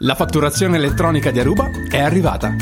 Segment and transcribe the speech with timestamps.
[0.00, 2.54] La fatturazione elettronica di Aruba è arrivata.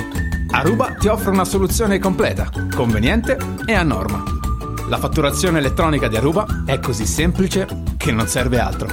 [0.53, 4.23] Aruba ti offre una soluzione completa, conveniente e a norma.
[4.89, 7.67] La fatturazione elettronica di Aruba è così semplice
[7.99, 8.87] che non serve altro.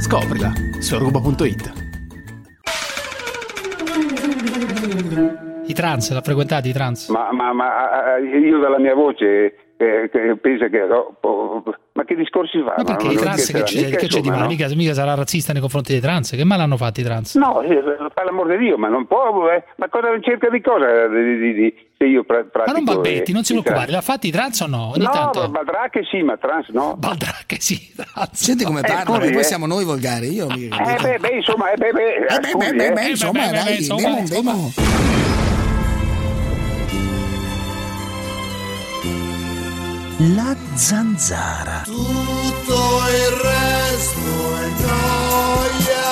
[0.00, 1.72] Scoprila su aruba.it.
[5.66, 7.08] I trans, l'ha frequentato i trans?
[7.08, 10.82] Ma, ma, ma eh, io dalla mia voce eh, che pensa che...
[10.82, 12.74] oh, ma che discorsi fa?
[12.76, 14.42] Ma perché non- i trans che c'è, mica, che c'è di male?
[14.42, 14.46] no?
[14.48, 16.30] Mica, mica sarà razzista nei confronti dei trans?
[16.30, 17.34] Che male hanno fatto i trans?
[17.36, 17.82] No, eh,
[18.14, 19.48] per l'amor di Dio, ma non può...
[19.50, 23.32] eh, ma cosa cerca di cosa di, di- di- se io pra- Ma non balbetti,
[23.32, 24.90] eh, non si il preoccupare, l'ha fatti i trans o no?
[24.94, 25.48] Ogni No, tanto...
[25.48, 26.94] Baldracche sì, ma trans no.
[26.96, 28.30] Baldracche sì, trans.
[28.34, 29.42] Senti come Eh, parla, poi eh.
[29.42, 30.32] siamo noi volgari.
[30.32, 32.92] Io mi Eh beh, beh, insomma, eh, beh, beh, Eh, beh, beh, beh, eh.
[32.92, 35.37] beh, insomma, beh, beh, dai, insomma, insomma.
[40.20, 41.82] La zanzara.
[41.84, 46.06] Tutto il resto è noia.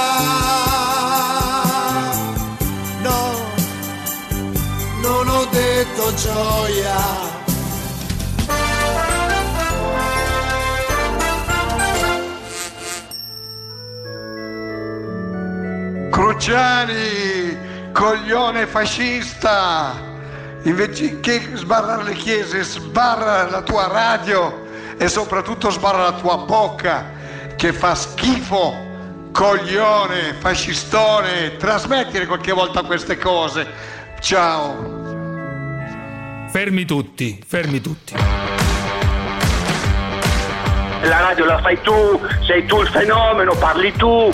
[3.03, 3.35] No,
[5.01, 7.35] non ho detto gioia.
[16.11, 17.59] Cruciani,
[17.91, 20.16] coglione fascista!
[20.67, 24.67] Invece che sbarrare le chiese, sbarra la tua radio
[24.99, 27.13] e soprattutto sbarra la tua bocca
[27.55, 28.75] che fa schifo,
[29.31, 33.65] coglione, fascistone, trasmettile qualche volta queste cose.
[34.19, 35.05] Ciao!
[36.51, 38.15] Fermi tutti, fermi tutti.
[41.03, 44.33] La radio la fai tu, sei tu il fenomeno, parli tu.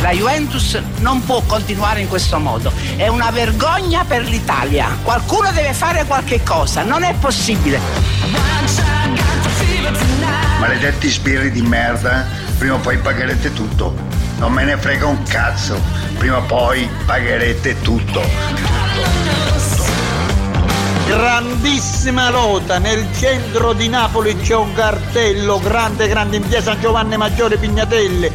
[0.00, 2.72] La Juventus non può continuare in questo modo.
[2.96, 4.96] È una vergogna per l'Italia.
[5.02, 6.82] Qualcuno deve fare qualche cosa.
[6.82, 7.78] Non è possibile.
[10.58, 13.94] Maledetti sbirri di merda, prima o poi pagherete tutto.
[14.38, 15.78] Non me ne frega un cazzo,
[16.16, 18.22] prima o poi pagherete tutto.
[21.06, 27.16] Grandissima lota, nel centro di Napoli c'è un cartello grande grande in via San Giovanni
[27.18, 28.32] Maggiore Pignatelle.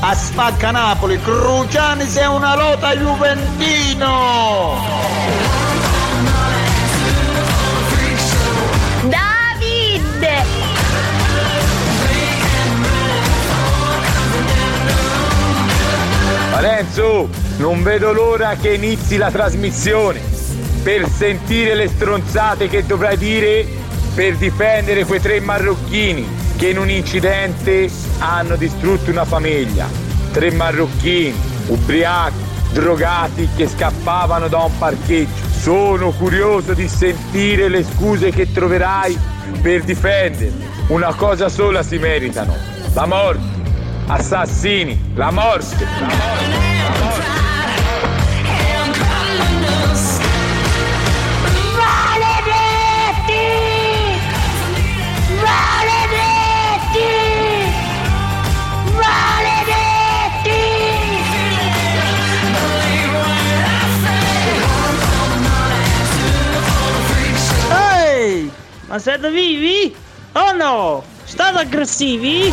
[0.00, 4.76] A Spacca Napoli, Cruciani sei una lota Juventino!
[9.02, 10.44] Davide!
[16.52, 20.20] Lorenzo, non vedo l'ora che inizi la trasmissione
[20.84, 23.66] per sentire le stronzate che dovrai dire
[24.14, 27.88] per difendere quei tre marocchini che in un incidente
[28.18, 29.88] hanno distrutto una famiglia.
[30.32, 31.32] Tre marocchini,
[31.68, 32.34] ubriachi,
[32.72, 35.46] drogati che scappavano da un parcheggio.
[35.50, 39.16] Sono curioso di sentire le scuse che troverai
[39.62, 40.66] per difenderli.
[40.88, 42.56] Una cosa sola si meritano,
[42.92, 43.56] la morte.
[44.06, 45.86] Assassini, la morte.
[46.00, 46.58] La morte.
[46.88, 47.37] Maledetti!
[68.98, 69.94] Ma siete vivi?
[70.32, 71.04] O no?
[71.22, 72.52] State aggressivi?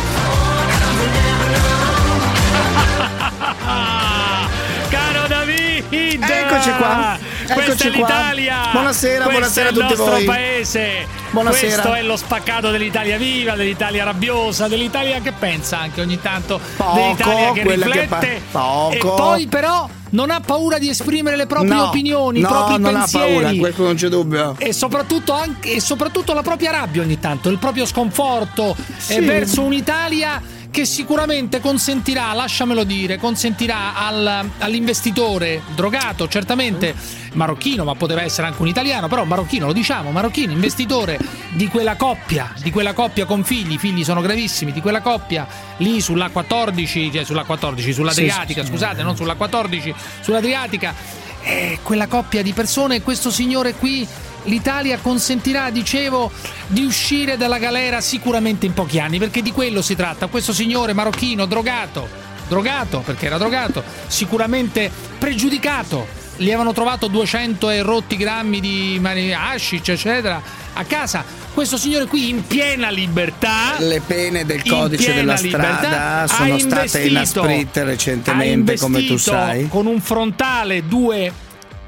[4.88, 6.22] Caro David!
[6.22, 7.18] Eccoci qua,
[7.52, 8.06] Questa eccoci è qua.
[8.06, 8.56] l'Italia!
[8.70, 10.24] Buonasera, Questo buonasera è a tutti il nostro voi.
[10.24, 11.06] paese!
[11.30, 11.72] Buonasera.
[11.82, 16.94] Questo è lo spaccato dell'Italia viva, dell'Italia rabbiosa, dell'Italia che pensa anche ogni tanto, Poco,
[16.94, 19.14] dell'Italia che quella che riflette pa- e poco.
[19.16, 22.94] poi però non ha paura di esprimere le proprie No, opinioni, no, i propri non
[22.96, 23.32] ha pensieri.
[23.34, 24.54] paura, questo non c'è dubbio.
[24.58, 29.16] E soprattutto, anche, e soprattutto la propria rabbia ogni tanto, il proprio sconforto Sì.
[29.16, 30.40] eh, verso un'Italia
[30.70, 36.94] che sicuramente consentirà, lasciamelo dire, consentirà al- all'investitore drogato, certamente
[37.32, 41.18] marocchino, ma poteva essere anche un italiano, però marocchino, lo diciamo, marocchino, investitore
[41.52, 45.46] di quella coppia, di quella coppia con figli, i figli sono gravissimi, di quella coppia
[45.78, 48.70] lì sulla 14, cioè sulla 14, sull'Adriatica, Sì, sì, sì.
[48.72, 50.94] scusate, non sulla 14, sull'Adriatica.
[51.42, 54.06] Eh, quella coppia di persone, questo signore qui
[54.46, 56.30] l'Italia consentirà, dicevo,
[56.66, 60.26] di uscire dalla galera sicuramente in pochi anni, perché di quello si tratta.
[60.26, 62.08] Questo signore marocchino drogato,
[62.48, 66.24] drogato perché era drogato, sicuramente pregiudicato.
[66.36, 69.00] Gli avevano trovato 200 e rotti grammi di
[69.34, 70.42] hashish, eccetera,
[70.74, 71.24] a casa.
[71.54, 73.76] Questo signore qui in piena libertà.
[73.78, 79.66] Le pene del codice della strada sono state inasprite recentemente, come tu sai.
[79.68, 81.32] Con un frontale, due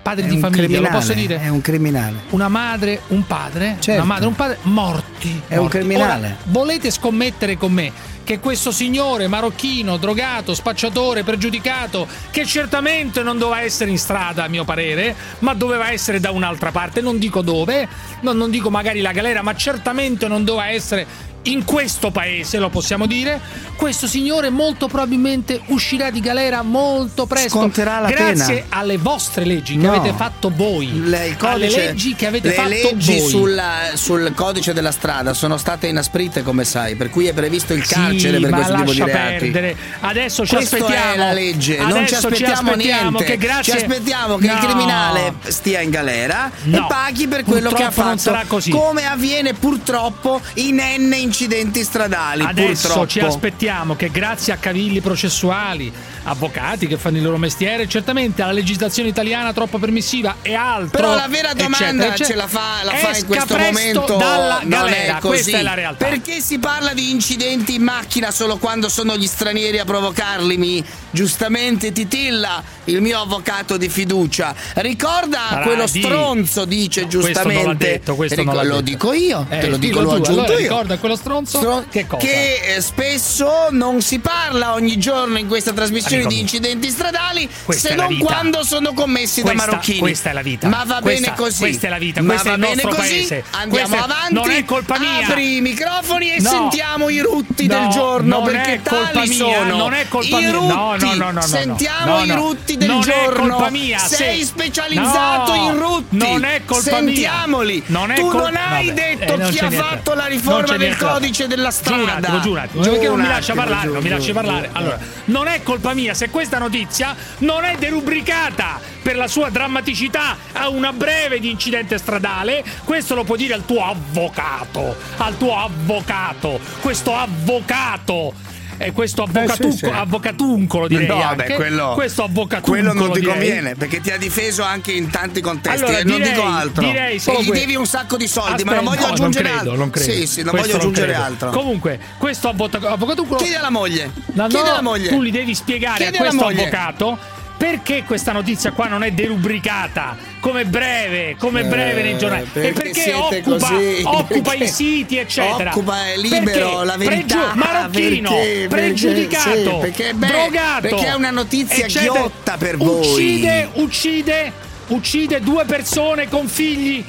[0.01, 1.41] padri È di un famiglia, lo posso dire?
[1.41, 2.17] È un criminale.
[2.31, 4.03] Una madre, un padre, Certo.
[4.03, 5.43] una madre, un padre morti.
[5.47, 5.79] È un morti.
[5.79, 6.27] criminale.
[6.27, 7.93] Ora, volete scommettere con me
[8.29, 14.49] che questo signore marocchino, drogato, spacciatore, pregiudicato, che certamente non doveva essere in strada, a
[14.49, 17.89] mio parere, ma doveva essere da un'altra parte, non dico dove,
[18.21, 21.07] non, non dico magari la galera, ma certamente non doveva essere
[21.51, 23.41] in questo paese, lo possiamo dire,
[23.77, 27.59] questo signore molto probabilmente uscirà di galera molto presto.
[27.59, 28.67] Sconterà la grazie pena.
[28.71, 29.95] alle vostre leggi che No.
[29.95, 30.91] avete fatto voi.
[31.09, 33.29] Le- il alle codice- leggi che avete le fatto leggi voi.
[33.29, 37.87] sulla- sul codice della strada sono state inasprite, come sai, per cui è previsto il
[37.87, 39.39] carcere Sì, per questo tipo di reati.
[39.51, 39.77] perdere.
[40.01, 41.13] Adesso ci Questo aspettiamo.
[41.13, 43.25] è la legge, non ci aspettiamo, aspettiamo niente.
[43.25, 43.73] Che grazie...
[43.73, 44.59] Ci aspettiamo che il No.
[44.59, 46.87] criminale stia in galera e No.
[46.87, 48.09] paghi per quello che ha Purtroppo fatto.
[48.09, 48.71] non sarà così.
[48.71, 52.43] Come avviene purtroppo in N incidenti stradali.
[52.43, 53.07] Adesso purtroppo.
[53.07, 55.93] ci aspettiamo che grazie a cavilli processuali,
[56.31, 60.91] avvocati che fanno il loro mestiere, certamente alla legislazione italiana troppo permissiva e altro.
[60.91, 64.17] Però la vera domanda eccetera, eccetera, ce la fa, la fa in questo momento.
[64.17, 65.27] dalla non galera, è così.
[65.43, 66.05] questa è la realtà.
[66.07, 70.57] Perché si parla di incidenti in macchina solo quando sono gli stranieri a provocarli?
[70.57, 74.55] Mi giustamente titilla il mio avvocato di fiducia.
[74.75, 77.87] Ricorda Sarà quello di- stronzo, dice Questo l'ha giustamente.
[77.89, 80.53] detto, questo Ric- non l'ha lo dico io, Eh, te lo dico, l'ho aggiunto allora
[80.53, 80.59] io.
[80.59, 82.25] ricorda quello stronzo Stron- che cosa?
[82.25, 87.49] Che eh, spesso non si parla ogni giorno in questa trasmissione Amico di incidenti stradali
[87.65, 89.99] Questa se è non quando sono commessi da Questa- marocchini.
[89.99, 90.69] questa è la vita.
[90.69, 91.59] Ma va Questa- bene così.
[91.59, 93.09] questa è la vita, Ma questo è va il bene nostro così.
[93.15, 93.45] paese.
[93.51, 94.35] Andiamo Questa è- avanti.
[94.35, 95.27] non è colpa mia.
[95.27, 96.49] Apri i microfoni e No.
[96.49, 99.77] sentiamo i rutti No, del giorno non perché è colpa tali mia, sono.
[99.77, 100.51] non è colpa mia.
[100.53, 103.49] No, no, no, no, Sentiamo i rutti del Non è giorno.
[103.57, 106.17] colpa mia, Sei se- specializzato in rutti.
[106.17, 107.07] non è colpa mia.
[107.15, 107.83] Sentiamoli.
[107.87, 110.97] Non è tu non hai detto eh, non chi ha fatto la Non riforma del
[110.97, 112.41] da codice della strada.
[112.41, 114.31] Giù perché non mi lascia parlare, non mi lasci.
[114.31, 120.37] Allora, non è colpa mia se questa notizia non è derubricata per la sua drammaticità
[120.53, 125.57] a una breve di incidente stradale, questo lo può dire al tuo avvocato, al tuo
[125.57, 128.35] avvocato, questo avvocato.
[128.81, 129.85] E questo avvocatu- sì, sì.
[129.87, 131.47] avvocatuncolo direi no, anche.
[131.49, 133.35] beh, quello, questo avvocatuncolo quello non ti direi.
[133.35, 135.83] conviene perché ti ha difeso anche in tanti contesti.
[135.83, 136.83] Allora, e non direi- dico altro.
[136.85, 139.13] direi solo e gli que- devi un sacco di soldi, ma Aspetta, non voglio no,
[139.13, 139.85] aggiungere non credo, altro.
[139.85, 140.13] non credo.
[140.13, 141.25] Sì, sì, non Questo voglio aggiungere credo.
[141.27, 141.51] altro.
[141.51, 143.39] Comunque, questo avvoca- avvocatuncolo.
[143.41, 144.11] Chiedi alla moglie.
[144.33, 145.09] No, Chiedi alla moglie.
[145.09, 146.61] Tu li devi spiegare Chiedi a questo moglie.
[146.63, 147.19] avvocato
[147.59, 152.45] perché questa notizia qua non è derubricata come breve, come breve nei giornali.
[152.45, 154.01] e perché perché siete occupa, così?
[154.05, 155.71] occupa Perché i siti, eccetera.
[155.71, 160.81] occupa, è libero, Perché la verità, marocchino, perché- perché- pregiudicato, perché- beh, drogato.
[160.83, 162.13] perché è una notizia eccetera.
[162.13, 163.01] ghiotta per voi.
[163.13, 164.53] Uccide, uccide,
[164.87, 167.05] uccide due persone con figli.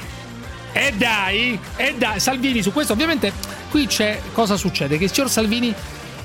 [0.72, 3.32] E dai, e dai, Salvini su questo ovviamente
[3.70, 4.98] qui c'è cosa succede?
[4.98, 5.72] Che il signor Salvini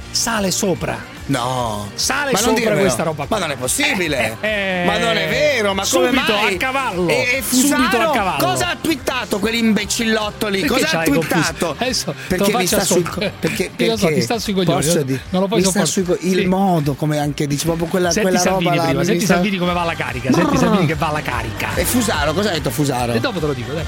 [0.10, 1.14] sale sopra.
[1.28, 1.90] No.
[1.96, 2.82] Sale Ma non sopra dirmelo.
[2.82, 3.38] questa roba qua.
[3.40, 4.38] Ma non è possibile.
[4.42, 6.54] Eh, ma non è vero, ma come subito mai?
[6.54, 7.08] a cavallo.
[7.10, 8.46] E, e Subito Fusaro, a cavallo.
[8.46, 10.60] cosa ha twittato quell'imbecillotto lì?
[10.62, 11.76] Perché cosa ha twittato?
[11.78, 13.32] Adesso perché mi sta sui sopra.
[13.40, 15.06] perché, Io perché lo so, ti sta sui coglioni, Posso eh?
[15.06, 15.22] dire?
[15.30, 15.90] Non lo puoi sopportare.
[15.92, 16.46] sui co- il Sì.
[16.46, 19.34] modo come anche dici proprio quella, Senti quella Salvini roba là, prima, mi senti sta-
[19.34, 21.74] Salvini come va alla carica, senti Salvini che va alla carica.
[21.76, 23.14] E Fusaro, cosa ha detto Fusaro?
[23.14, 23.86] E dopo te lo dico, dai.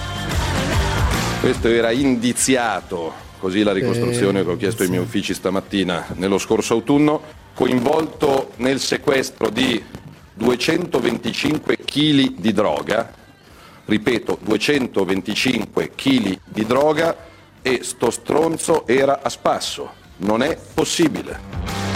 [1.40, 3.14] Questo era indiziato,
[3.48, 7.22] così la ricostruzione che ho chiesto ai miei uffici stamattina nello scorso autunno,
[7.54, 9.82] coinvolto nel sequestro di
[10.34, 13.10] 225 kg di droga,
[13.86, 17.16] ripeto 225 kg di droga
[17.62, 19.94] e sto stronzo era a spasso.
[20.18, 21.87] Non è possibile.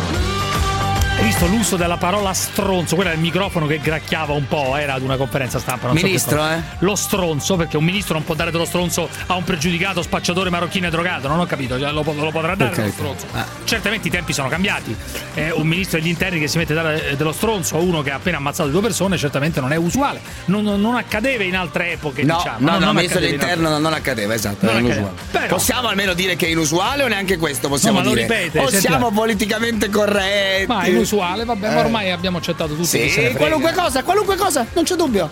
[1.21, 2.95] Visto l'uso della parola stronzo?
[2.95, 5.87] Quello era il microfono che gracchiava un po', era ad una conferenza stampa.
[5.87, 6.57] Non so Ministro, cosa.
[6.57, 6.61] eh?
[6.79, 10.87] Lo stronzo, perché un ministro non può dare dello stronzo a un pregiudicato spacciatore marocchino
[10.87, 13.25] e drogato, non ho capito, cioè, lo, lo potrà dare dello stronzo.
[13.65, 14.95] Certamente i tempi sono cambiati.
[15.35, 18.01] Eh, un ministro degli interni che si mette a dare eh, dello stronzo a uno
[18.01, 20.19] che ha appena ammazzato due persone, certamente non è usuale.
[20.45, 22.57] Non, non- accadeva in altre epoche, No, diciamo.
[22.69, 25.11] no, no, non ministro dell'interno non, non accadeva, esatto, Non accadeva.
[25.31, 28.27] Però- Possiamo almeno dire che è inusuale o neanche questo possiamo No, ma lo dire?
[28.27, 30.65] ripete, o siamo politicamente corretti?
[30.67, 31.79] Ma è inusuale, vabbè, ma Eh.
[31.79, 33.37] ormai abbiamo accettato tutti se ne Sì, frega.
[33.37, 35.29] qualunque cosa, qualunque cosa, non c'è dubbio.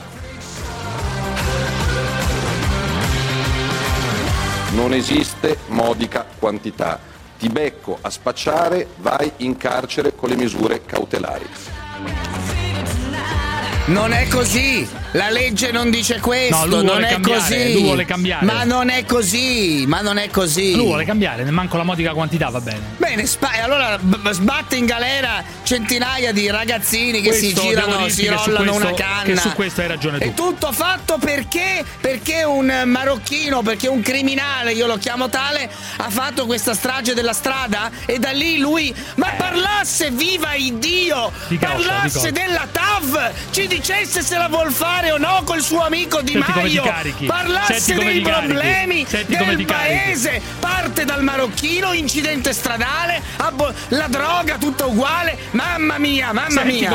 [4.71, 7.00] Non esiste modica quantità.
[7.39, 11.48] Ti becco a spacciare, vai in carcere con le misure cautelari.
[13.89, 14.88] Non è così.
[15.13, 16.65] La legge non dice questo.
[16.67, 17.74] No, non è cambiare, così.
[17.74, 18.46] lui vuole cambiare.
[18.46, 19.86] Ma non è così.
[19.88, 20.75] Ma non è così.
[20.75, 22.81] Lui vuole cambiare, ne manco la modica quantità, va bene.
[22.98, 28.22] Bene, spa- allora b- sbatte in galera centinaia di ragazzini che si Questo girano, si
[28.27, 29.24] che su rollano questo- una canna.
[29.24, 30.24] che su questo hai ragione tu.
[30.25, 31.84] E tutto fatto perché?
[32.00, 35.67] Perché un marocchino, perché un criminale, io lo chiamo tale,
[35.98, 38.93] ha fatto questa strage della strada e da lì lui.
[39.15, 41.31] Ma parlasse, viva Dio!
[41.48, 42.29] Di di parlasse cosa?
[42.31, 43.31] della TAV!
[43.50, 46.83] Ci dicesse se la vuol fare o no col suo amico Di Senti Maio,
[47.25, 55.38] parlasse dei problemi del paese, parte dal marocchino, incidente stradale, abbo- la droga tutta uguale,
[55.51, 56.89] mamma mia, mamma Senti mia.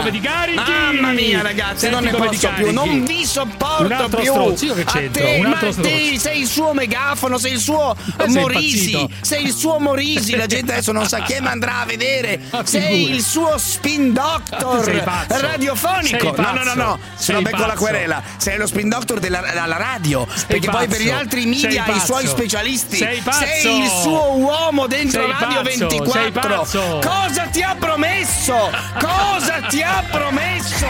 [0.55, 4.33] Mamma mia ragazzi, Senti non ne posso più, non vi sopporto più.
[4.35, 9.25] A te, ma te sei il suo megafono, sei il suo sei Morisi, impazzito.
[9.27, 12.41] sei il suo Morisi, la gente adesso non sa chi è ma andrà a vedere.
[12.75, 14.85] Sei il suo spin doctor
[15.29, 16.35] radiofonico.
[16.35, 16.97] Sei no, no, no, pazzo.
[16.97, 17.79] no, se no Sei becco la pazzo.
[17.79, 18.23] querela.
[18.37, 20.27] Sei lo spin doctor della, della radio.
[20.47, 21.19] perché poi per gli pazzo.
[21.21, 22.37] altri media Sei i suoi pazzo.
[22.37, 22.97] specialisti.
[22.97, 23.39] Sei pazzo.
[23.45, 25.71] Sei il suo uomo dentro Sei Radio pazzo.
[25.71, 26.57] Sei 24.
[26.59, 27.01] pazzo.
[27.03, 28.71] Cosa ti ha promesso?
[28.99, 30.87] Cosa ti ha promesso?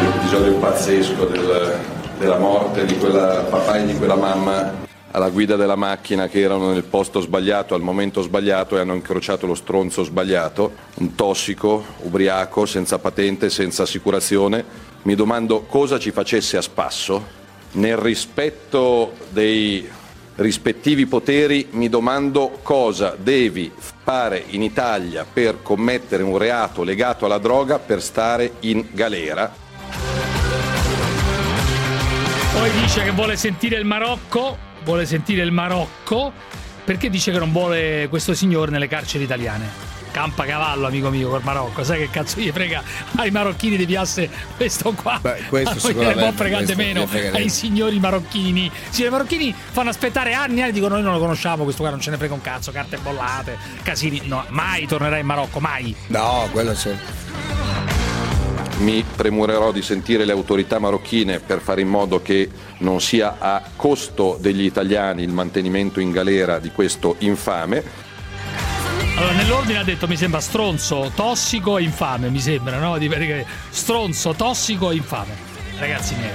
[0.00, 1.78] L'episodio pazzesco del-
[2.18, 4.86] della morte di quella papà e di quella mamma
[5.18, 9.46] alla guida della macchina che erano nel posto sbagliato al momento sbagliato e hanno incrociato
[9.46, 14.64] lo stronzo sbagliato, un tossico, ubriaco, senza patente, senza assicurazione.
[15.02, 17.36] Mi domando cosa ci facesse a spasso.
[17.72, 19.88] Nel rispetto dei
[20.36, 27.38] rispettivi poteri mi domando cosa devi fare in Italia per commettere un reato legato alla
[27.38, 29.52] droga per stare in galera.
[32.52, 36.32] Poi dice che vuole sentire il Marocco, vuole sentire il Marocco,
[36.82, 39.86] perché dice che non vuole questo signore nelle carceri italiane.
[40.10, 41.84] Campa cavallo, amico mio, col Marocco.
[41.84, 42.82] Sai che cazzo gli frega
[43.16, 45.18] ai marocchini di piasse questo qua?
[45.20, 48.70] Beh, questo A noi sicuramente, ne può fregare meno ai signori marocchini.
[48.88, 51.90] Sì, i marocchini fanno aspettare anni e anni, dicono noi non lo conosciamo, questo qua
[51.90, 54.22] non ce ne frega un cazzo, carte bollate, casini.
[54.24, 55.94] No, mai tornerà in Marocco, mai.
[56.06, 57.97] No, quello c'è.
[58.78, 63.60] Mi premurerò di sentire le autorità marocchine per fare in modo che non sia a
[63.74, 67.82] costo degli italiani il mantenimento in galera di questo infame.
[69.16, 72.98] Allora, nell'ordine ha detto mi sembra stronzo, tossico e infame, mi sembra, no?
[72.98, 75.34] Di perché stronzo, tossico e infame.
[75.76, 76.30] Ragazzi miei,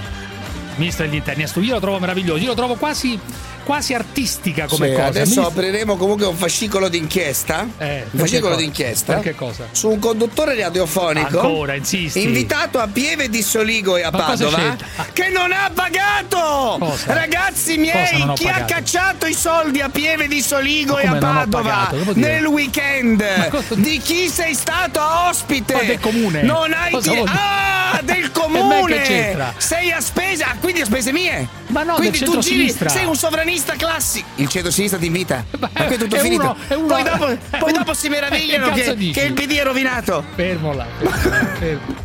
[0.75, 3.17] ministro degli interni, io lo trovo meraviglioso, io lo trovo quasi,
[3.63, 5.05] quasi artistica come Sì, cosa.
[5.07, 7.67] Adesso Ministro- apriremo comunque un fascicolo d'inchiesta.
[7.77, 9.19] Eh, un fascicolo d'inchiesta.
[9.19, 9.67] che cosa?
[9.71, 11.39] Su un conduttore radiofonico.
[11.39, 12.23] Ancora, insisti.
[12.23, 14.57] Invitato a Pieve di Soligo e a Ma Padova.
[14.57, 14.87] c'entra?
[15.11, 16.77] Che non ha pagato!
[16.79, 17.13] Cosa?
[17.13, 18.73] Ragazzi miei, chi ha pagato?
[18.73, 23.23] cacciato i soldi a Pieve di Soligo e a Padova nel weekend?
[23.49, 25.73] Cosa- Di chi sei stato ospite?
[25.73, 26.41] Ma del comune.
[26.43, 27.23] Non hai Cosa ti-?
[27.25, 29.53] Ah, del comune!
[29.57, 31.47] Sei a spese, ah, quindi a spese mie.
[31.73, 34.27] Ma no, quindi tu giri, sei un sovranista classico.
[34.35, 35.43] Il centro-sinistra ti invita.
[35.59, 36.43] Ma qui è tutto è finito.
[36.43, 39.33] uno- è uno- poi dopo, è poi un- dopo si meravigliano Che che, che il
[39.33, 40.23] PD è rovinato.
[40.35, 41.95] Fermo là, fermo, fermo.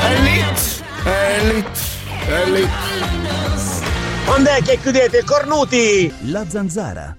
[0.00, 0.44] È lì.
[1.04, 1.64] È lì.
[2.26, 2.68] È lì.
[4.26, 6.12] Quando è che chiudete, cornuti?
[6.26, 7.14] La zanzara.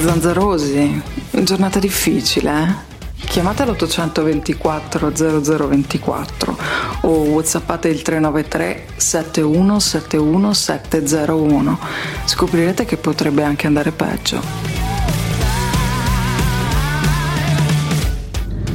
[0.00, 1.00] Zanzarosi,
[1.42, 2.91] giornata difficile, eh?
[3.32, 6.56] Chiamate l'824 0024
[7.00, 11.78] o whatsappate il 393 7171 701.
[12.26, 14.38] Scoprirete che potrebbe anche andare peggio.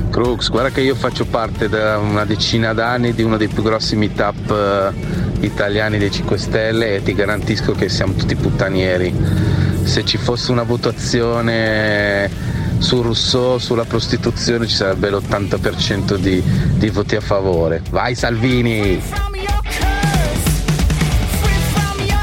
[0.10, 3.96] Crux, guarda che io faccio parte da una decina d'anni di uno dei più grossi
[3.96, 9.14] meetup eh, italiani dei 5 Stelle e ti garantisco che siamo tutti puttanieri.
[9.84, 17.16] Se ci fosse una votazione su Rousseau, sulla prostituzione, ci sarebbe l'80% di, di voti
[17.16, 17.82] a favore.
[17.90, 19.02] Vai Salvini!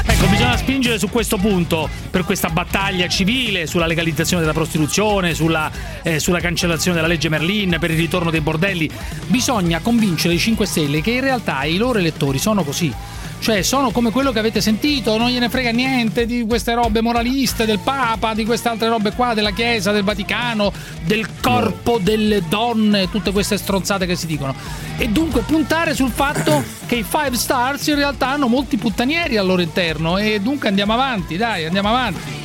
[0.07, 5.69] Ecco, bisogna spingere su questo punto per questa battaglia civile sulla legalizzazione della prostituzione, sulla,
[6.01, 8.89] eh, sulla cancellazione della legge Merlin, per il ritorno dei bordelli.
[9.27, 12.93] Bisogna convincere i 5 Stelle che in realtà i loro elettori sono così.
[13.39, 17.65] Cioè, sono come quello che avete sentito, non gliene frega niente di queste robe moraliste
[17.65, 20.73] del Papa, di queste altre robe qua, della Chiesa, del Vaticano,
[21.03, 24.55] del corpo delle donne, tutte queste stronzate che si dicono.
[24.97, 29.45] E dunque puntare sul fatto che i Five Stars in realtà hanno molti puttanieri al
[29.45, 30.17] loro interno.
[30.17, 32.44] E dunque andiamo avanti, dai, andiamo avanti.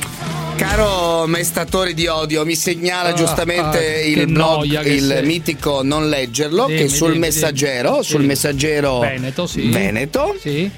[0.61, 5.25] Caro mestatore di odio, mi segnala Ah, giustamente ah, il blog, il sei.
[5.25, 8.03] mitico non leggerlo, Dimmi, che sul dimmi, messaggero, dimmi.
[8.03, 8.25] sul Sì.
[8.27, 9.69] messaggero Veneto, sì.
[9.69, 10.35] Veneto,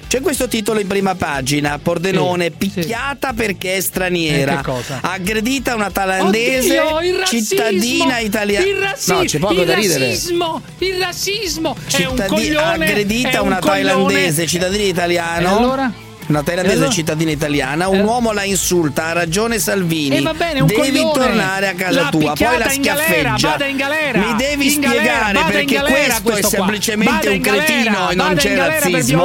[0.08, 5.92] c'è questo titolo in prima pagina, Pordenone, Sì, picchiata perché è straniera, Eh, aggredita una
[5.92, 8.66] thailandese, Oddio, cittadina italiana.
[8.66, 10.06] Il razzismo, No, c'è poco il da ridere.
[10.08, 11.76] razzismo, il razzismo.
[11.76, 12.86] è un Cittadi- coglione.
[12.86, 13.84] è aggredita un una coglione.
[13.84, 15.42] thailandese, cittadino italiano.
[15.50, 15.94] E allora?
[16.34, 16.92] Una thailandese allora?
[16.92, 18.02] cittadina italiana, un Eh.
[18.04, 20.18] uomo la insulta, ha ragione Salvini.
[20.18, 21.14] E va bene, un devi coglione.
[21.14, 23.56] tornare a casa L'ha tua, poi la galera, schiaffeggia.
[23.76, 24.20] galera.
[24.20, 26.58] Mi devi In galera, spiegare in perché galera questo, è questo qua.
[26.58, 29.24] semplicemente un galera, cretino e non c'è galera razzismo.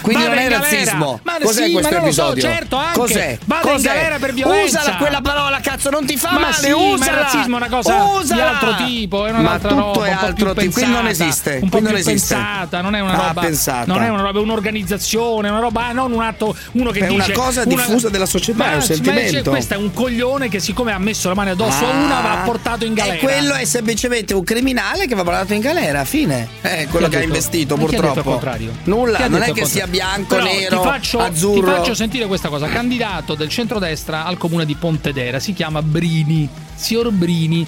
[0.00, 0.58] Quindi non è galera.
[0.58, 1.20] razzismo.
[1.22, 2.42] Ma Cos'è sì, questo so, episodio?
[2.42, 2.98] certo, anche.
[2.98, 3.38] Cos'è?
[3.44, 3.88] Vada in Cos'è?
[3.88, 4.80] galera per violenza.
[4.80, 7.10] Usala quella parola, cazzo, non ti fa Ma male, sì, ma usala.
[7.10, 8.34] il razzismo è una cosa Usala.
[8.34, 11.68] di altro tipo, è Ma un'altra tutto roba, è altro tipo, qui non esiste, un
[11.68, 12.34] po' non più esiste.
[12.34, 13.84] pensata, non è una Ah, roba pensata.
[13.92, 17.08] non è una roba, è un'organizzazione, una roba, ah, non un atto, uno che È
[17.08, 19.50] una dice cosa diffusa della società, Ma- è un sentimento.
[19.50, 22.84] questo è un coglione che siccome ha messo le mani addosso a una va portato
[22.84, 23.16] in galera.
[23.16, 26.48] E quello è semplicemente un criminale che va portato in galera, fine.
[26.62, 28.40] Eh, quello che ha investito, purtroppo.
[28.84, 31.60] Nulla, non è che sia bianco, Però nero, ti faccio, azzurro.
[31.60, 32.66] Ti faccio sentire questa cosa.
[32.68, 37.66] Candidato del centrodestra al comune di Pontedera si chiama Brini, signor Brini.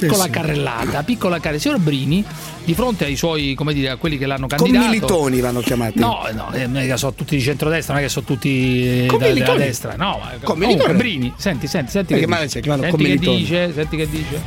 [0.00, 0.30] Piccola Sì, sì.
[0.30, 1.58] carrellata, piccola carrellata.
[1.62, 2.24] Signor Brini,
[2.64, 4.86] di fronte ai suoi, come dire, a quelli che l'hanno Con candidato.
[4.88, 5.98] militoni vanno chiamati.
[6.00, 9.04] No, no, eh, non è che sono tutti di centrodestra, non è che sono tutti
[9.04, 9.94] eh, da- della destra.
[9.96, 10.94] No, comunque?
[10.94, 12.08] Brini, senti, senti, senti.
[12.08, 12.56] Perché che male dice.
[12.60, 14.42] c'è, chiamano Senti che dice, senti che dice.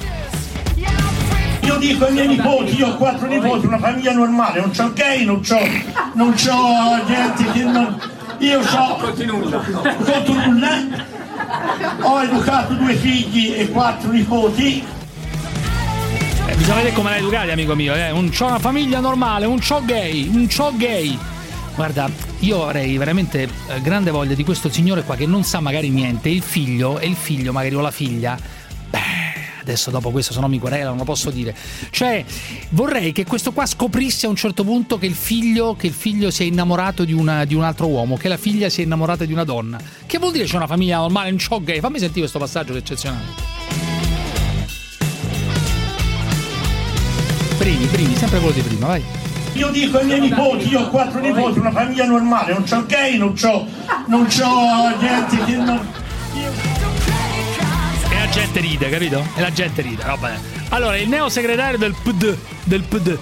[1.61, 5.25] Io dico ai miei nipoti, io ho quattro nipoti, una famiglia normale, non c'ho gay,
[5.25, 5.59] non c'ho,
[6.13, 7.99] non c'ho gente che non.
[8.39, 8.95] Io ho.
[8.97, 9.57] Conti nulla.
[9.57, 10.77] Conto nulla.
[12.01, 14.83] Ho educato due figli e quattro nipoti.
[16.57, 17.93] Bisogna vedere come l'hai educati, amico mio.
[17.95, 18.11] Eh.
[18.11, 21.17] Un c'ho una famiglia normale, un c'ho gay, un c'ho gay.
[21.75, 22.09] Guarda,
[22.39, 26.29] io avrei veramente eh, grande voglia di questo signore qua che non sa magari niente.
[26.29, 28.37] Il figlio, e il figlio, magari o la figlia.
[28.89, 28.99] Beh,
[29.61, 31.55] adesso dopo questo, se no mi querela, non lo posso dire.
[31.91, 32.25] Cioè,
[32.69, 36.31] vorrei che questo qua scoprisse a un certo punto che il figlio, che il figlio
[36.31, 39.23] si è innamorato di, una- di un altro uomo, che la figlia si è innamorata
[39.23, 39.79] di una donna.
[40.05, 41.79] Che vuol dire c'è una famiglia normale, un c'ho gay?
[41.79, 43.56] Fammi sentire questo passaggio che è eccezionale.
[47.67, 49.03] Primi, primi, sempre quello di prima, vai.
[49.51, 53.17] Io dico ai miei nipoti, io ho quattro nipoti, una famiglia normale, non c'ho gay,
[53.17, 53.67] non c'ho,
[54.05, 55.85] non c'ho gente che non.
[58.09, 59.21] E la gente ride, capito?
[59.35, 60.31] E la gente ride, roba.
[60.69, 63.17] Allora, il neo segretario del PD, del PD,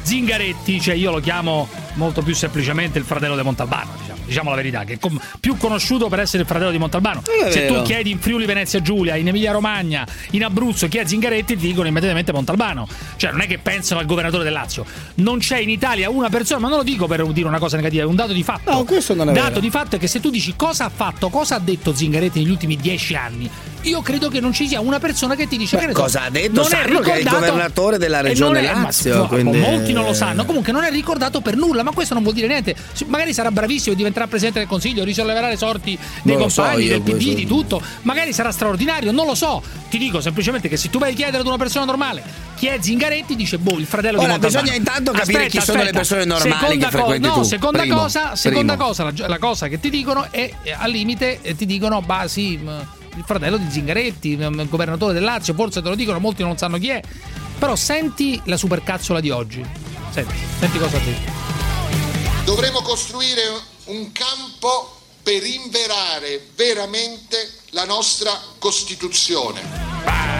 [0.00, 4.56] Zingaretti, cioè io lo chiamo molto più semplicemente il fratello di Montalbano, diciamo, diciamo la
[4.56, 7.22] verità, che è com- più conosciuto per essere il fratello di Montalbano.
[7.44, 11.06] è Se tu chiedi in Friuli Venezia Giulia, in Emilia Romagna, in Abruzzo, chi è
[11.06, 12.86] Zingaretti, ti dicono immediatamente Montalbano.
[13.16, 14.84] Cioè, non è che pensano al governatore del Lazio.
[15.16, 18.02] Non c'è in Italia una persona, ma non lo dico per dire una cosa negativa,
[18.02, 18.70] è un dato di fatto.
[18.72, 19.60] No, questo non è dato vero.
[19.60, 22.50] di fatto è che se tu dici cosa ha fatto, cosa ha detto Zingaretti negli
[22.50, 23.48] ultimi dieci anni,
[23.82, 26.30] io credo che non ci sia una persona che ti dice Beh, che cosa ha
[26.30, 26.52] detto?
[26.60, 30.04] Non Sanno che è il governatore della regione è- ma- Lazio, no, quindi- Molti non
[30.04, 30.44] lo sanno.
[30.44, 32.74] Comunque non è ricordato per nulla, ma questo non vuol dire niente.
[33.06, 36.90] Magari sarà bravissimo, diventerà presidente del consiglio, risolleverà le sorti dei Non so compagni, io
[36.90, 37.34] del PD, questo.
[37.34, 37.82] di tutto.
[38.02, 39.62] Magari sarà straordinario, non lo so.
[39.88, 42.76] Ti dico semplicemente che se tu vai a chiedere ad una persona normale chi è
[42.78, 44.62] Zingaretti, dice boh, il fratello Ora, di Montalbano.
[44.62, 47.42] bisogna intanto capire chi sono le persone normali seconda che frequenti no, tu.
[47.42, 47.96] Seconda Primo.
[47.96, 48.86] cosa, seconda Primo.
[48.88, 52.28] cosa la, la cosa che ti dicono è eh, al limite eh, ti dicono, bah
[52.28, 54.36] sì, il fratello di Zingaretti,
[54.68, 57.00] governatore del Lazio, forse te lo dicono, molti non sanno chi è.
[57.58, 59.64] Però senti la supercazzola di oggi.
[60.10, 61.49] Senti, senti cosa ha detto.
[62.44, 63.42] Dovremo costruire
[63.86, 70.39] un campo per inverare veramente la nostra Costituzione.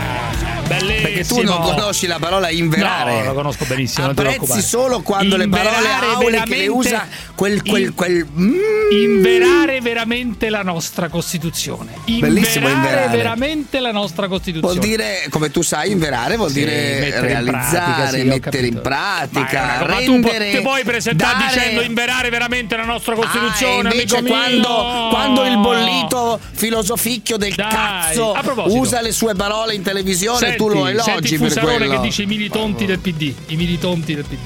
[0.70, 1.02] Bellissimo.
[1.02, 3.18] Perché tu non conosci la parola inverare.
[3.20, 4.06] No, lo conosco benissimo.
[4.08, 8.54] Apprezzi solo quando le parole Inverare auliche le usa quel, quel, in- quel mm,
[8.92, 11.92] Inverare veramente la nostra Costituzione.
[12.06, 13.16] Bellissimo inverare.
[13.16, 14.74] veramente la nostra Costituzione.
[14.74, 18.66] Vuol dire, come tu sai, inverare vuol Sì, dire mettere in pratica, realizzare, sì, mettere
[18.66, 20.50] in pratica, tu rendere.
[20.50, 25.44] ti puoi presentare dare- dicendo inverare veramente la nostra Ah, Costituzione, e invece quando, quando
[25.44, 30.84] il bollito filosoficchio del Dai, cazzo usa le sue parole in televisione, Senti, tu lo
[30.84, 33.34] senti elogi per Fusarone che dice i militonti del PD.
[33.46, 34.38] I militonti del PD.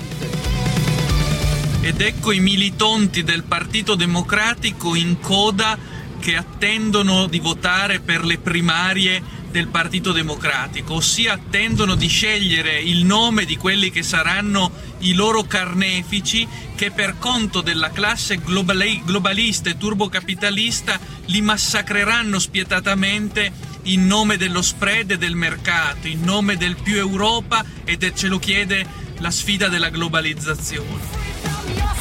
[1.81, 5.77] Ed ecco i militonti del Partito Democratico in coda
[6.21, 13.05] che attendono di votare per le primarie del Partito Democratico, ossia attendono di scegliere il
[13.05, 19.71] nome di quelli che saranno i loro carnefici che per conto della classe globali- globalista
[19.71, 23.53] e turbocapitalista li massacreranno spietatamente
[23.85, 28.39] in nome dello spread e del mercato, in nome del più Europa e ce lo
[28.39, 28.87] chiede
[29.19, 31.23] la sfida della globalizzazione.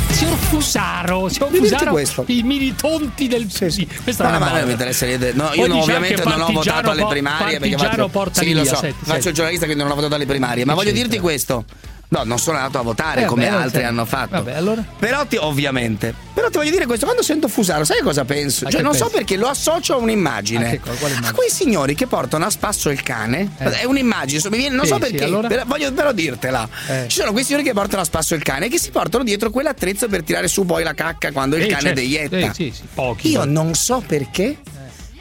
[0.10, 2.24] Signor Fusaro, signor Fusaro, questo.
[2.28, 3.88] i militonti del PD.
[4.04, 5.34] Questa No, non è no, ma non mi interessa niente.
[5.34, 8.66] No, io dice ovviamente non ho votato alle primarie perché faccio, porta sì, via, lo
[8.66, 9.28] so, senti, faccio senti.
[9.28, 10.66] il giornalista quindi non ho votato alle primarie.
[10.66, 11.08] Ma voglio c'entra?
[11.08, 11.66] dirti questo.
[12.14, 14.36] No, non sono andato a votare Eh, come vabbè, altri sei- hanno fatto.
[14.36, 14.86] Vabbè, allora?
[15.00, 16.14] Però ti, ovviamente.
[16.32, 18.68] Però ti voglio dire questo, quando sento Fusaro, sai cosa penso?
[18.68, 19.16] A Cioè, non so pensi?
[19.18, 20.68] perché lo associo a un'immagine.
[20.68, 21.20] A che cosa?
[21.24, 23.54] A quei signori che portano a spasso il cane.
[23.58, 23.80] Eh.
[23.80, 25.24] È un'immagine, so- mi viene- non Sì, so sì, perché.
[25.24, 25.48] allora?
[25.48, 26.70] però voglio però dirtela.
[26.88, 27.06] Eh.
[27.08, 29.50] Ci sono quei signori che portano a spasso il cane e che si portano dietro
[29.50, 32.00] quell'attrezzo per tirare su poi la cacca quando il cane certo.
[32.00, 32.54] deietta.
[32.54, 33.30] Sì, sì, sì, pochi.
[33.32, 33.52] Io poi.
[33.52, 34.58] non so perché,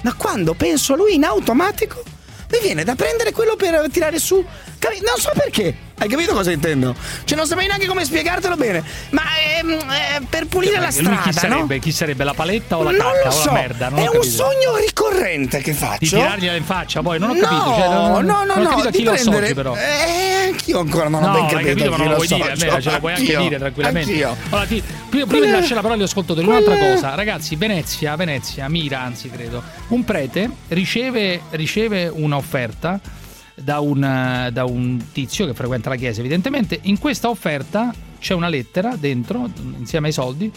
[0.03, 2.03] ma quando penso a lui in automatico
[2.51, 4.35] mi viene da prendere quello per tirare su.
[4.37, 5.75] Non so perché.
[6.03, 6.97] Hai capito cosa intendo?
[7.23, 8.83] Cioè, non saprei neanche come spiegartelo bene.
[9.11, 9.23] Ma
[9.57, 11.01] ehm, eh, per pulire la Lui chi
[11.33, 11.55] strada, no?
[11.55, 11.79] sarebbe?
[11.79, 12.25] Chi sarebbe?
[12.25, 13.47] La paletta o la non cacca lo o so.
[13.47, 13.89] la merda?
[13.89, 15.99] Non è un sogno ricorrente che faccio.
[16.01, 17.75] Di tirargliela in faccia, poi non ho No, capito.
[17.77, 19.77] Cioè, non, no, no, non ho no, capito chi lo associ, però.
[19.77, 21.69] Eh, anch'io ancora non ho no, ben capito.
[21.69, 22.63] capito, ma non lo vuoi dire, associo.
[22.65, 24.11] almeno ce lo puoi anche dire tranquillamente.
[24.11, 24.37] anch'io.
[24.49, 28.69] Allora, ti- prima, prima di lasciare la parola agli ascoltatori, un'altra cosa, ragazzi, Venezia, Venezia,
[28.69, 32.99] Mira, anzi credo, un prete riceve, riceve un'offerta
[33.63, 36.79] da un, da un tizio che frequenta la chiesa, evidentemente.
[36.83, 39.49] In questa offerta c'è una lettera dentro,
[39.79, 40.51] insieme ai soldi,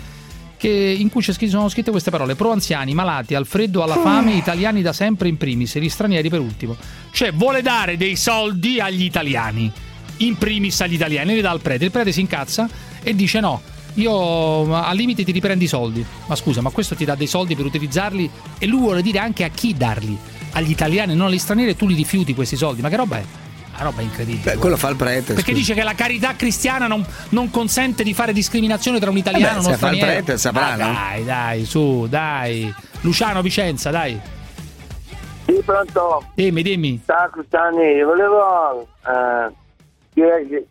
[0.57, 4.81] che- in cui sono scritte queste parole: pro anziani, malati, al freddo, alla fame, italiani
[4.81, 6.75] da sempre in primis, e gli stranieri per ultimo.
[7.11, 9.71] Cioè, vuole dare dei soldi agli italiani,
[10.17, 11.85] in primis agli italiani, li dà al prete.
[11.85, 12.69] Il prete si incazza
[13.01, 13.61] e dice: no.
[13.97, 16.05] Io al limite ti riprendi i soldi.
[16.27, 19.45] Ma scusa, ma questo ti dà dei soldi per utilizzarli e lui vuole dire anche
[19.45, 20.17] a chi darli.
[20.55, 22.81] Agli italiani, non agli stranieri, e tu li rifiuti questi soldi.
[22.81, 23.23] Ma che roba è?
[23.75, 24.53] Una roba incredibile.
[24.53, 25.33] Beh, quello fa il prete.
[25.33, 25.57] Perché scusa.
[25.57, 29.51] dice che la carità cristiana non, non consente di fare discriminazione tra un italiano Eh
[29.51, 30.23] beh, e uno se fa il straniero.
[30.23, 30.93] prete, saprà, Ah, no?
[30.93, 32.73] Dai, dai, su, dai.
[33.01, 34.17] Luciano Vicenza, dai.
[35.45, 36.23] Sì, pronto.
[36.33, 37.01] Dimmi, dimmi.
[37.05, 39.51] Ciao Custani, volevo eh,
[40.13, 40.65] dire che, eh,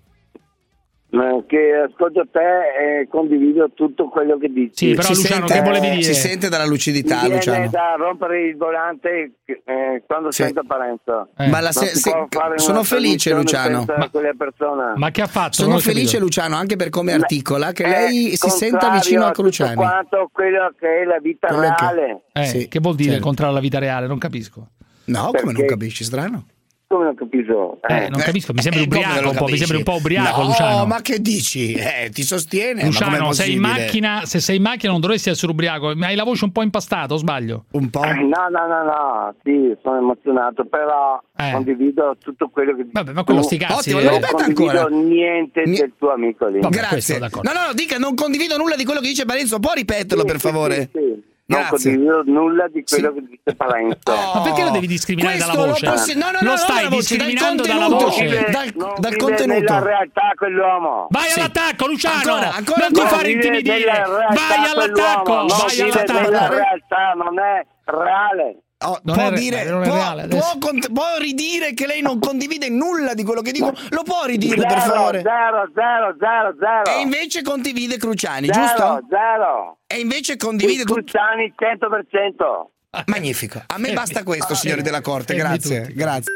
[1.47, 4.71] che ascolto te e condivido tutto quello che dici.
[4.89, 6.03] Sì, però Si Luciano, sente- che volevi dire?
[6.03, 7.69] Si sente dalla Mi lucidità, viene Luciano.
[7.71, 10.43] da rompere il volante eh, quando Sì.
[10.43, 11.29] sento Parenzo.
[11.37, 11.49] Eh.
[11.49, 13.85] Ma la se- si se- sono felice, Luciano.
[13.87, 14.93] Ma-.
[14.97, 15.53] Ma che ha fatto?
[15.55, 19.75] Sono felice, Luciano, anche per come articola, che lei si senta vicino a Cruciani.
[19.75, 22.23] quanto quello che è la vita Quello che- reale.
[22.33, 23.25] Eh, Sì, che vuol dire certo.
[23.27, 24.07] contrario alla vita reale?
[24.07, 24.69] Non capisco.
[25.07, 26.47] No, come non Perché- capisci, strano?
[26.95, 27.79] Come non capisco?
[27.89, 30.47] Eh, non capisco, mi sembri Eh, ubriaco un po', mi sembri un po' ubriaco, no,
[30.47, 30.87] Luciano.
[30.87, 31.73] ma che dici?
[31.73, 35.93] Eh, ti sostiene, Luciano, sei in macchina, se sei in macchina non dovresti essere ubriaco,
[35.97, 37.65] ma hai la voce un po' impastata, o sbaglio?
[37.73, 38.05] Un po'?
[38.05, 41.51] Eh, No, no, no, no, sì, sono emozionato, però Eh.
[41.53, 42.87] condivido tutto quello che.
[42.93, 43.47] Vabbè, ma quello tu.
[43.47, 43.93] sti cazzi.
[43.93, 44.19] Ottimo, eh.
[44.21, 44.89] Non condivido ancora.
[44.97, 46.61] niente Ni- del tuo amico lì.
[46.61, 47.19] Vabbè, questo, Grazie.
[47.19, 47.51] d'accordo.
[47.53, 49.59] No, no, no, dica, non condivido nulla di quello che dice Parenzo.
[49.59, 50.75] Può ripeterlo, Sì, per sì, favore?
[50.93, 51.23] sì, sì.
[51.47, 53.15] Non condivido nulla di quello Sì.
[53.21, 53.99] che dice Parenzo.
[54.35, 55.87] Ma perché lo devi discriminare dalla lo voce?
[55.91, 58.07] possi- no, no, no, lo stai dalla voce, discriminando dal dalla contenuto.
[58.17, 58.25] voce.
[58.25, 59.73] Vive- dal- non dal vive contenuto.
[59.75, 61.07] nella realtà quell'uomo.
[61.11, 61.39] Vai Sì.
[61.39, 62.17] all'attacco, Luciano!
[62.17, 63.09] Ancora, ancora, non ti ancora.
[63.09, 63.91] fare Non vive intimidire!
[63.93, 65.33] Vai all'attacco!
[65.35, 66.21] Vai all'attacco!
[66.31, 68.59] nella realtà, non è reale.
[68.87, 73.15] Oh, può re- dire, può, reale può cont- può ridire che lei non condivide nulla
[73.15, 73.73] di quello che dico?
[73.91, 75.23] Lo può ridire, Zero, per favore?
[75.23, 76.99] Zero, zero, zero, zero.
[76.99, 79.07] E invece condivide Cruciani, zero, giusto?
[79.09, 79.79] Zero.
[79.87, 80.95] E invece condivide tutto.
[81.01, 82.73] Cruciani 100%.
[83.07, 83.63] Magnifico.
[83.67, 85.35] A me basta questo, signori della corte.
[85.35, 86.33] Fermi Grazie, grazie.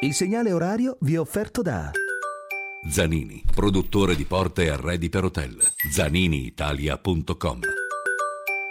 [0.00, 1.90] Il segnale orario vi è offerto da
[2.88, 5.56] Zanini, produttore di porte e arredi per hotel.
[5.90, 7.60] ZaniniItalia.com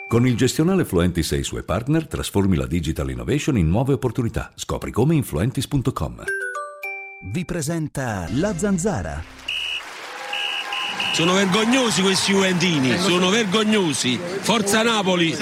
[0.08, 4.54] Con il gestionale Fluentis e i suoi partner trasformi la digital innovation in nuove opportunità.
[4.56, 6.24] Scopri come in Fluentis.com.
[7.30, 9.22] vi presenta La Zanzara.
[11.13, 14.17] Sono vergognosi questi Juventini, sono vergognosi.
[14.17, 15.36] Forza Napoli!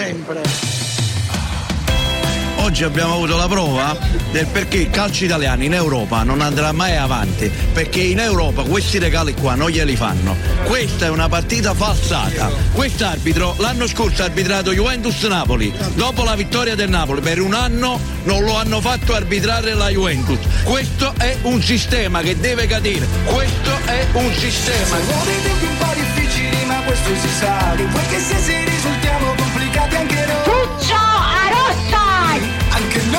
[2.65, 3.95] Oggi abbiamo avuto la prova
[4.31, 8.97] del perché il calcio italiano in Europa non andrà mai avanti, perché in Europa questi
[8.97, 10.35] regali qua non glieli fanno.
[10.63, 12.49] Questa è una partita falsata.
[12.71, 15.71] Quest'arbitro l'anno scorso ha arbitrato Juventus-Napoli.
[15.93, 20.39] Dopo la vittoria del Napoli per un anno non lo hanno fatto arbitrare la Juventus.
[20.63, 23.07] Questo è un sistema che deve cadere.
[23.25, 24.97] Questo è un sistema.
[24.97, 27.75] Tempi un po' difficili, ma questo si sa.
[27.75, 28.19] Che vuoi che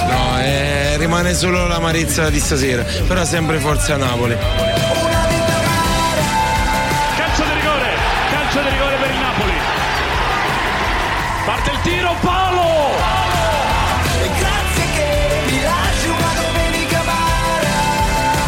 [0.09, 4.37] No, eh, rimane solo l'amarezza di stasera, però sempre Forza Napoli.
[7.17, 7.89] Calcio di rigore,
[8.31, 9.53] calcio di rigore per il Napoli.
[11.45, 12.91] Parte il tiro, palo!
[14.23, 17.69] E grazie che mi lasci una domenica amara.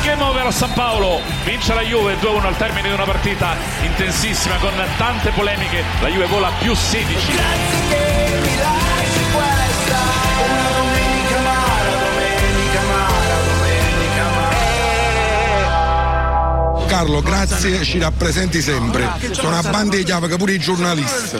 [0.05, 4.57] Game over a San Paolo, vince la Juve 2-1 al termine di una partita intensissima
[4.57, 5.83] con tante polemiche.
[6.01, 7.33] La Juve vola più 16.
[16.89, 19.09] Carlo, grazie, ci rappresenti sempre.
[19.31, 21.37] Sono una banda di chiave che pure i giornalisti.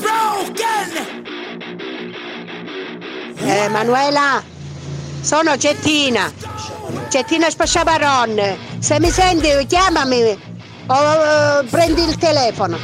[0.00, 1.24] Broken.
[3.36, 4.42] Eh, Manuela,
[5.20, 6.32] sono Cettina.
[7.08, 8.56] C'è Tina Spasciabaron.
[8.78, 10.38] Se mi senti, chiamami
[10.86, 12.78] o eh, prendi il telefono.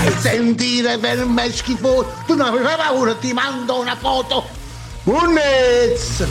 [0.00, 0.20] Fly!
[0.20, 4.48] Sentire per me schifo, tu non avevi paura, ti mando una foto.
[5.04, 6.26] Unnez!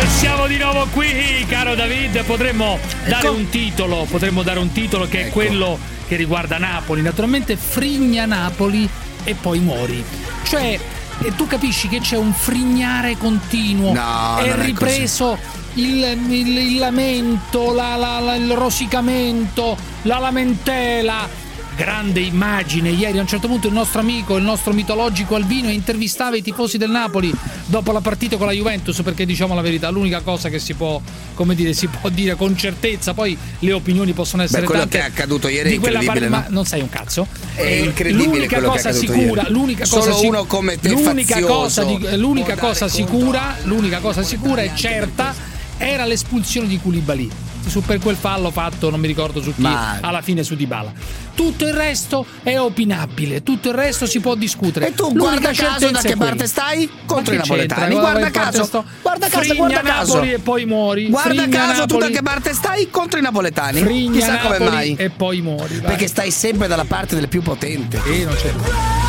[0.00, 2.24] E siamo di nuovo qui, caro David.
[2.24, 7.02] Potremmo dare un titolo, potremmo dare un titolo che è quello che riguarda Napoli.
[7.02, 8.88] Naturalmente frigna Napoli
[9.24, 10.04] e poi muori.
[10.44, 10.78] Cioè,
[11.20, 13.92] e tu capisci che c'è un frignare continuo.
[13.92, 15.38] No, è non è ripreso
[15.74, 21.46] il, il- il lamento, la- la- la- il rosicamento, la lamentela.
[21.78, 26.34] Grande immagine, ieri a un certo punto il nostro amico, il nostro mitologico Albino intervistava
[26.34, 27.32] i tifosi del Napoli
[27.66, 31.00] dopo la partita con la Juventus perché diciamo la verità, l'unica cosa che si può,
[31.34, 34.98] come dire, si può dire con certezza, poi le opinioni possono essere Beh, quello tante.
[34.98, 36.28] che è accaduto ieri è incredibile, par- no?
[36.30, 37.28] ma non sai un cazzo.
[37.54, 39.52] È Eh, incredibile l'unica quello cosa sicura, ieri.
[39.52, 44.24] l'unica Solo cosa sic- uno come te l'unica cosa, di- l'unica cosa sicura, l'unica cosa
[44.24, 45.32] sicura e certa
[45.78, 47.30] era l'espulsione di Koulibaly.
[47.68, 50.90] Su per quel fallo fatto, non mi ricordo su chi, Ma- alla fine su Dybala.
[51.34, 54.88] Tutto il resto è opinabile, tutto il resto si può discutere.
[54.88, 56.24] E tu L'unica guarda caso da che quella.
[56.30, 56.90] parte stai?
[57.04, 57.94] Contro i napoletani.
[57.94, 58.84] Guarda caso, sto?
[59.02, 60.14] guarda caso, Frigna guarda caso.
[60.14, 61.08] Napoli e poi muori.
[61.08, 62.12] Guarda Frigna caso tu da Napoli.
[62.12, 62.90] che parte stai?
[62.90, 63.80] Contro i napoletani.
[63.80, 64.94] Frigna Chissà come Napoli mai.
[64.96, 65.74] e poi muori.
[65.76, 65.82] vai.
[65.86, 68.00] Perché stai sempre dalla parte del più potente.
[68.04, 69.07] Sì, non c'è.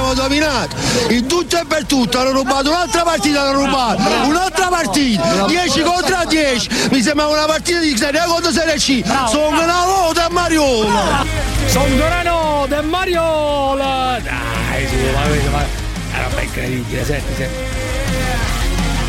[0.00, 0.76] Abbiamo dominato.
[1.10, 6.16] In tutto e per tutto, hanno rubato un'altra partita, hanno rubato un'altra partita, 10 contro
[6.26, 10.30] 10, mi sembra una partita di Serie A contro Serie C, sono una volta a
[10.30, 11.24] Mariola.
[11.66, 14.18] Son Dorano del Mariola!
[14.22, 17.79] Dai, su, ma vedi, ma è roba incredibile, senti, senti.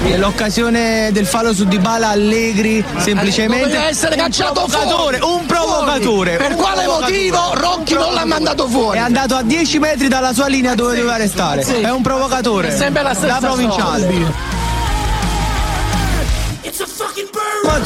[0.04, 5.40] Nell'occasione del fallo su Dybala Allegri semplicemente Doveva essere un cacciato provocatore, fuori.
[5.40, 6.38] un provocatore.
[6.38, 7.12] Per un quale provocatore.
[7.18, 8.98] motivo Rocchi non l'ha mandato fuori?
[8.98, 11.64] È andato a 10 metri dalla sua linea dove doveva restare.
[11.64, 11.76] Sì.
[11.82, 12.70] È un provocatore.
[12.70, 14.02] È sempre la stessa Da provinciale.
[14.04, 14.60] storia.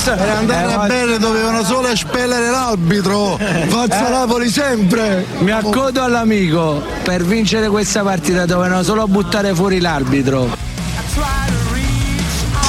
[0.06, 3.38] Per Eh, andare ma- bene dovevano solo espellere l'arbitro.
[3.68, 4.12] Forza Eh.
[4.12, 5.26] Napoli sempre.
[5.40, 6.82] Mi accodo all'amico.
[7.04, 10.74] Per vincere questa partita dovevano solo buttare fuori l'arbitro.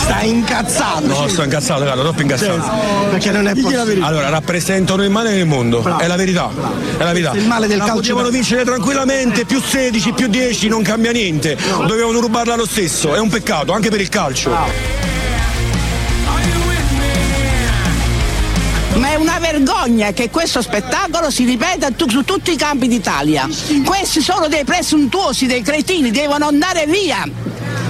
[0.06, 1.04] Stai incazzato.
[1.04, 2.62] No, sto incazzato, guarda, troppo incazzato.
[3.10, 4.04] Perché non è possibile.
[4.04, 6.48] Allora, rappresentano il male nel mondo, è la verità.
[6.96, 7.32] È la verità.
[7.34, 8.00] Il male del La calcio.
[8.00, 11.58] Potevano vincere tranquillamente, più 16, più 10, non cambia niente.
[11.88, 15.15] Dovevano rubarla lo stesso, è un peccato, anche per il calcio.
[18.98, 23.48] Ma è una vergogna che questo spettacolo si ripeta tu- su tutti i campi d'Italia.
[23.84, 27.28] Questi sono dei presuntuosi, dei cretini, devono andare via.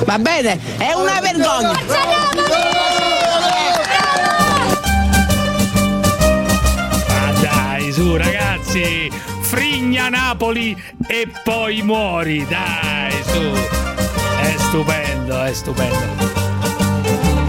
[0.04, 0.58] Va bene?
[0.76, 1.78] È una vergogna.
[7.08, 9.10] Ma dai, su, ragazzi!
[9.42, 13.52] Frigna Napoli e poi muori, dai, su!
[14.40, 16.55] È stupendo, è stupendo.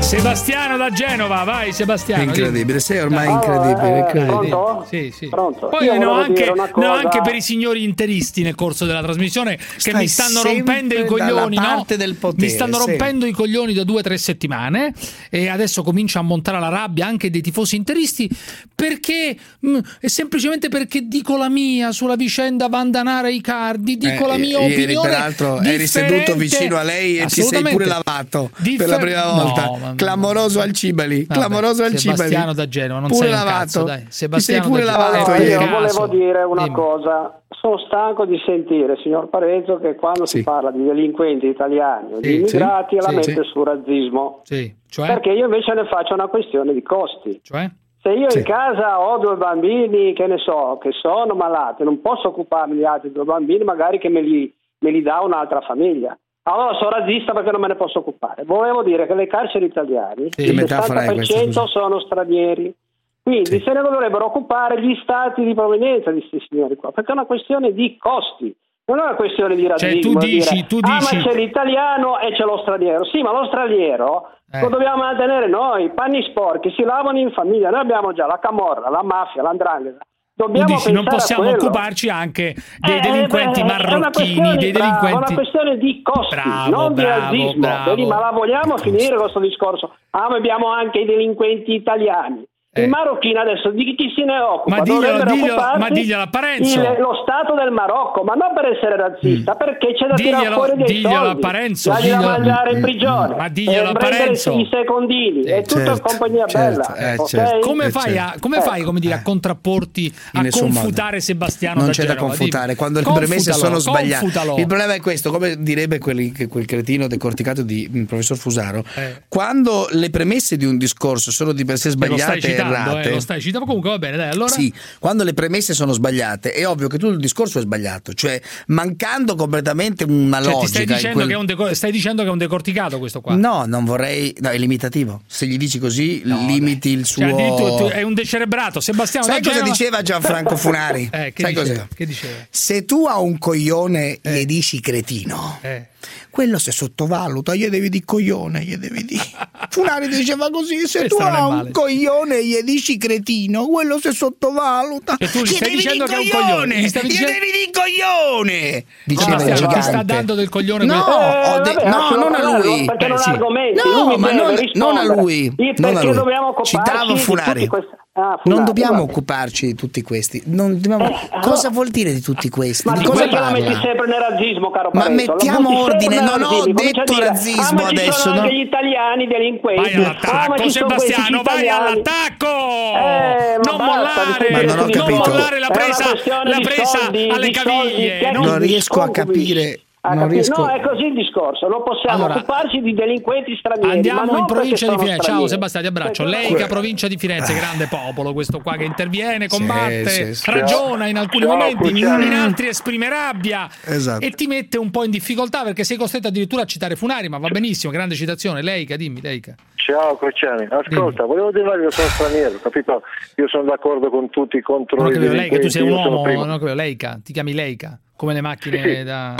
[0.08, 2.24] Sebastiano da Genova, vai Sebastiano.
[2.24, 3.34] Incredibile, sei ormai Dai.
[3.36, 3.98] incredibile.
[4.00, 4.48] incredibile.
[4.48, 4.86] Pronto?
[4.89, 5.28] Sì, sì.
[5.28, 5.67] Pronto?
[5.67, 9.58] Poi ne ho, anche, ne ho anche per i signori interisti nel corso della trasmissione
[9.58, 11.56] che Stai mi stanno sempre rompendo i coglioni.
[11.58, 11.62] no?
[11.62, 12.88] parte del potere, mi stanno sì.
[12.88, 14.93] rompendo i coglioni da due o tre settimane
[15.30, 18.30] e adesso comincia a montare la rabbia anche dei tifosi interisti
[18.74, 24.38] perché mh, è semplicemente perché dico la mia sulla vicenda Vandanara Icardi, dico Eh, la
[24.38, 25.10] mia ieri, opinione.
[25.10, 26.34] peraltro, eri seduto differente.
[26.38, 27.72] vicino a lei e ti sei Assolutamente.
[27.72, 29.65] pure lavato per Differ- la prima volta.
[29.65, 31.25] No, ma- Clamoroso al Cibali.
[31.25, 32.17] Vabbè, clamoroso al Cibali.
[32.17, 33.57] Sebastiano da Genova, non pure sei lavato.
[33.57, 33.97] cazzo, dai.
[33.97, 36.75] Ti sei Sebastiano pure lavato Eh, io volevo dire una Dimmi.
[36.75, 37.41] cosa.
[37.49, 42.27] Sono stanco di sentire, signor Pareggio, che quando si parla di delinquenti italiani o di
[42.27, 43.49] Sì, immigrati sì, la sì, mette sì.
[43.51, 44.41] sul razzismo.
[44.43, 45.07] Sì, cioè?
[45.07, 47.39] Perché io invece ne faccio una questione di costi.
[47.41, 47.69] Cioè?
[47.99, 48.38] Se io Sì.
[48.39, 52.86] in casa ho due bambini, che ne so, che sono malati, non posso occuparmi di
[52.86, 56.15] altri due bambini, magari che me li, me li dà un'altra famiglia.
[56.49, 58.43] Allora sono razzista perché non me ne posso occupare.
[58.45, 61.65] Volevo dire che le carceri italiane, Che il metafora è 60% questa, scusa?
[61.67, 62.73] sono stranieri.
[63.21, 67.13] Quindi se ne dovrebbero occupare gli stati di provenienza di questi signori qua, perché è
[67.13, 68.55] una questione di costi.
[68.86, 69.99] Non è una questione di Cioè, razzismo.
[70.13, 73.03] tu di dici- dire, tu ah, dici- ma c'è l'italiano e c'è lo straniero.
[73.03, 74.62] Sì, ma lo straniero Eh.
[74.62, 75.89] lo dobbiamo mantenere noi.
[75.89, 77.69] Panni sporchi si lavano in famiglia.
[77.69, 80.05] Noi abbiamo già la camorra, la mafia, l'andrangheta.
[80.38, 84.88] Dobbiamo dici non possiamo occuparci anche dei Eh, delinquenti beh, è una marocchini, dei bravo,
[85.02, 85.08] delinquenti.
[85.08, 87.54] È una questione di costi, Bravo, non di bravo, razzismo.
[87.60, 87.89] bravo.
[87.89, 89.95] Vedi, ma la vogliamo finire questo discorso?
[90.12, 92.45] Ah, ma abbiamo anche i delinquenti italiani.
[92.84, 94.76] Il marocchino adesso di chi se ne occupa?
[94.78, 96.80] Ma diglielo- diglielo- ma diglielo a Parenzo.
[96.80, 100.56] il- lo Stato del Marocco, ma non per essere razzista, perché c'è da tirare Diglielo-
[100.56, 103.94] fuori dei diglielo soldi, a Parenzo, da diglielo- mangiare in prigione, Ma diglielo e a
[103.94, 104.52] Parenzo.
[104.58, 106.86] i secondini, è tutta certo, compagnia bella.
[107.18, 107.60] ok?
[107.60, 108.40] Come Eh, fai, a, certo.
[108.40, 112.28] come fai come dire, a contrapporti, a confutare Sebastiano non da c'è da Genova?
[112.28, 112.78] confutare Dimmi.
[112.78, 114.26] quando le premesse sono sbagliate
[114.58, 119.24] il problema è questo come direbbe che- quel cretino decorticato di mm, professor Fusaro Eh.
[119.28, 123.10] quando le premesse di un discorso sono di per sé sbagliate e citando, eh, errate
[123.12, 123.65] lo stai citando.
[123.65, 124.51] Comunque va bene, dai, allora.
[124.51, 128.39] sì, quando le premesse sono sbagliate è ovvio che tutto il discorso è sbagliato, cioè
[128.67, 130.67] mancando completamente una Cioè, logica.
[130.67, 133.36] stai dicendo, quel- che è un deco- stai dicendo che è un decorticato questo qua?
[133.36, 134.36] No, non vorrei.
[134.39, 135.21] No, è limitativo.
[135.27, 137.21] Se gli dici così, limiti il suo.
[137.23, 138.80] Cioè, addirittura tu- è un decerebrato.
[138.80, 141.10] Sebastiano Sai cosa Genova- diceva Gianfranco Funari?
[141.17, 141.88] Eh, che Sai diceva?
[141.93, 142.34] Che diceva?
[142.49, 145.88] Se tu a un coglione gli dici cretino, Eh.
[146.30, 149.19] quello si sottovaluta, gli devi di coglione, gli devi di.
[149.69, 151.71] Funari diceva così: se tu a un male.
[151.71, 155.15] coglione gli dici cretino, quello si sottovaluta.
[155.17, 157.31] E tu gli Gli stai dicendo di che è un coglione, gli stavi gli dicendo-
[157.31, 158.83] devi di coglione.
[159.03, 160.13] Diceva il Sebastiano, ti sta gigante.
[160.13, 162.86] dando del coglione No, quel- ho de- vabbè, no, non a lui.
[162.86, 163.29] perché Beh, non sì.
[163.29, 166.13] ha argomenti, No, lui ma non- non a lui, Io non perché a lui.
[166.13, 167.53] dobbiamo occuparci Citavo di Funari.
[167.53, 169.12] tutti questi- Ah, Non dobbiamo vabbè.
[169.12, 170.41] occuparci di tutti questi.
[170.45, 172.88] Non dobbiamo- allora- Cosa vuol dire di tutti questi?
[172.88, 173.82] Ma di cosa perché la metti parla?
[173.82, 175.32] sempre nel razzismo, caro Ma Parenzo?
[175.34, 178.41] Mettiamo ordine, non ho detto dire, razzismo ah, adesso, sono no?
[178.41, 179.82] anche gli italiani delinquenti.
[179.82, 181.91] Vai all'attacco, Ah, Sebastiano, vai italiani.
[181.91, 182.47] all'attacco!
[182.47, 185.17] Eh, non basta, mollare, non ho non capito.
[185.30, 186.06] mollare la presa,
[186.43, 188.17] la presa soldi, alle soldi, caviglie.
[188.17, 189.80] che- non- riesco a capire.
[190.08, 190.62] Ah, Non riesco.
[190.62, 191.67] No, è così il discorso.
[191.67, 193.91] Non possiamo Allora, occuparci di delinquenti stranieri.
[193.91, 195.24] Andiamo in provincia di Firenze.
[195.24, 195.48] Ciao.
[195.48, 196.24] Sebastiano, ti abbraccio.
[196.24, 200.52] Leica, provincia di Firenze, grande popolo, questo qua che interviene, combatte, sì, sì.
[200.52, 202.26] ragiona in alcuni Ciao, momenti, Cruciani.
[202.26, 204.26] in altri esprime rabbia Esatto.
[204.26, 207.38] e ti mette un po' in difficoltà perché sei costretto addirittura a citare Funari, ma
[207.38, 208.62] va benissimo, grande citazione.
[208.62, 209.56] Leica, dimmi, Leica.
[209.76, 213.02] Ciao Crociani, ascolta, volevo dire che io sono straniero, capito?
[213.36, 216.74] Io sono d'accordo con tutti contro Non ho i Leica, tu sei un uomo, capito,
[216.74, 219.04] Leica, ti chiami Leica, come le macchine Sì, sì.
[219.04, 219.36] da...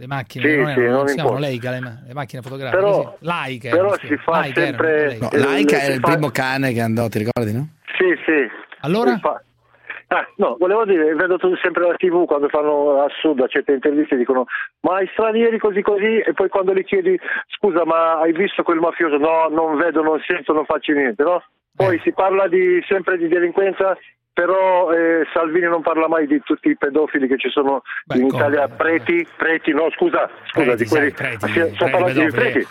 [0.00, 1.38] Le macchine, Sì, non, sì, erano, non si chiamano.
[1.38, 3.26] Leica, le, le macchine fotografiche, Però- sì.
[3.26, 3.68] Laica.
[3.68, 5.28] però erano, si fa erano, sempre- Leica.
[5.36, 7.68] No, Laika si era il fa- primo cane che andò, ti ricordi, no?
[7.98, 8.48] Sì, sì.
[8.80, 9.18] Allora?
[9.18, 9.42] Fa-
[10.12, 13.74] Ah, no, volevo dire, vedo tu sempre la TV quando fanno a sud a certe
[13.74, 14.44] interviste dicono
[14.80, 18.80] ma i stranieri così così e poi quando gli chiedi scusa ma hai visto quel
[18.80, 19.18] mafioso?
[19.18, 21.44] No, non vedo, non sento, non faccio niente, no?
[21.76, 22.00] Poi Eh.
[22.02, 23.96] si parla di, sempre di delinquenza,
[24.40, 28.28] però eh, Salvini non parla mai di tutti i pedofili che ci sono Beh, in
[28.28, 28.42] come?
[28.42, 32.06] Italia, preti, preti, no scusa, scusa, Preti, di quelli, sai, preti, si- sto preti, parlando
[32.08, 32.50] di pedofili.
[32.52, 32.66] preti.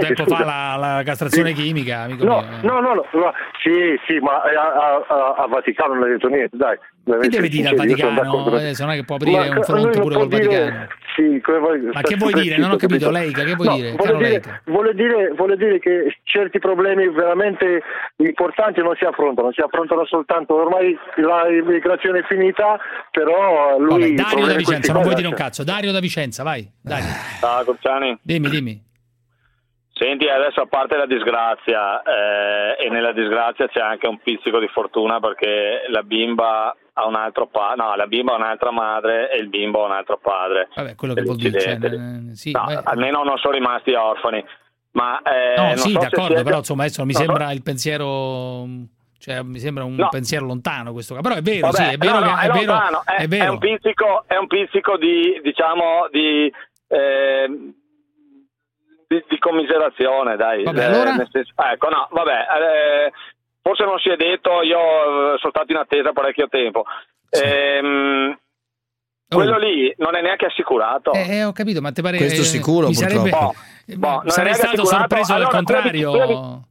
[0.00, 0.44] Tempo fa scusa.
[0.44, 1.62] la, la castrazione Sì.
[1.62, 2.44] chimica, amico No, eh.
[2.66, 3.32] no, no, no, no,
[3.62, 6.76] sì, sì, ma eh, a, a- a- a Vaticano non ha detto niente, dai.
[7.02, 8.44] Che deve dire al Vaticano?
[8.54, 10.86] Adesso non è che può aprire un fronte lui pure col dire- Vaticano.
[11.20, 12.56] Sì, come vuoi- Ma che vuoi dire?
[12.56, 15.78] Non ho capito, Leica, che vuoi No, dire, Vuole caro dire, vuole, dire, vuole dire
[15.78, 17.82] che certi problemi veramente
[18.16, 22.78] importanti non si affrontano, si affrontano soltanto ormai la immigrazione è finita,
[23.10, 24.00] però lui...
[24.00, 25.44] Vabbè, Dario da Vicenza, questi non vuoi dire un lascia.
[25.44, 25.64] cazzo.
[25.64, 26.66] Dario da Vicenza, vai.
[26.82, 27.04] Dario.
[27.38, 28.18] Ciao Corciani.
[28.22, 28.88] Dimmi, dimmi.
[29.92, 34.68] Senti, adesso a parte la disgrazia, eh, e nella disgrazia c'è anche un pizzico di
[34.68, 39.38] fortuna perché la bimba ha un altro padre, no, la bimba ha un'altra madre e
[39.38, 40.68] il bimbo ha un altro padre.
[40.74, 41.60] Vabbè, quello che vuol dire.
[41.60, 42.30] cioè, Dell'incidente.
[42.32, 42.80] eh, sì, No, beh.
[42.84, 44.44] almeno non sono rimasti orfani.
[44.92, 48.66] Ma, eh, No, sì, so d'accordo, siete- però insomma adesso mi sembra il pensiero
[49.20, 50.08] cioè mi sembra un No.
[50.08, 51.14] pensiero lontano questo.
[51.20, 53.44] Però è vero, Vabbè, sì, è vero che è, vero, lontano, è, è vero.
[53.44, 56.50] è un pizzico, è un pizzico di, diciamo, di,
[56.88, 57.46] eh,
[59.06, 60.62] di, di commiserazione, dai.
[60.64, 61.12] Vabbè, Eh, allora?
[61.30, 63.12] senso- ecco, no, vabbè, eh,
[63.62, 64.78] forse non si è detto, io
[65.34, 66.84] eh, sono stato in attesa parecchio tempo.
[67.30, 68.36] Ehm,
[69.28, 71.12] quello lì non è neanche assicurato.
[71.12, 73.30] Eh, eh, ho capito, ma te pare Questo eh, sicuro, mi purtroppo.
[73.30, 74.96] sarebbe Boh, boh, sarei stato assicurato.
[74.98, 76.10] sorpreso del Allora, contrario.
[76.10, 76.68] quello di- quello di-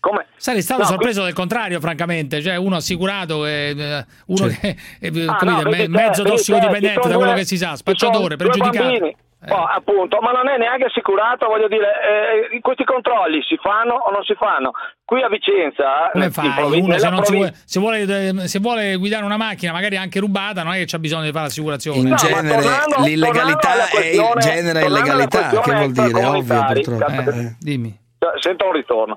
[0.00, 0.26] Come?
[0.36, 2.40] Sarei stato No, sorpreso del contrario, francamente.
[2.40, 6.94] Cioè, uno assicurato, e, eh, uno che è Ah, come no, dire, me- mezzo tossicodipendente,
[7.06, 8.78] da quello due- che si sa, ci spacciatore, pregiudicato.
[8.88, 9.16] bambini.
[9.48, 14.10] Oh, appunto, ma non è neanche assicurato, voglio dire, eh, questi controlli si fanno o
[14.10, 14.72] non si fanno?
[15.02, 16.50] Qui a Vicenza, Come in fai?
[16.50, 19.96] provi- Uno se, non si provi- vuole, se, vuole, se vuole guidare una macchina, magari
[19.96, 21.98] anche rubata, non è che c'ha bisogno di fare l'assicurazione.
[22.00, 26.24] In No, genere tornando- l'illegalità tornando è tornando alla illegalità, che vuol dire?
[26.24, 27.04] Ovvio, purtroppo.
[27.04, 27.56] cazzo, Eh.
[27.60, 27.98] Dimmi.
[28.40, 29.16] Sento un ritorno.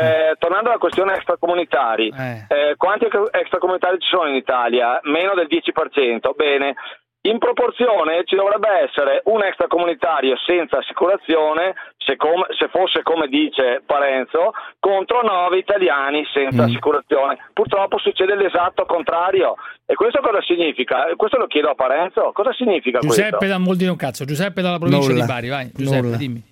[0.00, 5.00] Eh, tornando alla questione extracomunitari, eh, quanti ex- extracomunitari ci sono in Italia?
[5.04, 6.34] Meno del 10%.
[6.36, 6.74] Bene,
[7.24, 13.80] in proporzione ci dovrebbe essere un extracomunitario senza assicurazione, se, com- se fosse come dice
[13.86, 16.66] Parenzo, contro nove italiani senza Mm.
[16.66, 17.38] assicurazione.
[17.52, 19.54] Purtroppo succede l'esatto contrario.
[19.86, 21.06] E questo cosa significa?
[21.16, 22.32] Questo lo chiedo a Parenzo.
[22.32, 23.46] Cosa significa Giuseppe questo?
[23.46, 24.24] da non vuol dire un cazzo.
[24.24, 25.20] Giuseppe dalla provincia Nulla.
[25.20, 25.70] di Bari, vai.
[25.74, 26.16] Giuseppe, Nulla.
[26.16, 26.50] dimmi.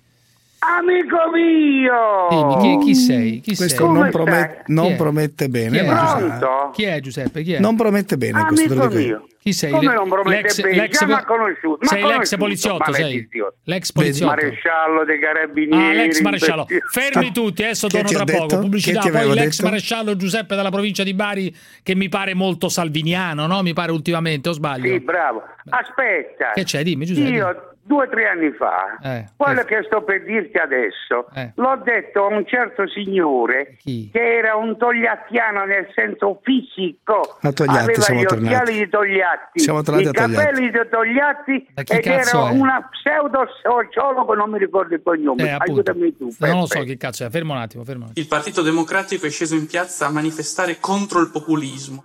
[0.63, 2.27] Amico mio!
[2.29, 3.39] Dimmi, chi, chi sei?
[3.39, 3.93] Chi Questo sei?
[3.93, 5.79] non, promet- non Chi promette Chi bene.
[5.79, 6.19] è, Pronto?
[6.19, 6.69] Giuseppe?
[6.73, 7.41] Chi è Giuseppe?
[7.41, 7.59] Chi è?
[7.59, 9.07] Non promette bene questo Amico dico io.
[9.07, 9.25] mio.
[9.39, 9.71] Chi sei?
[9.71, 10.75] Come non promette l'ex- bene?
[10.75, 11.77] l'ex- Già m'ha conosciuto.
[11.81, 13.27] m'ha Sei l'ex poliziotto, sei?
[13.63, 14.35] L'ex poliziotto.
[14.35, 15.83] Maresciallo dei carabinieri.
[15.99, 16.67] Ah, l'ex maresciallo.
[16.91, 18.45] Fermi tutti, adesso Chi torno tra detto?
[18.45, 18.59] poco.
[18.61, 19.63] Pubblicità, Chi poi l'ex detto?
[19.67, 23.63] maresciallo Giuseppe dalla provincia di Bari, che mi pare molto salviniano, no?
[23.63, 24.91] Mi pare ultimamente, o sbaglio?
[24.91, 25.41] Sì, bravo.
[25.69, 26.51] Aspetta.
[26.53, 26.83] Che c'è?
[26.83, 27.29] Dimmi, Giuseppe.
[27.29, 31.51] Io due o tre anni fa, Eh, quello che sto per dirti adesso, Eh.
[31.55, 34.09] l'ho detto a un certo signore Chi?
[34.11, 37.37] che era un togliattiano nel senso fisico.
[37.41, 38.53] Togliatti Aveva siamo gli tornati.
[38.55, 40.11] occhiali di Togliatti, i a Togliatti.
[40.11, 42.51] capelli di Togliatti ed era è?
[42.51, 45.43] una pseudo sociologo, non mi ricordo il cognome.
[45.43, 45.55] Eh.
[45.59, 46.29] Aiutami tu.
[46.39, 46.79] Non lo Peppe.
[46.79, 47.29] so che cazzo è.
[47.29, 48.23] Fermo un attimo, fermo un attimo.
[48.23, 52.01] Il Partito Democratico è sceso in piazza a manifestare contro il populismo.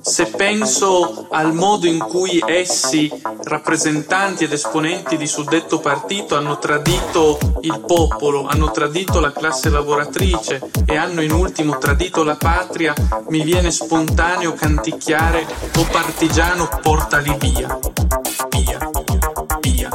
[0.00, 3.10] Se penso al modo in cui essi,
[3.44, 10.70] rappresentanti ed esponenti di suddetto partito, hanno tradito il popolo, hanno tradito la classe lavoratrice
[10.86, 12.94] e hanno in ultimo tradito la patria,
[13.28, 15.46] mi viene spontaneo canticchiare
[15.76, 17.78] o partigiano portali via,
[18.48, 18.90] via,
[19.60, 19.90] via,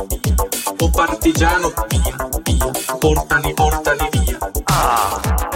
[0.78, 4.11] o partigiano via, via, portali, portali.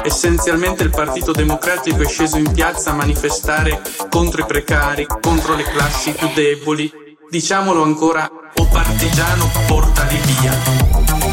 [0.05, 3.81] Essenzialmente il Partito Democratico è sceso in piazza a manifestare
[4.11, 6.91] contro i precari, contro le classi più deboli.
[7.27, 10.53] Diciamolo ancora, o partigiano portali via,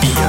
[0.00, 0.28] via,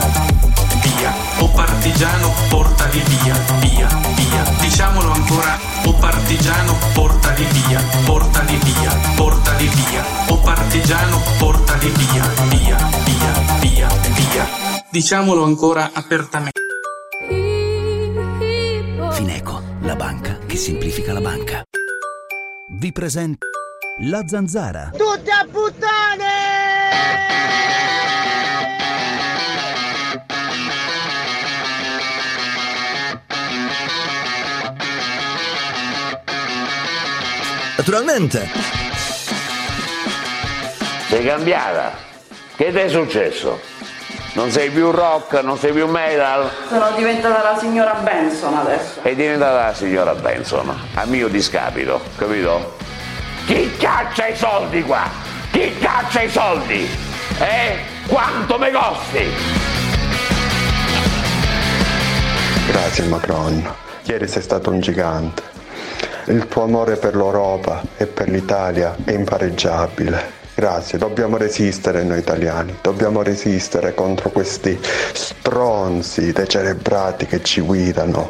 [0.82, 1.14] via.
[1.40, 4.44] O partigiano portali via, via, via.
[4.60, 10.06] Diciamolo ancora, o partigiano portali via, portali via, portali via.
[10.28, 14.48] O partigiano portali via, via, via, via, via.
[14.90, 16.63] Diciamolo ancora apertamente.
[19.24, 21.64] Fineco, la banca che semplifica la banca.
[22.72, 23.46] Vi presenta
[24.02, 24.92] La Zanzara.
[24.92, 26.26] Tutte a puttane!
[37.78, 38.50] Naturalmente.
[41.08, 41.94] Sei cambiata?
[42.58, 43.73] Che ti è successo?
[44.36, 46.50] Non sei più rock, non sei più metal?
[46.68, 49.04] Sono diventata la signora Benson adesso.
[49.04, 52.76] È diventata la signora Benson, a mio discapito, capito?
[53.46, 55.04] Chi caccia i soldi qua?
[55.52, 56.90] Chi caccia i soldi?
[57.38, 57.78] Eh?
[58.08, 59.24] Quanto mi costi?
[62.72, 63.72] Grazie Macron,
[64.06, 65.44] ieri sei stato un gigante.
[66.26, 70.43] Il tuo amore per l'Europa e per l'Italia è impareggiabile.
[70.56, 74.80] Grazie, dobbiamo resistere noi italiani, dobbiamo resistere contro questi
[75.12, 78.30] stronzi decerebrati che ci guidano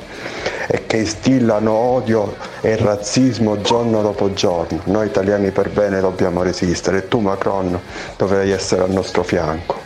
[0.67, 4.79] e che instillano odio e razzismo giorno dopo giorno.
[4.85, 7.77] Noi italiani per bene dobbiamo resistere e tu Macron
[8.15, 9.81] dovrai essere al nostro fianco.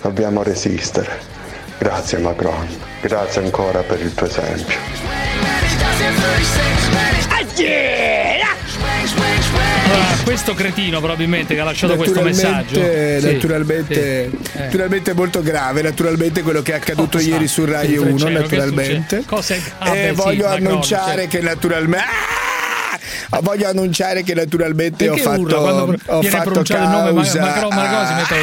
[0.00, 1.10] Dobbiamo resistere.
[1.78, 2.68] Grazie Macron,
[3.00, 4.76] grazie ancora per il tuo esempio.
[7.52, 8.19] Allora,
[10.24, 12.78] questo cretino probabilmente che ha lasciato questo messaggio.
[12.80, 14.58] Naturalmente, Sì, naturalmente, sì, eh.
[14.60, 17.28] naturalmente molto grave, naturalmente quello che è accaduto Cosa?
[17.30, 19.00] ieri su Rai Sì, 1, Francesco, che naturalmente.
[19.16, 19.24] succede?
[19.26, 21.36] Cosa è- ah, e beh, sì, voglio Macron, annunciare certo.
[21.36, 22.04] che naturalmente
[23.32, 23.40] Ah!
[23.42, 27.22] voglio annunciare che naturalmente ho Perché urla fatto, quando ho fatto pronunciato il nome Ma-
[27.22, 28.34] causa Macron, Macron si mette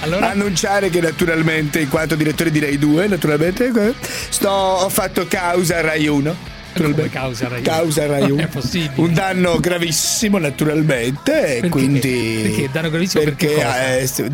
[0.00, 3.92] a- annunciare che naturalmente in quanto direttore di Rai 2 naturalmente eh,
[4.28, 7.62] sto, ho fatto causa a Rai 1 Come causa Rai?
[7.62, 8.40] Causa Rai Non 1.
[8.42, 8.92] è possibile.
[8.96, 13.56] un danno gravissimo naturalmente e quindi Perché danno gravissimo perché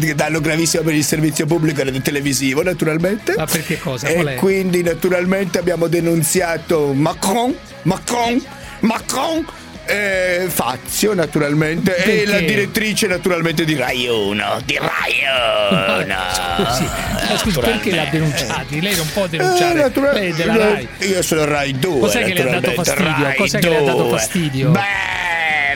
[0.00, 4.06] eh, danno gravissimo per il servizio pubblico radiotelevisivo naturalmente Ma perché cosa?
[4.08, 8.42] E quindi naturalmente abbiamo denunziato Macron Macron
[8.80, 9.46] Macron
[9.86, 12.26] eh, Fazio naturalmente e Perché?
[12.26, 16.16] la direttrice naturalmente di Rai 1 di Rai 1
[16.62, 18.80] Scusi, ma scusi, perché l'ha denunciati?
[18.80, 19.70] Lei non può denunciare.
[19.70, 20.88] Eh, natura- Lei della Rai.
[21.00, 22.00] Io sono Rai 2.
[22.00, 23.24] Cos'è che le ha dato fastidio?
[23.24, 24.18] Rai Cos'è che le ha dato 2.
[24.18, 24.70] fastidio?
[24.70, 24.80] Beh,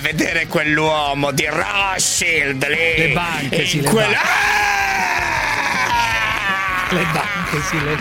[0.00, 3.06] vedere quell'uomo di Rothschild lì.
[3.08, 4.20] Le banche, in sì, le quella-
[6.90, 7.96] Le banche, sì, le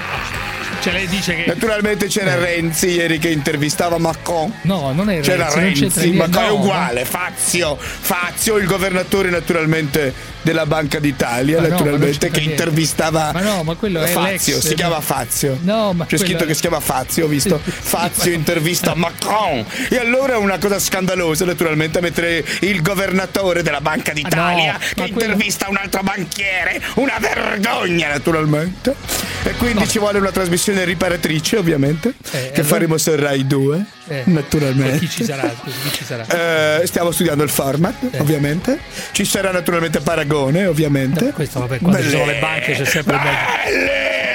[0.86, 1.46] Cioè lei dice che.
[1.48, 4.54] Naturalmente c'era Renzi ieri che intervistava Macron.
[4.62, 6.18] No, non è C'era Renzi, c'entra Renzi, niente.
[6.28, 10.14] Macron è No, uguale, Fazio, Fazio, il governatore naturalmente
[10.46, 14.62] della Banca d'Italia, Ma no, naturalmente, c'entra che intervistava Ma no, ma quello è Fazio,
[14.62, 15.58] si chiama Fazio.
[15.64, 17.60] No, ma C'è quello scritto che si chiama Fazio, ho visto.
[17.66, 19.66] Fazio intervista Macron.
[19.90, 24.80] E allora è una cosa scandalosa, naturalmente, mettere il governatore della Banca d'Italia Ah, no,
[24.80, 26.80] che ma quello- intervista un altro banchiere.
[26.96, 28.94] Una vergogna, naturalmente.
[29.46, 33.86] E quindi ci vuole una trasmissione riparatrice, ovviamente, che allora- faremo su Rai 2.
[34.08, 35.00] Eh, naturalmente.
[35.00, 35.52] chi ci sarà?
[35.64, 36.80] Chi ci sarà?
[36.82, 38.80] Eh, stiamo studiando il format, ovviamente.
[39.12, 41.32] Ci sarà naturalmente Paragone ovviamente.
[41.32, 44.35] Questo vabbè, quando ci sono le banche c'è sempre il Ah,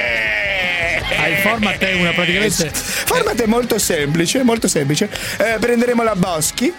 [1.30, 2.66] il format è una praticamente.
[2.66, 5.08] Il format è molto semplice, molto semplice.
[5.38, 6.72] Eh, prenderemo la Boschi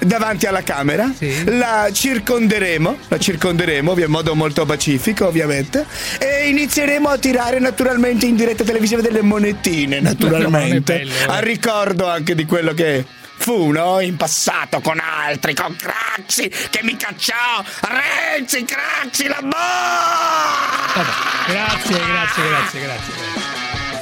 [0.00, 1.12] davanti alla Camera,
[1.46, 5.86] la circonderemo, la circonderemo in modo molto pacifico, ovviamente,
[6.18, 10.98] e inizieremo a tirare naturalmente in diretta televisiva delle monetine, naturalmente.
[10.98, 11.24] bello, eh.
[11.26, 13.04] a ricordo anche di quello che
[13.36, 14.00] fu, no?
[14.00, 21.02] In passato con altri, con Craxi che mi cacciò, Renzi, Craxi, la boh!
[21.46, 23.43] Grazie, grazie, grazie, grazie.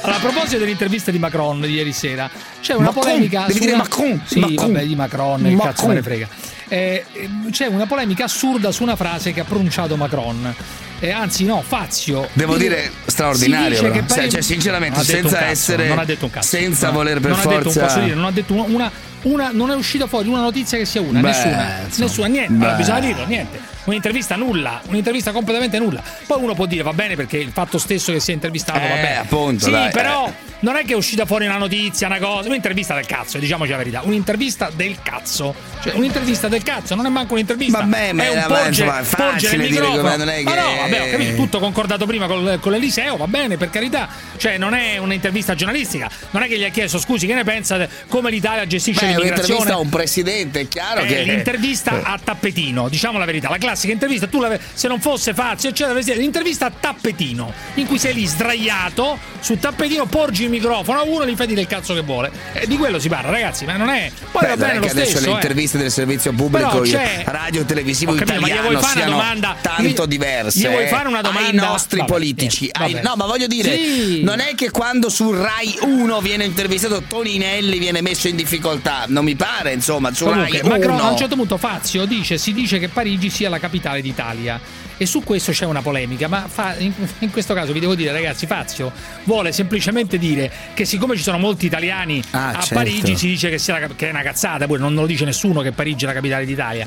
[0.03, 2.29] Allora, a proposito dell'intervista di Macron di ieri sera,
[2.61, 3.41] c'è una Macron, polemica.
[3.41, 4.71] devi su dire una- Macron, Sì, Macron.
[4.73, 5.71] vabbè, di Macron, che Macron.
[5.73, 6.27] cazzo me ne frega.
[6.67, 7.05] Eh,
[7.51, 10.53] c'è una polemica assurda su una frase che ha pronunciato Macron.
[10.99, 12.27] Eh, anzi, no, Fazio.
[12.33, 16.47] Devo dire straordinario, che pari- Cioè, sinceramente, senza cazzo, essere- Non ha detto un cazzo.
[16.47, 18.63] senza No, voler per non Ha detto, forza- posso dire, non ha detto una.
[18.67, 18.91] una-
[19.23, 22.53] una- non è uscita fuori una notizia che sia una, Beh, nessuna, insomma, nessuna, niente.
[22.53, 22.63] beh.
[22.63, 23.59] Allora, bisogna dirlo, niente.
[23.85, 26.01] Un'intervista nulla, un'intervista completamente nulla.
[26.25, 29.01] Poi uno può dire va bene perché il fatto stesso che sia intervistato va Eh,
[29.01, 29.17] bene.
[29.17, 30.31] appunto, Sì, dai, però eh.
[30.59, 33.77] non è che è uscita fuori una notizia, una cosa, un'intervista del cazzo, diciamoci la
[33.77, 35.53] verità, un'intervista del cazzo.
[35.83, 37.79] Cioè, un'intervista del cazzo, non è manco un'intervista.
[37.79, 40.75] Vabbè, ma è un porge, insomma, è facile dire come- non è Ma che- no,
[40.77, 44.07] vabbè, ho capito, tutto concordato prima col- con l'Eliseo, va bene, per carità.
[44.37, 47.85] Cioè, non è un'intervista giornalistica, non è che gli ha chiesto scusi, che ne pensa
[48.07, 49.45] come l'Italia gestisce Beh, è l'immigrazione?
[49.59, 51.23] un'intervista a un presidente, è chiaro È che.
[51.23, 54.41] l'intervista a tappetino, diciamo la verità, la classica intervista, tu
[54.73, 59.59] se non fosse Fazio, eccetera, eccetera, l'intervista a tappetino, in cui sei lì sdraiato sul
[59.59, 62.31] tappetino, porgi il microfono a uno e gli fai dire il cazzo che vuole.
[62.53, 64.11] E di quello si parla, ragazzi, ma non è.
[64.31, 65.25] Poi Beh, va bene lo che adesso stesso.
[65.25, 65.33] le eh.
[65.35, 66.83] interviste del servizio pubblico
[67.25, 69.55] radio televisivo capito, ma gli italiano vuoi fare una domanda?
[69.61, 71.47] tanto Gli- diverse gli vuoi eh, fare una domanda?
[71.49, 73.07] ai nostri Vabbè, politici niente, ai- vabbè.
[73.07, 74.23] no ma voglio dire Sì.
[74.23, 79.23] non è che quando su Rai 1 viene intervistato Toninelli viene messo in difficoltà non
[79.23, 82.53] mi pare insomma su Comunque, Rai Macron 1 a un certo punto Fazio dice si
[82.53, 84.59] dice che Parigi sia la capitale d'Italia
[84.97, 88.11] e su questo c'è una polemica ma fa- in, in questo caso vi devo dire
[88.11, 88.91] ragazzi Fazio
[89.23, 92.75] vuole semplicemente dire che siccome ci sono molti italiani Ah, a certo.
[92.75, 95.61] Parigi si dice che, sia la che è una cazzata pure non lo dice nessuno
[95.61, 96.85] che Parigi è la capitale d'Italia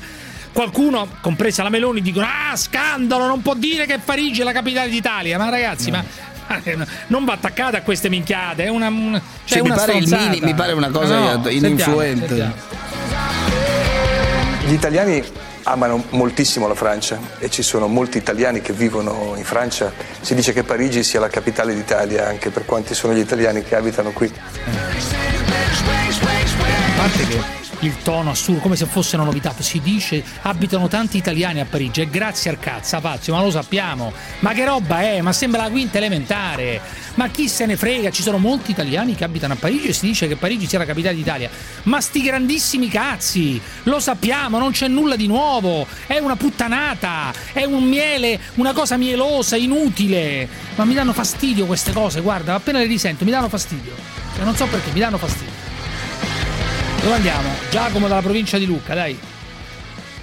[0.52, 4.88] Qualcuno, compresa la Meloni, dicono: Ah, scandalo, non può dire che Parigi è la capitale
[4.88, 5.36] d'Italia.
[5.36, 6.02] Ma ragazzi, ma
[6.48, 6.62] ma
[7.08, 10.06] non va attaccata a queste minchiate, è una, una, cioè Cioè, mi una pare il
[10.06, 10.30] stronzata.
[10.30, 12.26] mini- mi pare una cosa No, no, ininfluente.
[12.26, 14.64] sentiamo, sentiamo.
[14.66, 15.22] Gli italiani
[15.68, 19.92] amano moltissimo la Francia e ci sono molti italiani che vivono in Francia.
[20.20, 23.74] Si dice che Parigi sia la capitale d'Italia anche per quanti sono gli italiani che
[23.74, 24.32] abitano qui.
[26.96, 31.16] A parte che il tono assurdo, come se fosse una novità, si dice abitano tanti
[31.16, 34.12] italiani a Parigi e grazie al cazzo, Fazio, ma lo sappiamo.
[34.40, 35.20] Ma che roba è?
[35.20, 36.80] Ma sembra la quinta elementare.
[37.14, 38.10] Ma chi se ne frega?
[38.10, 40.84] Ci sono molti italiani che abitano a Parigi e si dice che Parigi sia la
[40.84, 41.50] capitale d'Italia.
[41.84, 43.60] Ma sti grandissimi cazzi!
[43.84, 45.86] Lo sappiamo, non c'è nulla di nuovo.
[46.06, 50.48] È una puttanata, è un miele, una cosa mielosa, inutile.
[50.76, 53.94] Ma mi danno fastidio queste cose, guarda, appena le risento mi danno fastidio.
[54.34, 55.55] Cioè, non so perché, mi danno fastidio.
[57.06, 57.50] Dove andiamo?
[57.70, 59.16] Giacomo dalla provincia di Lucca, dai.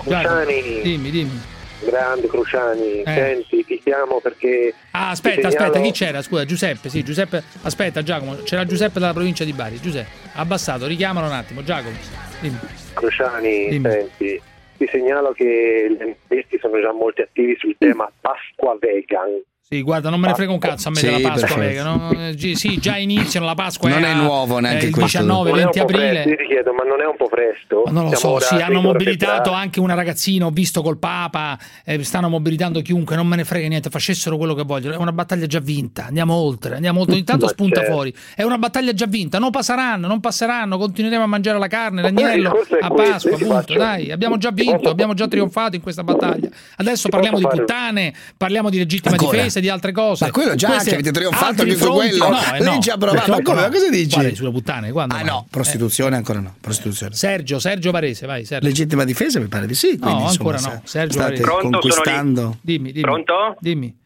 [0.03, 0.81] Giacomo, Cruciani.
[0.81, 1.41] Dimmi, dimmi.
[1.79, 4.73] Grande Cruciani, senti, ti chiamo perché.
[4.91, 6.21] Ah, aspetta, segnalo- aspetta, chi c'era?
[6.21, 7.41] Scusa, Giuseppe, sì, Giuseppe.
[7.61, 9.79] Aspetta, Giacomo, c'era Giuseppe dalla provincia di Bari.
[9.79, 11.95] Giuseppe, abbassato, richiamalo un attimo, Giacomo.
[12.41, 12.59] Dimmi.
[12.95, 13.89] Cruciani, Dimmi.
[13.89, 14.41] senti,
[14.75, 19.41] ti segnalo che gli analisti sono già molto attivi sul tema Pasqua Vegan.
[19.73, 21.55] Sì, guarda, non me ne frega un cazzo a me Sì, della Pasqua.
[21.57, 22.11] Vega, no?
[22.11, 23.89] Eh, Sì, già iniziano la Pasqua.
[23.89, 25.17] Non è nuovo neanche eh, il questo.
[25.19, 26.29] 19, Non è un 20 po' presto, aprile.
[26.29, 27.81] io ti chiedo, ma non è un po' presto?
[27.85, 29.57] Ma non lo Siamo so, sì, hanno 20 ore mobilitato febbraio.
[29.57, 33.67] anche una ragazzina, ho visto col Papa, eh, stanno mobilitando chiunque, non me ne frega
[33.67, 37.23] niente, facessero quello che vogliono, è una battaglia già vinta, andiamo oltre, andiamo oltre, ogni
[37.23, 37.91] tanto Ma spunta certo.
[37.93, 42.01] fuori, è una battaglia già vinta, non passeranno, non passeranno, continueremo a mangiare la carne,
[42.03, 47.09] l'agnello a Pasqua, appunto, dai, abbiamo già vinto, abbiamo già trionfato in questa battaglia, adesso
[47.09, 49.37] parliamo di puttane, parliamo di legittima Ancora?
[49.37, 50.25] difesa, di altre cose.
[50.25, 52.27] Ma quello già, Queste- che avete trionfato anche su quello.
[52.29, 52.79] No, eh, Lei no.
[52.79, 53.31] già provato.
[53.31, 53.61] Ma come?
[53.61, 53.69] no.
[53.69, 54.09] Cosa dici?
[54.13, 55.25] Quale, sulle puttane, quando Ah mai?
[55.27, 57.15] no, prostituzione ancora no, prostituzione.
[57.15, 58.67] Sergio, Sergio Varese, vai, Sergio.
[58.67, 60.81] Legittima difesa mi pare di sì, quindi No, insomma, ancora no.
[60.83, 61.41] Sergio state Varese.
[61.43, 62.57] Pronto, conquistando.
[62.61, 63.01] Dimmi, dimmi.
[63.01, 63.55] Pronto?
[63.59, 63.97] Dimmi.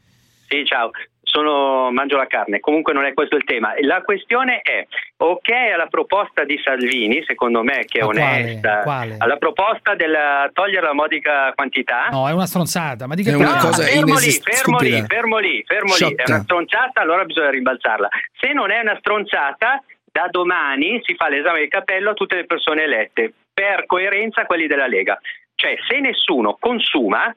[0.48, 0.92] Sì, ciao.
[1.38, 3.74] Sono, mangio la carne, comunque non è questo il tema.
[3.82, 8.22] La questione è, ok alla proposta di Salvini, secondo me che è Ma quale?
[8.42, 9.16] onesta, Quale?
[9.20, 10.18] alla proposta del
[10.54, 13.62] togliere la modica quantità, No, è una stronzata, ma di che È una parli?
[13.68, 16.16] cosa fermo lì, inesist- fermo lì, fermo lì, fermo lì.
[16.16, 18.08] È una stronzata, allora bisogna rimbalzarla.
[18.40, 22.46] Se non è una stronzata, da domani si fa l'esame del cappello a tutte le
[22.46, 25.20] persone elette, per coerenza a quelli della Lega.
[25.54, 27.32] Cioè, se nessuno consuma,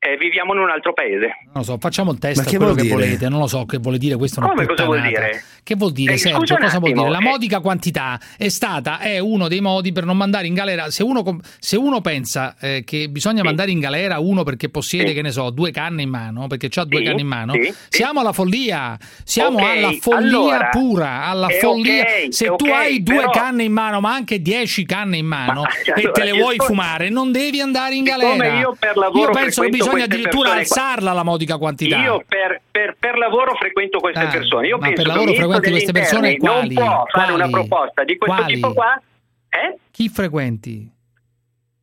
[0.00, 1.26] eh, viviamo in un altro paese.
[1.46, 2.94] Non lo so, facciamo il test Ma che quello che dire?
[2.94, 4.38] volete, non lo so che vuole dire questo.
[4.40, 5.42] è una Come cosa vuol dire?
[5.62, 6.54] Che vuol dire, Eh, Sergio?
[6.56, 7.00] Cosa vuol dire?
[7.00, 7.30] attimo, La eh.
[7.30, 10.88] modica quantità è stata, è uno dei modi per non mandare in galera.
[10.90, 15.14] Se uno, se uno pensa eh, che bisogna mandare in galera uno perché possiede, Sì.
[15.14, 17.64] che ne so, due canne in mano, perché ha due Sì, canne in mano, sì,
[17.64, 17.74] sì.
[17.88, 18.96] siamo alla follia.
[19.24, 22.02] Siamo Ok, alla follia allora, pura, alla eh, follia.
[22.02, 25.62] ok, se tu hai due però- canne in mano, ma anche dieci canne in mano,
[25.62, 28.58] Ma, e allora, te le vuoi sto- fumare, non devi andare in galera.
[28.60, 31.96] io per lavoro Io penso che frequento bisogna addirittura alzarla la modica quantità.
[31.98, 34.66] Io per, per- per lavoro frequento queste Ah, persone.
[34.66, 36.74] Io penso per lavoro frequenti queste persone quali?
[36.74, 38.54] non può fare una proposta di questo Quali?
[38.54, 39.00] tipo qua.
[39.48, 39.76] Eh?
[39.90, 40.96] Chi frequenti?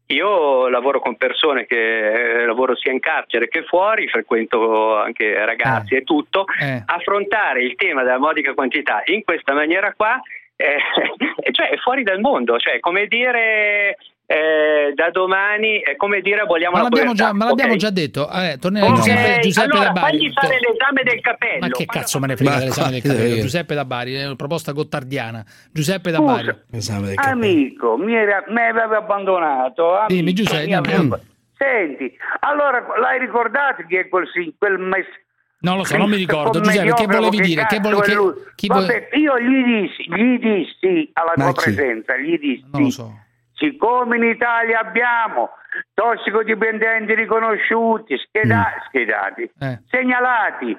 [0.07, 5.95] Io lavoro con persone che eh, lavoro sia in carcere che fuori, frequento anche ragazzi
[5.95, 6.45] e tutto.
[6.61, 6.83] Eh.
[6.85, 10.19] Affrontare il tema della modica quantità in questa maniera qua
[10.57, 10.77] eh,
[11.51, 13.97] cioè, è fuori dal mondo, cioè come dire
[14.27, 17.27] eh, da domani è come dire aboliamo Ma la l'abbiamo povertà.
[17.31, 18.29] già, ma l'abbiamo già detto.
[18.31, 20.17] Eh, tornerei Ok, Giuseppe, Giuseppe allora da Bari.
[20.17, 21.59] fagli fare l'esame del capello.
[21.59, 23.35] Ma che cazzo me ne frega Ma dell'esame del capello?
[23.41, 25.45] Giuseppe da Bari, è una proposta gottardiana.
[25.71, 26.33] Giuseppe da Scusa.
[26.33, 26.55] Bari.
[26.71, 29.95] Esame del Amico, mi, era- mi aveva abbandonato.
[29.95, 31.33] amico, Dimmi, Giuseppe, mi aveva- dimmi.
[31.57, 35.05] Senti, allora l'hai ricordato chi è quel, sì- quel mes-
[35.59, 36.59] Non lo so, non mi ricordo.
[36.59, 37.65] Giuseppe, che volevi dire?
[37.67, 37.79] Che è
[38.55, 41.73] che- Vabbè, io gli dissi, gli dissi alla Ma tua chi?
[41.73, 43.19] presenza, gli dissi, Non lo so.
[43.55, 45.51] Siccome in Italia abbiamo
[45.93, 49.67] tossicodipendenti riconosciuti, scheda- schedati, Mm.
[49.67, 49.81] Eh.
[49.89, 50.77] segnalati,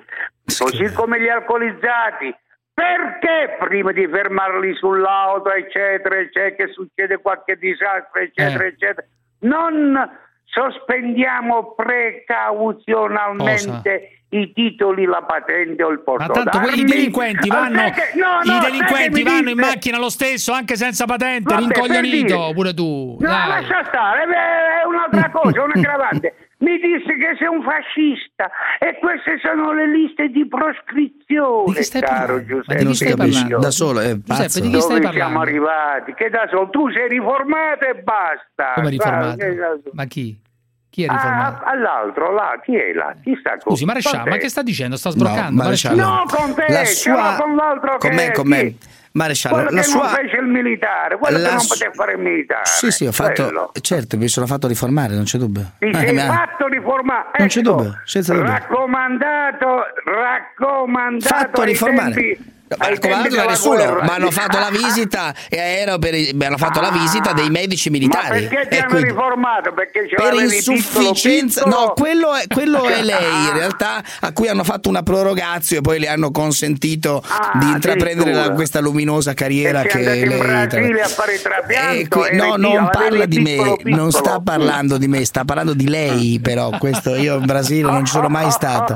[0.59, 2.35] così come gli alcolizzati,
[2.73, 8.69] perché prima di fermarli sull'auto, eccetera, eccetera, che succede qualche disastro, eccetera, Eh.
[8.69, 9.07] eccetera,
[9.41, 10.11] non
[10.47, 17.91] sospendiamo precauzionalmente i titoli, la patente o il Ma porto tanto quei delinquenti Ah, vanno,
[17.91, 22.53] che- no, no, delinquenti vanno in macchina lo stesso, anche senza patente, Vabbè, rincoglionito dire.
[22.53, 23.17] pure tu.
[23.21, 23.49] No, Dai.
[23.49, 26.35] lascia stare, è un'altra cosa, un aggravante.
[26.59, 28.49] Mi disse che sei un fascista
[28.79, 32.77] e queste sono le liste di proscrizione, Di stai caro Giuseppe.
[32.83, 33.59] di chi stai parlando?
[33.59, 34.61] Da solo è Giuseppe, pazzo.
[34.61, 35.41] di chi stai Dove siamo parlando?
[35.41, 36.15] arrivati?
[36.15, 38.73] Che da solo tu sei riformato e basta.
[38.75, 39.45] Come riformato?
[39.93, 40.41] Ma chi?
[40.89, 41.65] Chi è Ah, riformato?
[41.67, 43.15] all'altro, là, chi è là?
[43.23, 44.97] Chi sta con Scusi, Maresciallo, ma che sta dicendo?
[44.97, 45.59] Sta sbroccando?
[45.59, 46.03] No, Maresciallo.
[46.03, 47.37] No, con te, la sua...
[47.39, 48.75] con l'altro con me, con me.
[49.17, 50.01] Maresciallo, Quello la che sua...
[50.03, 52.63] non fece il militare, quello la che non poteva fare il militare.
[52.67, 53.45] Sì, sì, ho fatto...
[53.45, 53.73] quello.
[53.81, 55.73] Certo, mi sono fatto riformare, non c'è dubbio.
[55.79, 57.29] Ti Eh, sei fatto riformare.
[57.39, 58.51] Non c'è Ecco, dubbio, senza dubbio.
[58.51, 59.67] Raccomandato,
[60.05, 62.13] raccomandato Fatto riformare.
[62.13, 64.03] tempi- Ma tempi da nessuno, guerra.
[64.05, 66.15] ma hanno fatto la visita e aereo per
[66.47, 68.43] hanno fatto la visita dei medici militari.
[68.43, 69.73] Ma perché ti hanno quindi- riformato?
[69.73, 71.95] Perché per insufficienza, piccolo, no, piccolo?
[71.95, 75.99] quello è, quello è lei in realtà a cui hanno fatto una prorogazio e poi
[76.01, 81.03] le hanno consentito Ah, di intraprendere la- questa luminosa carriera che andato in lei Brasile
[81.03, 85.07] a fare trapianto Eh, e no, non parla di me, piccolo, non sta parlando di
[85.09, 88.95] me, sta parlando di lei, però questo io in Brasile non ci sono mai stato.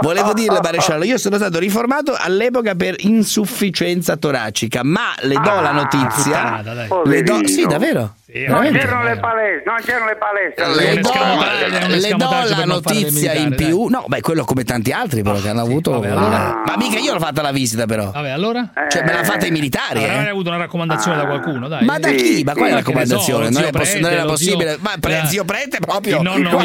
[0.00, 5.72] Volevo dirle, Maresciallo, io sono stato riformato all'epoca per insufficienza toracica, ma le do la
[5.72, 6.62] notizia.
[6.62, 6.88] puttanata, dai.
[7.04, 8.14] Le do, sì, davvero.
[8.32, 10.64] Sì, Non c'erano le palestre, non c'erano le palestre.
[10.64, 11.18] Eh, Le all'epoca.
[11.18, 13.86] do, non le do la le notizia in più.
[13.86, 15.92] No, beh, quello come tanti altri, però, che hanno avuto.
[15.92, 18.10] vabbè, allora- Ma mica io l'ho fatta la visita, però.
[18.10, 18.70] Vabbè, allora?
[18.88, 20.28] Cioè, me l'hanno fatta i militari, Avrai eh.
[20.30, 21.84] avuto una raccomandazione da qualcuno, dai.
[21.84, 22.44] Ma da Sì, chi?
[22.44, 23.50] Ma sì, qual è la raccomandazione?
[23.50, 23.62] Non,
[24.10, 24.76] era possibile.
[24.80, 26.18] Ma pre- eh, zio Prete proprio.
[26.18, 26.60] Il nonno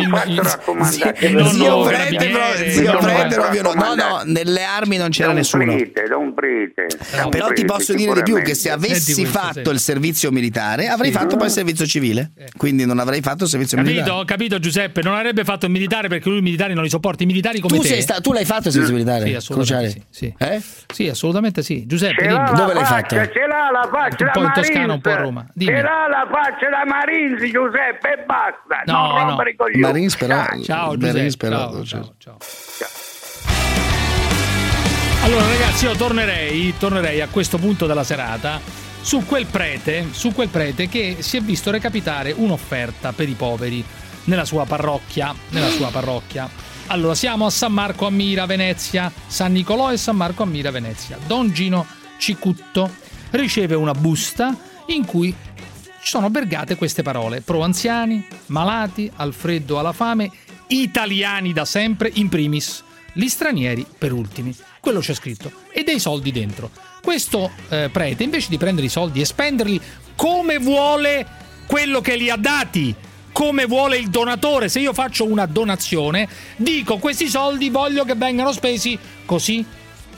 [1.55, 3.73] Zio Prete, proprio no.
[3.73, 5.63] No, no, nelle armi non c'era nessuno.
[5.65, 9.25] prete, da un prete, da un Però ti posso dire di più che se avessi
[9.25, 12.31] fatto il servizio militare avrei fatto poi servizio civile.
[12.57, 14.19] Quindi non avrei fatto il servizio Capito, militare.
[14.19, 17.23] ho capito Giuseppe, non avrebbe fatto il militare perché lui i militari non li sopporta,
[17.23, 17.87] i militari come Tu, te.
[17.87, 19.25] sei sta- tu l'hai fatto il servizio militare?
[19.27, 20.33] Sì, assolutamente sì, sì.
[20.37, 20.61] Eh?
[20.93, 21.85] Sì, assolutamente sì.
[21.85, 22.33] Giuseppe, Ce dimmi.
[22.37, 23.31] l'ha la Dove l'hai faccia, fatto?
[23.33, 25.45] Ce l'ha la faccia Un po' in Toscana, un po' a Roma.
[25.53, 25.71] Dimmi.
[25.75, 28.83] Ce l'ha la faccia da Marines, Giuseppe, e basta.
[28.85, 29.87] No, non no.
[29.87, 30.43] Marines però.
[30.63, 31.37] Ciao Giuseppe.
[31.37, 32.37] però, ciao, ciao,
[32.77, 32.87] ciao.
[35.23, 38.59] Allora ragazzi, io tornerei, tornerei a questo punto della serata
[39.05, 43.85] su quel prete, su quel prete che si è visto recapitare un'offerta per i poveri
[44.23, 46.49] nella sua parrocchia, nella sua parrocchia.
[46.87, 50.71] Allora, siamo a San Marco a Mira, Venezia, San Nicolò e San Marco a Mira,
[50.71, 51.19] Venezia.
[51.27, 51.85] Don Gino
[52.17, 52.89] Cicutto
[53.29, 55.35] riceve una busta in cui
[56.01, 60.31] sono vergate queste parole: pro anziani, malati, al freddo, alla fame,
[60.69, 62.83] italiani da sempre, in primis,
[63.13, 64.55] gli stranieri per ultimi.
[64.79, 65.51] Quello c'è scritto.
[65.71, 66.71] E dei soldi dentro.
[67.05, 69.79] Questo eh, prete, invece di prendere i soldi e spenderli
[70.15, 71.23] come vuole
[71.67, 72.95] quello che li ha dati,
[73.31, 78.51] come vuole il donatore, se io faccio una donazione, dico questi soldi voglio che vengano
[78.51, 79.63] spesi così,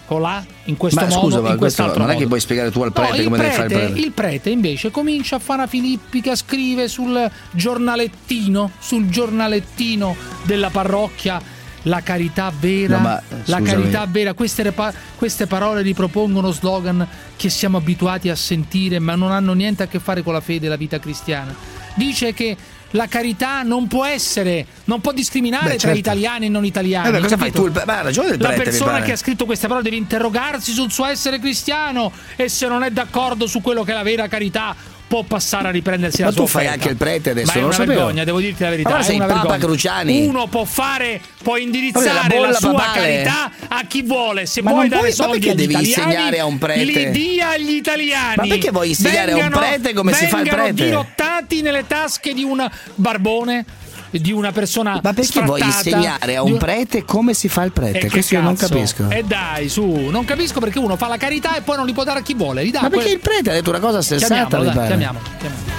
[0.06, 2.72] colà in questo Ma modo, scusa, in ma questo quest'altro non è che puoi spiegare
[2.72, 4.00] tu al prete No, come deve fare il prete- prete.
[4.00, 11.42] il prete invece comincia a fare una filippica, scrive sul giornalettino, sul giornalettino della parrocchia
[11.84, 13.64] la carità vera, No, ma, la scusami.
[13.66, 14.74] carità vera, queste,
[15.16, 20.00] queste parole ripropongono slogan che siamo abituati a sentire ma non hanno niente a che
[20.00, 21.54] fare con la fede e la vita cristiana.
[21.96, 22.56] Dice che
[22.92, 25.98] la carità non può essere, non può discriminare Beh, tra certo.
[25.98, 27.08] italiani e non italiani.
[27.08, 27.72] Eh beh, cosa fai tu?
[27.86, 30.72] Ma ha ragione il La prete, mi persona che ha scritto queste parole deve interrogarsi
[30.72, 34.28] sul suo essere cristiano e se non è d'accordo su quello che è la vera
[34.28, 34.76] carità
[35.08, 36.82] può passare a riprendersi Ma la sua tu fai offerta.
[36.82, 37.94] anche il prete adesso, Ma è non una sapevo.
[37.94, 38.98] vergogna, devo dirti la verità.
[38.98, 39.58] È sei Papa vergogna.
[39.58, 40.26] Cruciani.
[40.28, 43.00] Uno può fare, può indirizzare la la, sua papale.
[43.24, 44.46] carità a chi vuole.
[44.46, 46.84] Se Ma vuoi dare puoi- ma soldi perché devi italiani, insegnare a un prete?
[46.84, 48.36] li dia agli italiani.
[48.36, 50.84] Ma perché vuoi insegnare a un Vengano- prete come si fa il vengano prete?
[50.86, 53.66] dirottati nelle tasche di un barbone,
[54.20, 58.00] di una persona Ma perché vuoi insegnare a un prete come si fa il prete?
[58.00, 59.10] che Questo io non capisco.
[59.10, 62.04] E dai, su, non capisco perché uno fa la carità e poi non li può
[62.04, 62.64] dare a chi vuole.
[62.64, 64.76] Li dà Ma quel- perché il prete ha detto una cosa sensata, Chiamiamolo, mi dai,
[64.76, 64.88] pare.
[64.88, 65.76] chiamiamolo, chiamiamolo.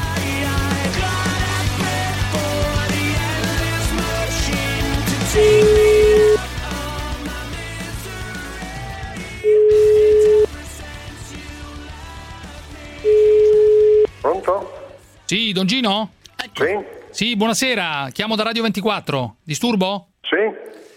[14.21, 14.73] Pronto?
[15.25, 16.11] Sì, Don Gino?
[16.55, 16.97] Sì?
[17.19, 19.39] Sì, buonasera, chiamo da Radio 24.
[19.43, 20.11] Disturbo?
[20.21, 20.37] Sì?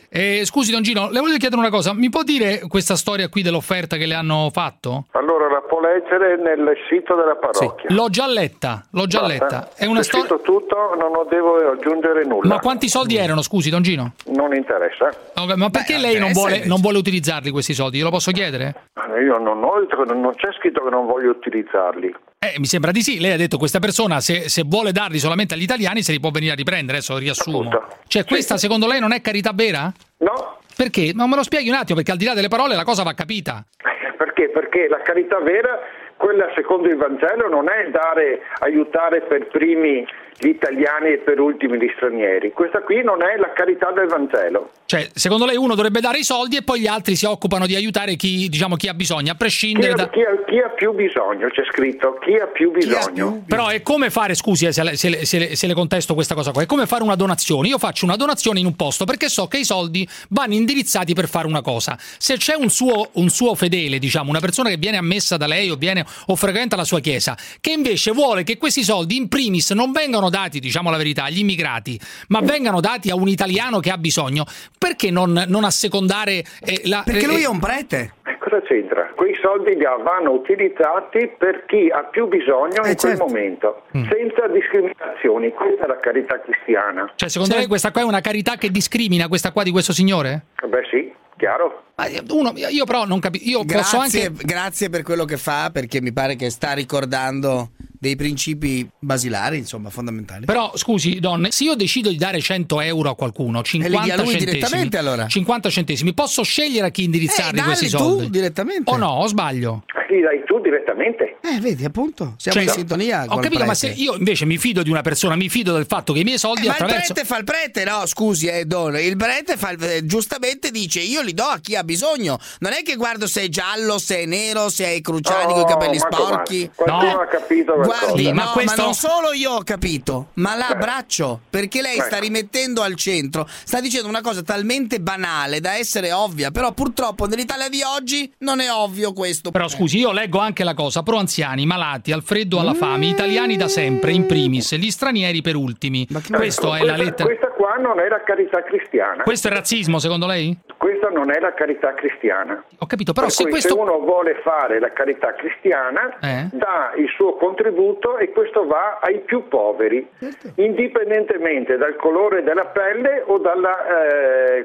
[0.07, 1.95] Eh, scusi, Don Gino, le voglio chiedere una cosa.
[1.95, 5.07] Mi può dire questa storia qui dell'offerta che le hanno fatto?
[5.13, 7.89] Allora la può leggere nel sito della parrocchia.
[7.89, 9.34] L'ho già letta, l'ho già Basta.
[9.34, 9.69] letta.
[9.76, 10.28] È una storia.
[10.28, 12.49] scritto tutto, non ho- devo aggiungere nulla.
[12.49, 14.13] Ma quanti soldi erano, scusi, Don Gino?
[14.26, 15.09] Non interessa.
[15.34, 17.97] Ok, ma perché lei non vuole, non vuole utilizzarli questi soldi?
[17.97, 18.89] Glielo posso chiedere?
[19.19, 19.80] Io non ho,
[20.13, 22.13] non c'è scritto che non voglio utilizzarli.
[22.43, 23.19] Eh, mi sembra di sì.
[23.19, 26.31] Lei ha detto questa persona se, se vuole darli solamente agli italiani se li può
[26.31, 26.97] venire a riprendere.
[26.97, 27.69] Adesso riassumo.
[28.07, 29.93] Cioè, questa secondo lei non è carità vera?
[30.17, 30.57] No.
[30.75, 31.11] Perché?
[31.13, 33.13] Ma me lo spieghi un attimo, perché al di là delle parole la cosa va
[33.13, 33.63] capita.
[34.17, 34.49] Perché?
[34.49, 35.79] Perché la carità vera,
[36.17, 40.05] quella secondo il Vangelo, non è dare, aiutare per primi
[40.39, 42.51] gli italiani e per ultimi gli stranieri.
[42.51, 44.71] Questa qui non è la carità del Vangelo.
[44.86, 47.75] Cioè, secondo lei uno dovrebbe dare i soldi e poi gli altri si occupano di
[47.75, 50.09] aiutare chi, diciamo, chi ha bisogno, a Chi prescindere ha, da...
[50.09, 53.43] chi ha- chi ha più bisogno, c'è scritto, chi ha più bisogno.
[53.47, 56.13] Però è come fare, scusi eh, se le, se le- se le- se le contesto
[56.13, 57.67] questa cosa qua, è come fare una donazione.
[57.69, 61.29] Io faccio una donazione in un posto perché so che i soldi vanno indirizzati per
[61.29, 61.97] fare una cosa.
[61.99, 65.69] Se c'è un suo, un suo fedele, diciamo, una persona che viene ammessa da lei
[65.69, 69.71] o, viene, o frequenta la sua chiesa, che invece vuole che questi soldi in primis
[69.71, 73.89] non vengano dati, diciamo la verità, agli immigrati, ma vengano dati a un italiano che
[73.91, 74.45] ha bisogno,
[74.78, 77.01] perché non, non assecondare eh, la...
[77.05, 78.13] Perché lui è un prete.
[78.26, 79.11] Eh, Cosa c'entra?
[79.15, 85.51] Quei soldi vanno utilizzati per chi ha più bisogno in quel momento, senza discriminazioni.
[85.51, 87.11] Questa è la carità cristiana.
[87.15, 90.47] Cioè, secondo lei questa qua è una carità che discrimina questa qua di questo signore?
[90.67, 91.84] Beh sì, chiaro.
[92.30, 93.47] Uno, io però non capisco.
[93.47, 94.43] Io posso Grazie, anche.
[94.43, 97.69] grazie per quello che fa, perché mi pare che sta ricordando
[98.01, 100.45] dei principi basilari, insomma, fondamentali.
[100.45, 104.15] Però scusi, donne, se io decido di dare 100 euro a qualcuno, 50 li dia
[104.15, 105.27] lui centesimi, direttamente, allora?
[105.27, 108.29] 50 centesimi, posso scegliere a chi indirizzarli Eh, questi dalli tu soldi?
[108.31, 108.89] direttamente.
[108.89, 109.83] O no, o sbaglio?
[110.09, 111.37] Li dai tu direttamente?
[111.43, 113.25] Eh, vedi, appunto, siamo Cioè, in sintonia.
[113.29, 113.93] Ho capito, ma prete.
[113.93, 116.37] se io invece mi fido di una persona, mi fido del fatto che i miei
[116.39, 117.13] soldi Eh, ma il attraverso.
[117.13, 118.05] prete fa il prete, no?
[118.07, 118.97] Scusi, eh, Don.
[118.97, 122.37] Il prete fa il- eh, giustamente dice: Io li do a chi ha bisogno.
[122.59, 125.65] Non è che guardo se è giallo, se è nero, se i cruciani con i
[125.65, 126.69] capelli ma sporchi.
[126.75, 131.39] Qualcuno ha capito Guardi, ma no, questo- ma non solo io ho capito, ma l'abbraccio.
[131.49, 132.19] Perché lei sta Ecco.
[132.19, 137.69] rimettendo al centro, sta dicendo una cosa talmente banale da essere ovvia, però purtroppo nell'Italia
[137.69, 139.51] di oggi non è ovvio questo.
[139.51, 143.57] Però scusi, io leggo anche la cosa: pro anziani, malati, al freddo, alla fame, italiani
[143.57, 146.07] da sempre, in primis, gli stranieri per ultimi.
[146.29, 147.23] Questo è la questa, lettera.
[147.25, 149.24] questa qua non è la carità cristiana.
[149.24, 150.57] Questo è razzismo, secondo lei?
[150.78, 152.63] Questa non è la carità cristiana.
[152.80, 153.74] Ho capito, però Per se questo.
[153.76, 156.47] se uno vuole fare la carità cristiana, Eh?
[156.51, 160.53] dà il suo contributo e questo va ai più poveri, Certo.
[160.61, 163.78] indipendentemente dal colore della pelle o dalla,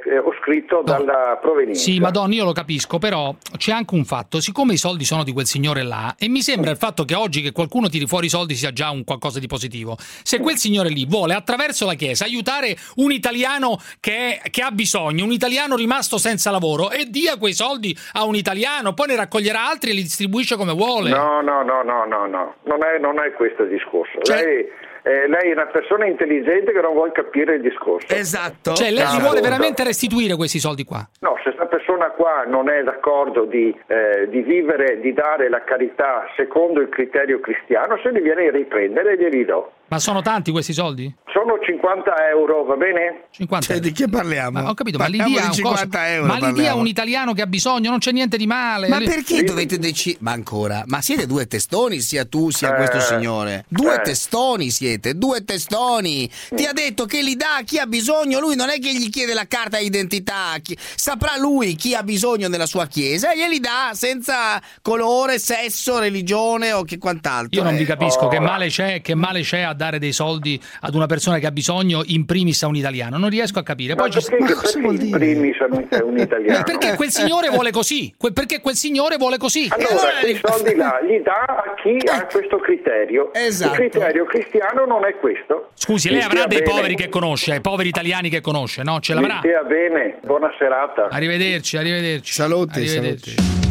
[0.03, 1.83] eh, ho scritto dalla provenienza.
[1.83, 5.33] Sì, madonna, io lo capisco, però c'è anche un fatto, siccome i soldi sono di
[5.33, 8.31] quel signore là, e mi sembra il fatto che oggi che qualcuno tiri fuori i
[8.31, 9.97] soldi sia già un qualcosa di positivo.
[9.99, 15.25] Se quel signore lì vuole attraverso la Chiesa aiutare un italiano che, che ha bisogno,
[15.25, 19.69] un italiano rimasto senza lavoro, e dia quei soldi a un italiano, poi ne raccoglierà
[19.69, 21.11] altri e li distribuisce come vuole.
[21.11, 24.21] No, no, no, no, no, no, non è, non è questo il discorso.
[24.23, 24.69] Cioè- Lei,
[25.07, 28.13] eh, lei è una persona intelligente che non vuole capire il discorso.
[28.13, 28.75] Esatto.
[28.75, 31.07] Cioè, lei li No, vuole veramente restituire questi soldi qua?
[31.21, 35.63] No, se questa persona qua non è d'accordo di, eh, di vivere, di dare la
[35.63, 39.71] carità secondo il criterio cristiano, se li viene a riprendere glieli do.
[39.89, 41.15] Ma sono tanti questi soldi?
[41.33, 43.27] Sono 50 euro, va bene?
[43.31, 44.63] 50 Cioè, di che parliamo?
[44.63, 46.27] Ma ho capito, ma l'idea è di un coso- 50 euro.
[46.27, 48.89] Ma l'idea un italiano che ha bisogno, non c'è niente di male.
[48.89, 50.25] Ma perché dovete decidere?
[50.25, 50.83] Ma ancora?
[50.87, 53.65] Ma siete due testoni, sia tu sia Eh, questo signore?
[53.69, 54.01] Due eh.
[54.01, 56.29] testoni siete, due testoni.
[56.49, 58.41] Ti ha detto che li dà a chi ha bisogno.
[58.41, 60.55] Lui non è che gli chiede la carta d'identità.
[60.63, 65.99] chi- Saprà lui chi ha bisogno nella sua chiesa e glieli dà senza colore, sesso,
[65.99, 67.57] religione o che quant'altro.
[67.59, 67.79] Io non Eh.
[67.79, 71.39] vi capisco che male c'è, che male c'è a dare dei soldi ad una persona
[71.39, 73.17] che ha bisogno, in primis a un italiano.
[73.19, 73.95] Non riesco a capire.
[73.95, 76.63] Poi ci- Perché, perché in primis è un italiano?
[76.67, 78.13] Perché quel signore vuole così.
[78.17, 79.69] que- perché quel signore vuole così.
[79.71, 83.33] Allora, quei soldi là li dà a chi ha questo criterio.
[83.33, 83.73] Esatto.
[83.83, 85.71] Il criterio cristiano non è questo.
[85.75, 86.71] Scusi, lei avrà dei bene.
[86.71, 88.99] poveri che conosce, eh, poveri italiani che conosce, no?
[89.01, 89.39] Ce l'avrà.
[89.39, 91.09] stia bene, buona serata.
[91.11, 92.33] Arrivederci, arrivederci.
[92.33, 93.35] Saluti, arrivederci.
[93.37, 93.66] Mamma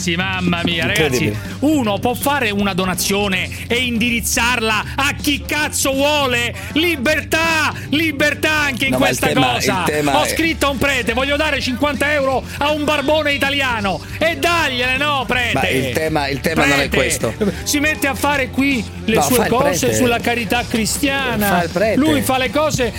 [0.00, 6.54] ragazzi, mamma mia ragazzi, uno può fare una donazione e indirizzarla a chi cazzo vuole,
[6.72, 9.84] libertà, libertà anche in No, questa tema- cosa.
[10.14, 14.36] Ho è- scritto a un prete, voglio dare 50 euro a un barbone italiano e
[14.36, 15.52] dagliele, no prete?
[15.54, 17.34] Ma il tema- il tema non è Prete, questo.
[17.64, 19.94] Si mette a fare qui le No, sue cose prete.
[19.96, 21.60] sulla carità cristiana.
[21.60, 21.96] Fa prete.
[21.96, 22.92] Lui fa le cose,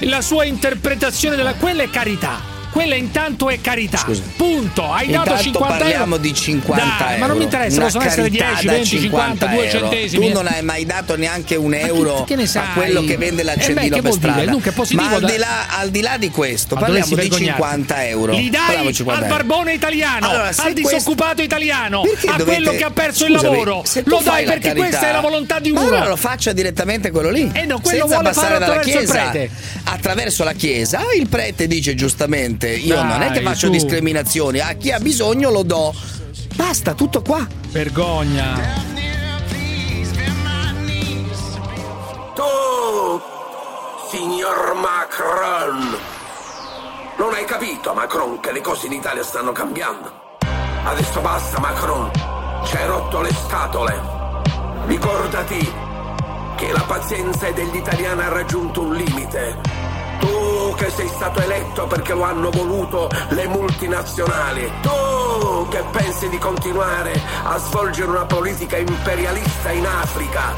[0.00, 2.54] la sua interpretazione della quella è carità.
[2.76, 4.04] Quella intanto è carità.
[4.36, 4.92] Punto.
[4.92, 6.16] Hai dato Intanto 50 parliamo euro.
[6.18, 7.18] di 50 Dai, euro.
[7.20, 9.70] Ma non mi interessa, Una possono essere carità 10, da 20, 50, 2 euro.
[9.88, 10.26] centesimi.
[10.28, 13.44] Tu non hai mai dato neanche un euro che ne a quello che vende Eh
[13.44, 14.12] l'accendino beh, che per dire?
[14.32, 14.50] strada.
[14.50, 17.14] Dunque, positivo Ma al da- di, là, al di là di questo, Ma parliamo di
[17.14, 17.44] vergognarti.
[17.62, 18.32] 50 euro.
[18.34, 22.36] Li dai Parliamo di 50 al barbone italiano, Allora, al questo- disoccupato italiano, Perché a
[22.36, 23.82] dovete- quello che ha perso il Scusami, lavoro.
[23.86, 25.88] se tu Lo dai perché carità- questa è la volontà di Ma uno.
[25.88, 27.50] allora lo faccia direttamente quello lì.
[27.54, 29.28] Eh no, quello senza vuole dalla attraverso il chiesa.
[29.30, 29.50] prete.
[29.84, 33.72] Attraverso la chiesa, il prete dice giustamente: Io non è che Dai, faccio su.
[33.72, 35.94] discriminazioni, a chi ha bisogno lo do.
[36.54, 37.46] Basta, tutto qua.
[37.68, 38.54] Vergogna.
[42.34, 43.20] Tu,
[44.10, 45.96] signor Macron,
[47.18, 50.12] non hai capito, Macron, che le cose in Italia stanno cambiando.
[50.84, 52.10] Adesso basta, Macron,
[52.66, 54.00] ci hai rotto le scatole.
[54.86, 55.72] Ricordati
[56.56, 59.85] che la pazienza degli italiani ha raggiunto un limite.
[60.20, 64.72] Tu che sei stato eletto perché lo hanno voluto le multinazionali.
[64.82, 70.54] Tu che pensi di continuare a svolgere una politica imperialista in Africa.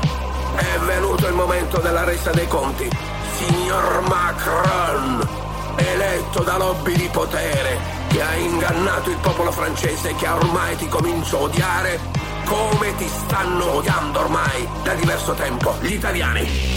[0.57, 2.89] È venuto il momento della resa dei conti.
[3.37, 5.29] Signor Macron,
[5.77, 7.79] eletto da lobby di potere,
[8.09, 12.01] che ha ingannato il popolo francese che ormai ti comincia a odiare,
[12.45, 16.77] come ti stanno odiando ormai da diverso tempo gli italiani.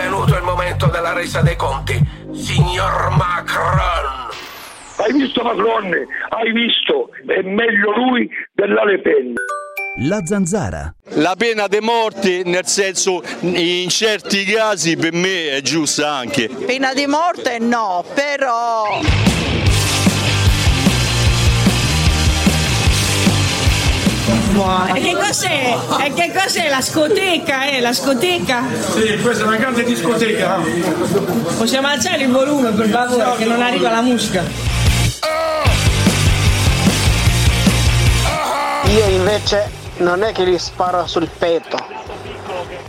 [0.00, 2.00] venuto il momento della resa dei conti,
[2.32, 4.28] signor Macron.
[4.96, 5.94] Hai visto Macron?
[6.28, 7.10] Hai visto?
[7.26, 9.34] È meglio lui della Le Pen.
[10.08, 10.94] La zanzara.
[11.16, 16.48] La pena dei morti, nel senso, in certi casi per me è giusta anche.
[16.48, 19.00] Pena di morte no, però...
[24.60, 25.76] E che cos'è?
[26.04, 27.80] E che cos'è la scoteca, eh?
[27.80, 28.62] La scoteca?
[28.92, 30.58] Sì, questa è una grande discoteca.
[31.56, 34.42] Possiamo alzare il volume per favore che non arriva la musica.
[38.84, 41.78] Io invece non è che gli sparo sul petto,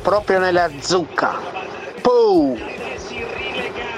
[0.01, 1.39] proprio nella zucca.
[2.01, 2.59] Puu!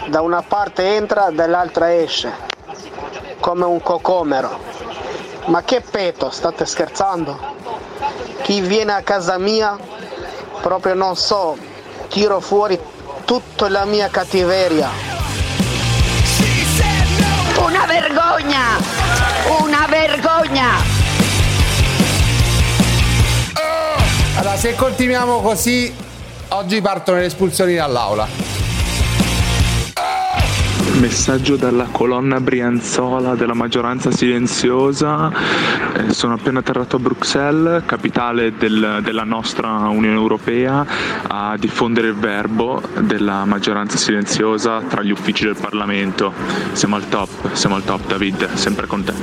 [0.07, 2.31] Da una parte entra, dall'altra esce,
[3.39, 4.59] come un cocomero.
[5.45, 7.37] Ma che petto, state scherzando?
[8.43, 9.77] Chi viene a casa mia,
[10.61, 11.57] proprio non so,
[12.07, 12.79] tiro fuori
[13.25, 14.89] tutta la mia cattiveria.
[17.57, 18.61] Una vergogna!
[19.59, 20.69] Una vergogna!
[24.35, 25.93] Allora, se continuiamo così,
[26.49, 28.62] oggi partono le espulsioni dall'aula.
[30.91, 35.31] Messaggio dalla colonna Brianzola della maggioranza silenziosa.
[35.95, 40.85] Eh, sono appena atterrato a Bruxelles, capitale del- della nostra Unione Europea,
[41.27, 46.33] a diffondere il verbo della maggioranza silenziosa tra gli uffici del Parlamento.
[46.73, 49.13] Siamo al top, siamo al top David, sempre con te.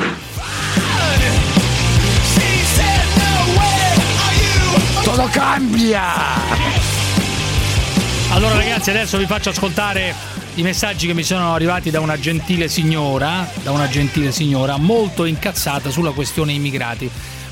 [5.03, 6.03] Todo cambia!
[8.33, 10.15] Allora ragazzi, adesso vi faccio ascoltare
[10.55, 15.25] i messaggi che mi sono arrivati da una gentile signora, da una gentile signora molto
[15.25, 17.11] incazzata sulla questione immigrati.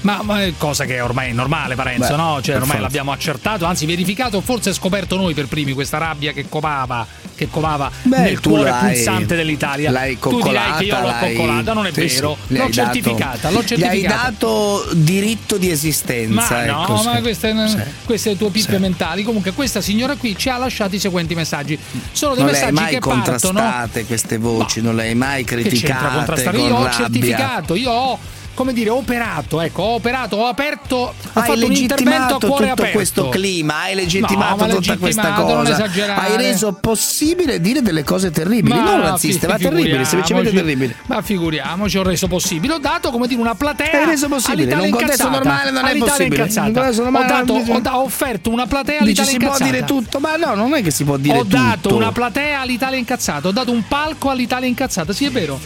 [0.09, 2.41] Ma, ma cosa che ormai è normale, Parenzo, Beh, no?
[2.41, 7.07] Cioè, ormai l'abbiamo accertato, anzi verificato, forse scoperto noi per primi questa rabbia che covava,
[7.35, 9.91] che covava Beh, nel cuore pulsante dell'Italia.
[9.91, 12.37] L'hai tu direi che io l'ho coccolata, coccolata, non è Sì, vero.
[12.47, 14.23] sì, gli l'ho hai dato- certificata, l'ho Gli certificata.
[14.25, 16.55] hai dato diritto di esistenza.
[16.57, 17.05] Ma no, ecco, sì.
[17.07, 17.77] ma queste, Sì.
[18.07, 19.23] queste tue pippe mentali.
[19.25, 21.79] Comunque, questa signora qui ci ha lasciato i seguenti messaggi.
[22.13, 23.23] Sono dei Non messaggi mai che partono.
[23.25, 26.91] contrastate queste voci, non le hai mai criticate Io ho rabbia.
[26.93, 28.19] certificato, io ho.
[28.59, 32.47] Come dire, operato, ecco, ho operato, ho aperto, ho Hai fatto un intervento a legittimato
[32.49, 32.97] cuore tutto aperto.
[32.97, 36.17] questo clima, hai legittimato No, tutta questa legittimato, cosa.
[36.17, 40.93] Hai reso possibile dire delle cose terribili, Ma non razziste, ma terribili, semplicemente terribili.
[41.07, 42.73] Ma figuriamoci, ho reso possibile.
[42.73, 43.93] Ho dato, come dire, una platea.
[43.93, 46.43] Hai reso possibile, in un contesto normale non è possibile.
[46.43, 46.69] Ho,
[47.15, 50.55] dato, ho, da- ho offerto una platea Dici all'Italia si può dire tutto, ma no,
[50.57, 51.55] non è che si può dire ho tutto.
[51.57, 55.61] dato una platea all'Italia incazzata, ho dato un palco all'Italia incazzata, sì è vero.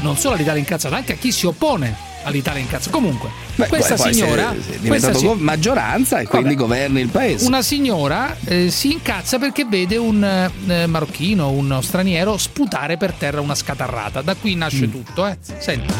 [0.00, 2.90] Non solo all'Italia incazzata, anche a chi si oppone all'Italia incazzata.
[2.90, 6.60] Comunque, Beh, questa poi- poi signora, sei- sei questa si- maggioranza e quindi Vabbè.
[6.60, 7.46] governi il paese.
[7.46, 10.22] una signora eh, si incazza perché vede un
[10.68, 14.22] eh, marocchino, uno straniero sputare per terra una scatarrata.
[14.22, 14.90] Da qui nasce Mm.
[14.90, 15.36] tutto, eh.
[15.58, 15.92] Senti.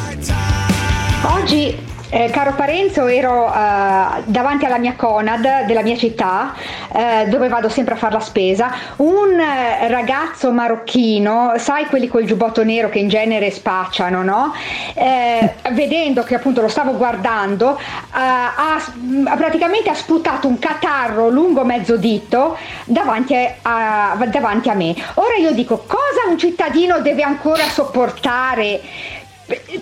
[1.25, 1.77] Oggi,
[2.13, 6.53] eh, caro Parenzo, ero eh, davanti alla mia Conad della mia città,
[6.93, 8.71] eh, dove vado sempre a fare la spesa.
[8.97, 14.53] Un eh, ragazzo marocchino, sai quelli col giubbotto nero che in genere spacciano, no?
[14.93, 17.81] Eh, vedendo che appunto lo stavo guardando, eh,
[18.13, 24.95] ha, ha praticamente ha sputato un catarro lungo mezzo dito davanti a, davanti a me.
[25.15, 28.81] Ora io dico, cosa un cittadino deve ancora sopportare?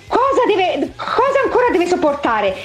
[0.06, 2.56] Cosa, deve, cosa ancora deve sopportare?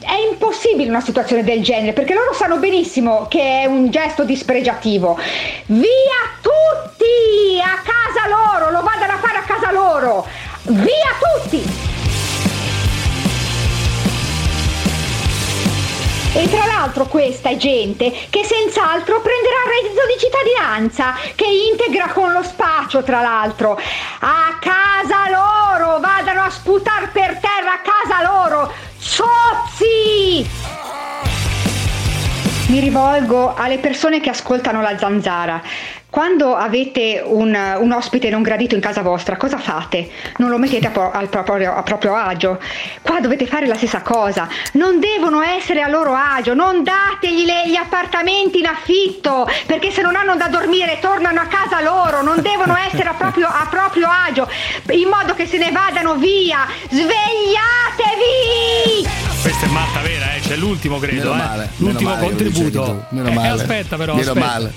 [0.00, 5.18] È impossibile una situazione del genere perché loro sanno benissimo che è un gesto dispregiativo.
[5.66, 10.26] Via tutti a casa loro, lo vadano a fare a casa loro.
[10.62, 11.97] Via tutti!
[16.38, 22.12] E tra l'altro questa è gente che senz'altro prenderà il reddito di cittadinanza, che integra
[22.12, 23.76] con lo spaccio tra l'altro.
[24.20, 30.48] A casa loro, vadano a sputar per terra a casa loro, sozzi!
[32.68, 35.60] Mi rivolgo alle persone che ascoltano la zanzara.
[36.10, 40.08] Quando avete un, un ospite non gradito in casa vostra, cosa fate?
[40.38, 42.58] Non lo mettete a, po- al proprio, a proprio agio.
[43.02, 44.48] Qua dovete fare la stessa cosa.
[44.72, 50.00] Non devono essere a loro agio, non dategli le- gli appartamenti in affitto, perché se
[50.00, 54.08] non hanno da dormire tornano a casa loro, non devono essere a proprio, a proprio
[54.08, 54.48] agio,
[54.90, 56.66] in modo che se ne vadano via.
[56.88, 59.06] Svegliatevi!
[59.42, 60.40] Questa è matta vera, eh.
[60.40, 61.32] C'è l'ultimo, credo.
[61.34, 61.46] Meno eh.
[61.46, 63.04] male, L'ultimo meno male, contributo.
[63.10, 63.48] meno Eh, male.
[63.48, 64.14] aspetta, però.
[64.14, 64.46] Meno aspetta.
[64.46, 64.72] male.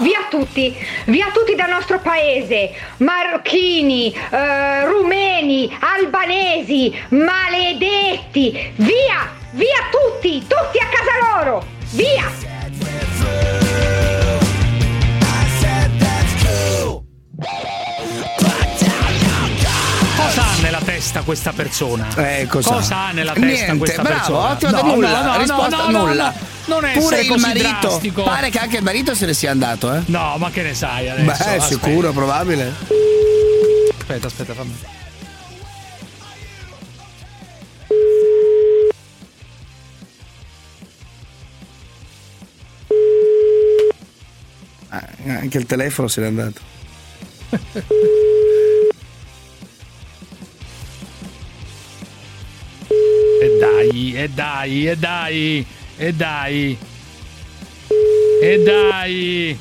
[0.00, 0.76] Via tutti,
[1.06, 10.86] via tutti dal nostro paese, marocchini, eh, rumeni, albanesi, maledetti, via, via tutti, tutti a
[10.86, 12.52] casa loro, via!
[17.36, 17.73] Cosa
[20.94, 22.06] testa questa persona?
[22.16, 22.76] Eh, cosa?
[22.76, 24.50] ha nella testa Niente, questa bravo, persona?
[24.52, 26.32] ottimo, nulla, risposta no, no, nulla.
[26.66, 28.22] no, non essere Pure il marito, drastico.
[28.22, 30.02] pare che anche il marito se ne sia andato, eh?
[30.06, 31.24] No, ma che ne sai adesso?
[31.26, 31.64] Beh, Aspetta.
[31.64, 32.72] sicuro, probabile.
[33.98, 34.74] Aspetta, aspetta, fammi.
[44.90, 46.60] Ah, anche il telefono se n'è andato.
[53.64, 56.78] dai, e dai, e dai, e dai.
[58.42, 59.58] E dai.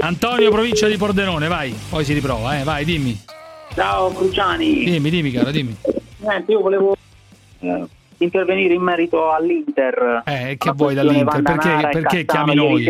[0.00, 1.74] Antonio, provincia di Pordenone, vai.
[1.88, 3.18] Poi si riprova, eh, vai, dimmi.
[3.74, 4.84] Ciao Cruciani.
[4.84, 5.76] Dimmi, dimmi, caro, dimmi.
[6.18, 6.96] Niente, io volevo
[7.60, 7.84] eh,
[8.18, 10.22] intervenire in merito all'Inter.
[10.24, 11.42] Eh, che vuoi dall'Inter?
[11.42, 12.84] Perché, perché chiami noi?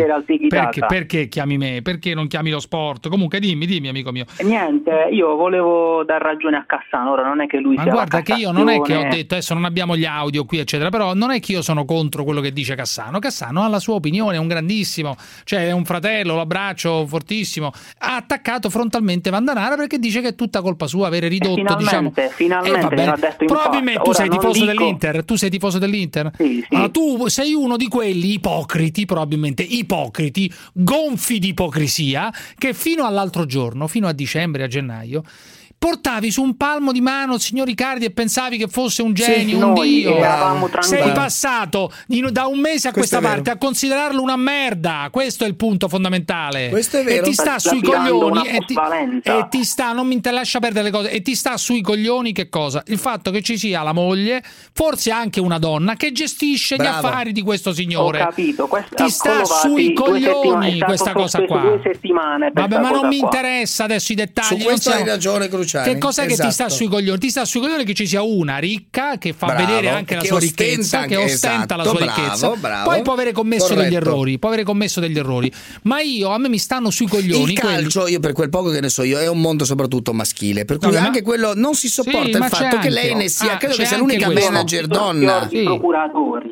[0.47, 1.81] Perché, perché chiami me?
[1.81, 3.09] Perché non chiami lo sport?
[3.09, 4.25] Comunque dimmi, dimmi amico mio.
[4.41, 8.33] Niente, io volevo dar ragione a Cassano, ora non è che lui Ma guarda che
[8.33, 11.31] io non è che ho detto, adesso non abbiamo gli audio qui eccetera, però non
[11.31, 13.19] è che io sono contro quello che dice Cassano.
[13.19, 17.71] Cassano ha la sua opinione, è un grandissimo, cioè è un fratello, lo abbraccio fortissimo.
[17.99, 22.29] Ha attaccato frontalmente Vandanara perché dice che è tutta colpa sua avere ridotto, finalmente, diciamo.
[22.29, 24.03] finalmente Eh, detto in Probabilmente faccia.
[24.03, 26.31] tu Ora sei tifoso dico- dell'Inter, tu sei tifoso dell'Inter?
[26.69, 33.45] Allora, tu sei uno di quelli ipocriti, probabilmente ipocriti, gonfi di ipocrisia, che fino all'altro
[33.45, 35.23] giorno, fino a dicembre, a gennaio,
[35.77, 39.57] portavi su un palmo di mano il signor Icardi e pensavi che fosse un genio,
[39.67, 40.15] un noi dio.
[40.17, 40.69] eravamo.
[40.79, 45.09] Sei passato in- da un mese a Questo questa parte a considerarlo una merda.
[45.11, 46.69] Questo è il punto fondamentale.
[46.69, 47.21] Questo è vero.
[47.23, 48.47] E ti sta Sta sui coglioni.
[48.47, 48.75] E ti,
[49.23, 51.11] e ti sta, non mi te lascia perdere le cose.
[51.11, 52.81] E ti sta sui coglioni che cosa?
[52.87, 56.91] Il fatto che ci sia la moglie, forse anche una donna, che gestisce Bravo.
[56.91, 58.21] gli affari di questo signore.
[58.21, 61.59] Ho capito, questo- Ti sta sui coglioni questa cosa qua.
[61.61, 63.29] due settimane per Vabbè, ma non mi qua.
[63.29, 64.45] interessa adesso i dettagli.
[64.45, 65.64] Su non questo hai ragione, Cruciani.
[65.65, 66.73] Che cos'è che ti sta Esatto.
[66.73, 67.17] sui coglioni?
[67.19, 70.23] Ti sta sui coglioni che ci sia una ricca che fa Bravo, vedere anche la
[70.23, 72.49] sua ricchezza, anche- che ostenta la esatto, sua bravo, ricchezza.
[72.55, 72.89] bravo.
[72.89, 73.95] Poi può avere commesso degli Corretto.
[73.95, 75.51] errori, può avere commesso degli errori.
[75.83, 78.69] Ma io a me mi stanno sui coglioni Il quelli- calcio, io per quel poco
[78.69, 81.73] che ne so io, è un mondo soprattutto maschile, per cui ma- anche quello non
[81.75, 83.97] si sopporta Sì, il ma fatto che anche- lei ne sia, ah, credo che sia
[83.97, 84.51] l'unica questo.
[84.51, 85.47] manager donna.
[85.49, 86.44] procuratori,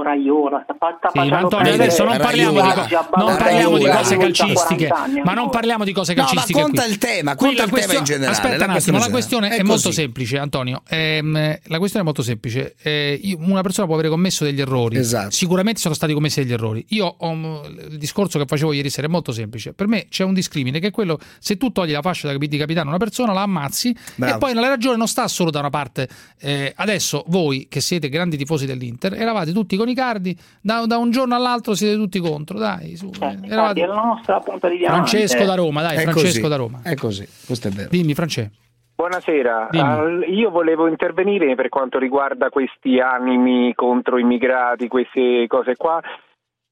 [0.00, 4.16] tipo Raiola, sta, sta Sì, Antonio, adesso non parliamo, di, co- non parliamo di cose
[4.16, 6.60] 40 calcistiche, anni ma non parliamo di cose No, ma calcistiche.
[6.60, 6.90] conta qui.
[6.92, 9.10] il tema, Qui conta la il tema in questione- generale, Aspetta la un attimo, la
[9.10, 10.82] questione è è, molto semplice, Antonio.
[10.88, 11.32] Ehm,
[11.64, 12.74] la questione è molto semplice.
[12.82, 14.96] Eh, una persona può avere commesso degli errori.
[14.96, 15.30] Esatto.
[15.30, 16.84] Sicuramente sono stati commessi degli errori.
[16.90, 19.72] Io ho, il discorso che facevo ieri sera è molto semplice.
[19.72, 22.86] Per me c'è un discrimine che è quello se tu togli la fascia di capitano
[22.86, 24.34] a una persona, la ammazzi Bravo.
[24.34, 26.08] e poi la ragione non sta solo da una parte.
[26.38, 30.96] Eh, adesso voi che siete grandi tifosi dell'Inter eravate tutti con i cardi, da, da
[30.98, 32.58] un giorno all'altro siete tutti contro.
[32.58, 33.06] Dai, su.
[33.06, 35.08] Infatti, eravate- è la nostra punta di diamante.
[35.08, 36.80] Francesco da Roma, dai, È Francesco così, da Roma.
[36.82, 37.88] È così, questo è vero.
[37.90, 38.50] Dimmi, Francesco.
[38.96, 39.68] Buonasera.
[39.70, 46.00] Al- io volevo intervenire per quanto riguarda questi animi contro immigrati, queste cose qua.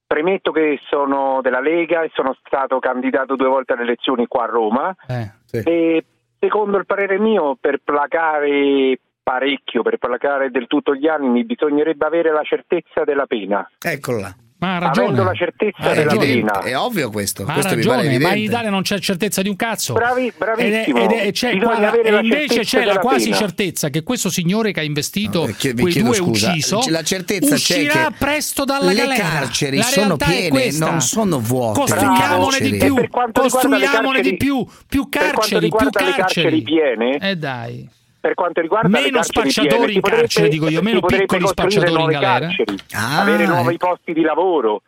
[0.07, 4.47] Premetto che sono della Lega e sono stato candidato due volte alle elezioni qua a
[4.47, 5.31] Roma Eh,
[5.65, 6.05] e
[6.39, 8.99] secondo il parere mio per placare
[9.29, 13.69] parecchio, per placare del tutto gli animi bisognerebbe avere la certezza della pena.
[13.79, 14.35] Eccolo là.
[14.61, 15.07] Ma ha ragione.
[15.09, 16.59] Avendo la certezza Ha della pena.
[16.63, 18.43] È ovvio questo, Ma ha questo mi pare ragione, ma in.
[18.43, 19.93] Italia non c'è certezza di un cazzo.
[19.93, 20.99] Bravi- bravissimo.
[20.99, 23.37] Ed è- ed è- avere e invece c'è la quasi pena.
[23.37, 27.03] certezza che questo signore che ha investito Che- vi quei chiedo due scusa, ucciso la
[27.03, 29.15] certezza uscirà che presto dalla le galera.
[29.29, 30.91] carceri La sono realtà è piene, questa.
[30.91, 31.79] non sono vuote.
[31.79, 32.79] Costruiamone le di carceri.
[32.79, 36.63] più, le costruiamone di carceri- più, più carceri, più riguarda le carceri carceri.
[36.63, 37.89] piene, Eh dai.
[38.29, 42.11] Per quanto riguarda Meno spacciatori piene, in potrebbe- carcere, dico io, meno piccoli spacciatori in
[42.11, 42.47] galera.
[42.47, 44.83] carceri, Ah, avere nuovi posti di lavoro,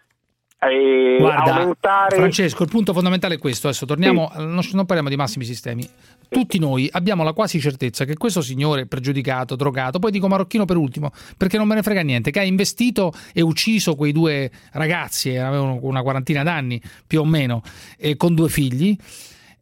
[0.59, 3.69] e Guarda, aumentare Francesco, il punto fondamentale è questo.
[3.69, 5.89] Adesso torniamo, non, non parliamo di massimi sistemi.
[6.29, 10.77] Tutti noi abbiamo la quasi certezza che questo signore pregiudicato, drogato, poi dico marocchino per
[10.77, 15.31] ultimo, perché non me ne frega niente, che ha investito e ucciso quei due ragazzi,
[15.31, 17.63] eh, avevano una quarantina d'anni più o meno,
[17.97, 18.95] eh, con due figli,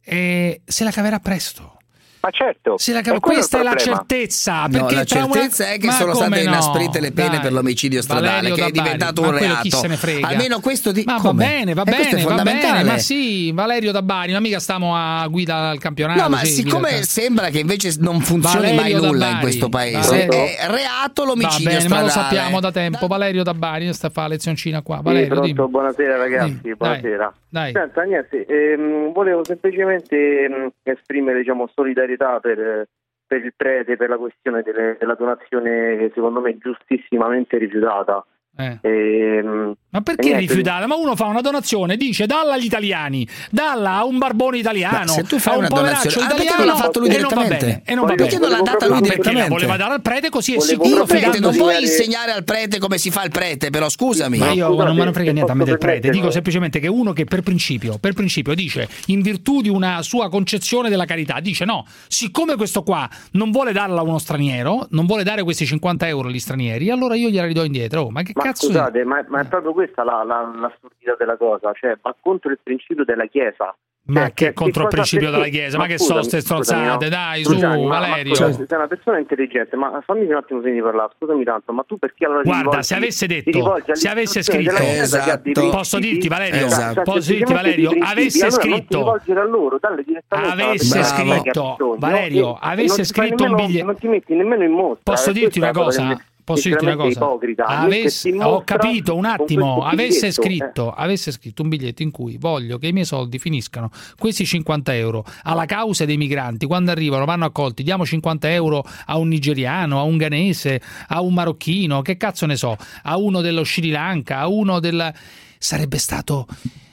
[0.03, 1.78] e se la caverà presto.
[2.21, 4.63] Ma certo, quello questa è la certezza.
[4.63, 6.49] No, perché la tra una- certezza è che Ma sono state no?
[6.49, 7.39] inasprite le pene Dai.
[7.39, 9.61] per l'omicidio stradale, Valerio che è diventato ma un reato.
[9.61, 10.27] Chi se ne frega.
[10.27, 11.45] Almeno questo di Ma va come?
[11.45, 12.77] bene, va Eh, bene, va fondamentale.
[12.79, 12.91] bene.
[12.91, 16.21] Ma sì, Valerio Dabbari, ma mica stiamo a guida al campionato.
[16.21, 20.25] No, ma sì, siccome sembra che invece non funzioni Valerio mai nulla in questo paese,
[20.25, 22.35] è reato l'omicidio Va bene, ma lo stradale.
[22.35, 23.07] sappiamo da tempo.
[23.07, 24.97] Valerio Dabbari sta a fare lezioncina qua.
[24.97, 25.67] Sì, Valerio, pronto, dimmi.
[25.69, 27.33] buonasera ragazzi, Dimmi, buonasera.
[27.47, 27.71] dai.
[27.71, 32.07] Senta, niente, ehm, volevo semplicemente ehm, esprimere diciamo, solidarietà
[32.39, 32.87] per,
[33.25, 38.25] per il prete, per la questione delle- della donazione che secondo me è giustissimamente rifiutata.
[38.59, 38.77] Eh.
[38.81, 40.85] Ehm, Ma e perché niente, rifiutare?
[40.85, 45.07] Ma uno fa una donazione, dice dalla agli italiani, dalla a un barbone italiano, Ma
[45.07, 47.07] se tu fai a un una poveraccio donazione- ah, perché italiano non l'ha fatto lui
[47.07, 47.65] e non va direttamente?
[47.65, 47.81] bene.
[47.85, 48.39] E non va Perché bene.
[48.39, 49.41] non l'ha data lui perché direttamente?
[49.49, 52.97] la voleva dare al prete così è sicuro prete, non puoi insegnare al prete come
[52.97, 54.37] si fa il prete, però scusami.
[54.37, 57.13] Ma io non me ne frega niente a me del prete, dico semplicemente che uno
[57.13, 61.63] che per principio, per principio dice, in virtù di una sua concezione della carità, dice
[61.63, 66.07] no, siccome questo qua non vuole darla a uno straniero, non vuole dare questi 50
[66.09, 68.01] euro agli stranieri, allora io gliela ridò indietro.
[68.01, 71.37] Oh, ma che Ma cazzo scusate, ma, ma è proprio questa la, la- l'assurdità della
[71.37, 73.75] cosa, cioè va contro il principio della Chiesa.
[74.01, 75.77] Ma Cioè, che contro il principio perché- della Chiesa?
[75.77, 77.03] Ma che so scusami, ste scusami, stronzate?
[77.05, 77.09] no.
[77.11, 78.33] Dai, su, Cruciani, ma- ma Valerio.
[78.35, 81.83] scusami, sei una persona intelligente, ma fammi un attimo finire di parlare, scusami tanto, ma
[81.83, 86.27] tu perché allora Guarda, rivolgi- se avesse detto, se avesse scritto, che principi, posso dirti
[86.27, 91.95] Valerio, cioè, posso dirti Valerio, avesse scritto, a loro, dalle direttamente alla avesse che scritto,
[91.99, 93.85] Valerio, avesse scritto un biglietto.
[93.85, 95.01] Non ti metti nemmeno in mostra.
[95.13, 96.17] Posso è dirti una cosa?
[96.53, 97.19] Posso dirti una cosa?
[97.19, 97.65] ipocrita.
[97.65, 99.83] Avesse- ho capito un attimo.
[99.83, 103.91] Avesse biglietto, scritto, avesse scritto un biglietto in cui voglio che i miei soldi finiscano
[104.17, 106.65] questi 50 euro alla causa dei migranti.
[106.65, 107.83] Quando arrivano, vanno accolti.
[107.83, 112.55] Diamo 50 euro a un nigeriano, a un ghanese, a un marocchino, che cazzo ne
[112.55, 115.13] so, a uno dello Sri Lanka, a uno del.
[115.59, 116.47] Sarebbe stato.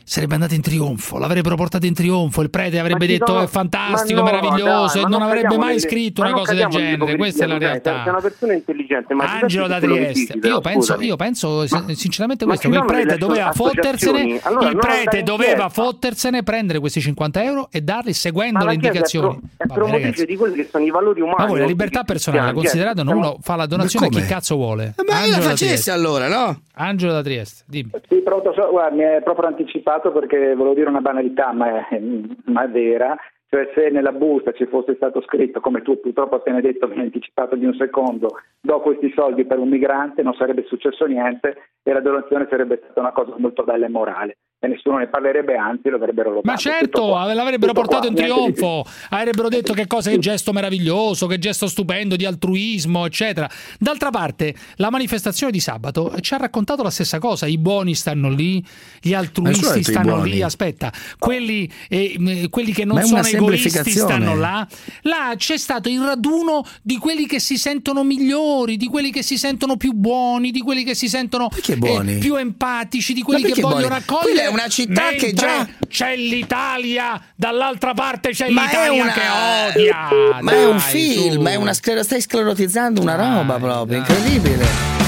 [0.08, 2.40] Sarebbe andato in trionfo, l'avrebbero portato in trionfo.
[2.40, 6.20] Il prete avrebbe detto sono- è fantastico, no, meraviglioso, dai, e non avrebbe mai scritto
[6.20, 7.16] una cosa del genere.
[7.16, 8.02] Questa è la realtà.
[8.04, 10.38] Sei una persona intelligente, ma Angelo da Trieste.
[10.44, 15.24] Io penso, io penso sin- sinceramente questo: che il prete doveva fottersene, Allora il prete
[15.24, 15.68] doveva chiesa.
[15.70, 19.40] fottersene, prendere questi 50 euro e darli seguendo le è indicazioni.
[19.56, 21.36] è promotrice di quelli che sono i valori umani.
[21.38, 22.84] Ma voi la libertà personale la cristiani.
[22.94, 23.16] considerate?
[23.18, 24.94] Uno fa la donazione a chi cazzo vuole.
[24.98, 25.90] Ma io la Angelo da facessi Trieste.
[25.90, 26.60] allora, no?
[26.78, 27.90] Angelo da Trieste, dimmi.
[28.08, 32.00] Sì, pronto, guarda, mi è proprio anticipato perché volevo dire una banalità, ma è,
[32.44, 33.16] ma è vera.
[33.48, 37.04] Cioè se nella busta ci fosse stato scritto, come tu purtroppo appena detto, mi hai
[37.04, 41.92] anticipato di un secondo, do questi soldi per un migrante, non sarebbe successo niente e
[41.92, 44.36] la donazione sarebbe stata una cosa molto bella e morale.
[44.58, 46.46] E nessuno ne parlerebbe, anzi lo avrebbero lodato.
[46.46, 51.26] Ma certo, l'avrebbero Tutto portato qua, in trionfo, avrebbero detto che cosa che gesto meraviglioso,
[51.26, 53.50] che gesto stupendo di altruismo, eccetera.
[53.78, 58.30] D'altra parte, la manifestazione di sabato ci ha raccontato la stessa cosa, i buoni stanno
[58.30, 58.64] lì,
[58.98, 64.66] gli altruisti stanno lì, aspetta, quelli, eh, quelli che non sono egoisti stanno là.
[65.02, 69.36] Là c'è stato il raduno di quelli che si sentono migliori, di quelli che si
[69.36, 73.88] sentono più buoni, di quelli che si sentono eh, più empatici, di quelli che vogliono
[73.88, 74.02] buoni?
[74.02, 74.44] accogliere.
[74.46, 79.78] È una città che già- c'è l'Italia, dall'altra parte c'è Ma è l'Italia una- che
[79.80, 80.40] odia.
[80.40, 81.50] Ma è un Dai, film, su.
[81.50, 85.05] è una sclero- stai sclerotizzando una roba proprio, incredibile.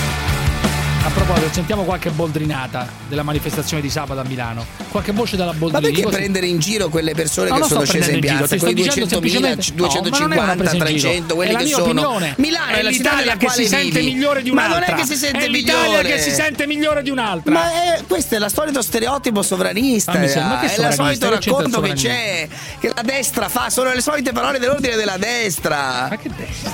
[1.29, 4.65] Proposito, sentiamo qualche boldrinata della manifestazione di sabato a Milano.
[4.91, 5.83] Qualche voce dalla Ma Boldrini.
[5.85, 6.17] perché così.
[6.17, 9.61] prendere in giro quelle persone No, che sono scese in piazza, quei sto dicendo 200.000,
[9.61, 11.09] semplicemente- No, ma non è una 250, presa in giro.
[11.11, 11.85] 300, quelli È la che mia sono.
[11.87, 12.35] opinione.
[12.39, 14.13] Milano è, la città l'Italia nella che quale si sente vivi.
[14.15, 14.87] migliore di Ma un'altra.
[14.87, 16.09] non è che si sente è l'Italia migliore.
[16.09, 17.53] che si sente migliore di un'altra.
[17.53, 20.13] Ma è, questo è la solito stereotipo sovranista.
[20.15, 22.49] Ma mi sembra- ma che è il solito racconto che c'è,
[22.81, 26.07] che la destra fa, sono le solite parole dell'ordine della destra.
[26.09, 26.73] Ma che destra?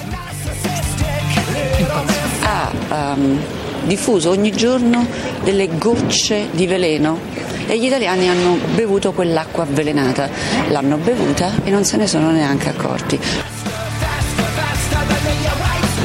[2.47, 2.71] ha
[3.17, 3.41] ehm,
[3.85, 5.07] diffuso ogni giorno
[5.43, 7.19] delle gocce di veleno
[7.67, 10.29] e gli italiani hanno bevuto quell'acqua avvelenata,
[10.69, 13.19] l'hanno bevuta e non se ne sono neanche accorti.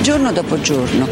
[0.02, 1.08] Giorno dopo giorno,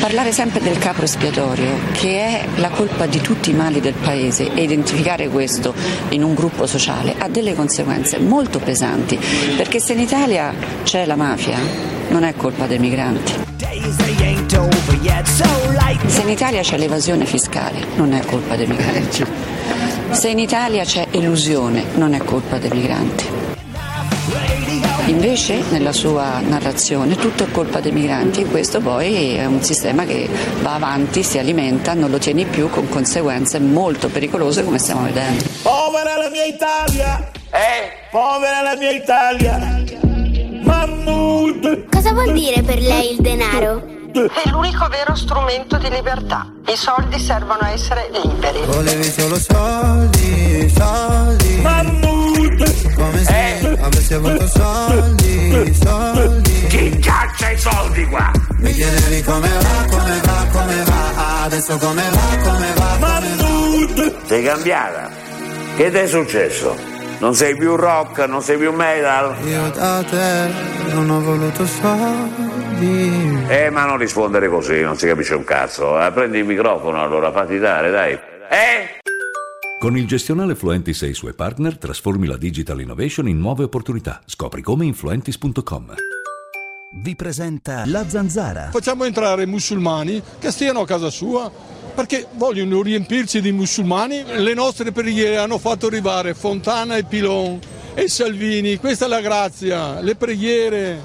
[0.00, 4.54] parlare sempre del capro espiatorio, che è la colpa di tutti i mali del paese,
[4.54, 5.74] e identificare questo
[6.10, 9.18] in un gruppo sociale ha delle conseguenze molto pesanti,
[9.56, 10.54] perché se in Italia
[10.84, 11.58] c'è la mafia,
[12.08, 14.09] non è colpa dei migranti.
[16.06, 19.24] Se in Italia c'è l'evasione fiscale, non è colpa dei migranti.
[20.10, 23.24] Se in Italia c'è elusione, non è colpa dei migranti.
[25.06, 30.04] Invece, nella sua narrazione, tutto è colpa dei migranti e questo poi è un sistema
[30.04, 30.28] che
[30.62, 35.42] va avanti, si alimenta, non lo tieni più con conseguenze molto pericolose come stiamo vedendo.
[35.62, 37.30] Povera la mia Italia!
[37.50, 38.08] Eh?
[38.10, 39.82] Povera la mia Italia!
[40.62, 41.86] Mammut!
[41.90, 43.99] Cosa vuol dire per lei il denaro?
[44.12, 46.50] È l'unico vero strumento di libertà.
[46.66, 48.64] I soldi servono a essere liberi.
[48.64, 52.94] Volevi solo soldi, soldi Mammut!
[52.94, 58.30] Come se avessi avuto soldi, soldi Chi caccia i soldi qua?
[58.58, 64.26] Mi chiedevi come va, come va, come va Adesso come va, come va, Mammut!
[64.26, 65.10] Sei cambiata?
[65.76, 66.99] Che ti è successo?
[67.20, 69.36] Non sei più rock, non sei più metal?
[69.46, 70.50] Io da te
[70.94, 76.02] non ho voluto soldi Eh, ma non rispondere così, non si capisce un cazzo.
[76.02, 78.12] Eh, prendi il microfono allora, fatti dare, dai.
[78.14, 78.98] Eh?
[79.78, 84.22] Con il gestionale Fluentis e i suoi partner trasformi la digital innovation in nuove opportunità.
[84.24, 85.94] Scopri come in fluentis.com.
[87.02, 88.70] Vi presenta La Zanzara.
[88.70, 91.50] Facciamo entrare musulmani che stiano a casa sua
[92.00, 94.24] perché vogliono riempirci di musulmani.
[94.24, 97.58] Le nostre preghiere hanno fatto arrivare Fontana e Pilon
[97.92, 98.78] e Salvini.
[98.78, 101.00] Questa è la grazia, le preghiere.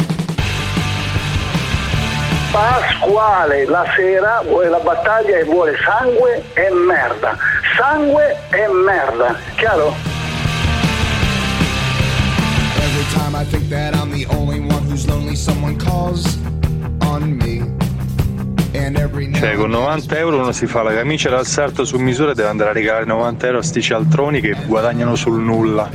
[2.49, 7.37] Pasquale la sera vuole la battaglia e vuole sangue e merda.
[7.77, 9.93] Sangue e merda, chiaro?
[12.77, 16.37] Every time I think that I'm the only one who's lonely, someone calls
[17.01, 17.74] on me.
[19.33, 22.49] Cioè, con 90 euro uno si fa la camicia dal sarto su misura e deve
[22.49, 25.89] andare a regalare 90 euro a sti cialtroni che guadagnano sul nulla.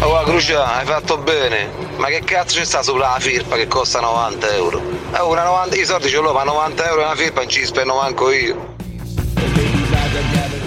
[0.00, 1.68] Oh Crucia, hai fatto bene.
[1.96, 4.80] Ma che cazzo ci sta sulla firpa che costa 90 euro?
[5.12, 7.64] Eh, una 90, i soldi ce l'ho, ma 90 euro è una firpa non ci
[7.64, 8.74] spendo manco io.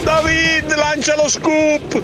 [0.03, 2.01] David, lancia lo scoop!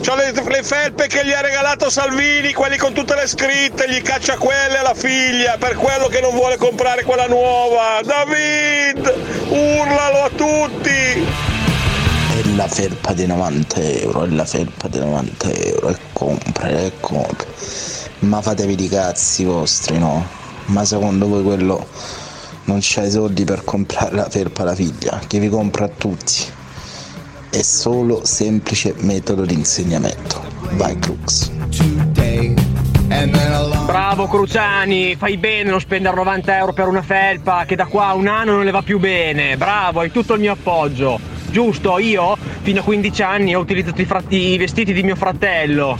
[0.00, 4.00] C'ho le, le felpe che gli ha regalato Salvini, quelli con tutte le scritte, gli
[4.00, 8.00] caccia quelle alla figlia, per quello che non vuole comprare quella nuova.
[8.04, 9.12] David,
[9.48, 11.26] urlalo a tutti!
[12.38, 16.92] È la felpa di 90 euro, è la felpa di 90 euro, e compra, e
[17.00, 17.48] compra.
[18.20, 20.26] Ma fatevi di cazzi vostri, no?
[20.66, 21.86] Ma secondo voi quello
[22.64, 26.57] non c'ha i soldi per comprare la felpa alla figlia, che vi compra a tutti?
[27.50, 30.42] È solo semplice metodo di insegnamento.
[30.72, 31.50] Vai Crux.
[33.86, 38.14] Bravo Cruciani, fai bene non spendere 90 euro per una felpa che da qua a
[38.14, 39.56] un anno non le va più bene.
[39.56, 41.18] Bravo, hai tutto il mio appoggio.
[41.50, 45.98] Giusto, io fino a 15 anni ho utilizzato i, fratti- i vestiti di mio fratello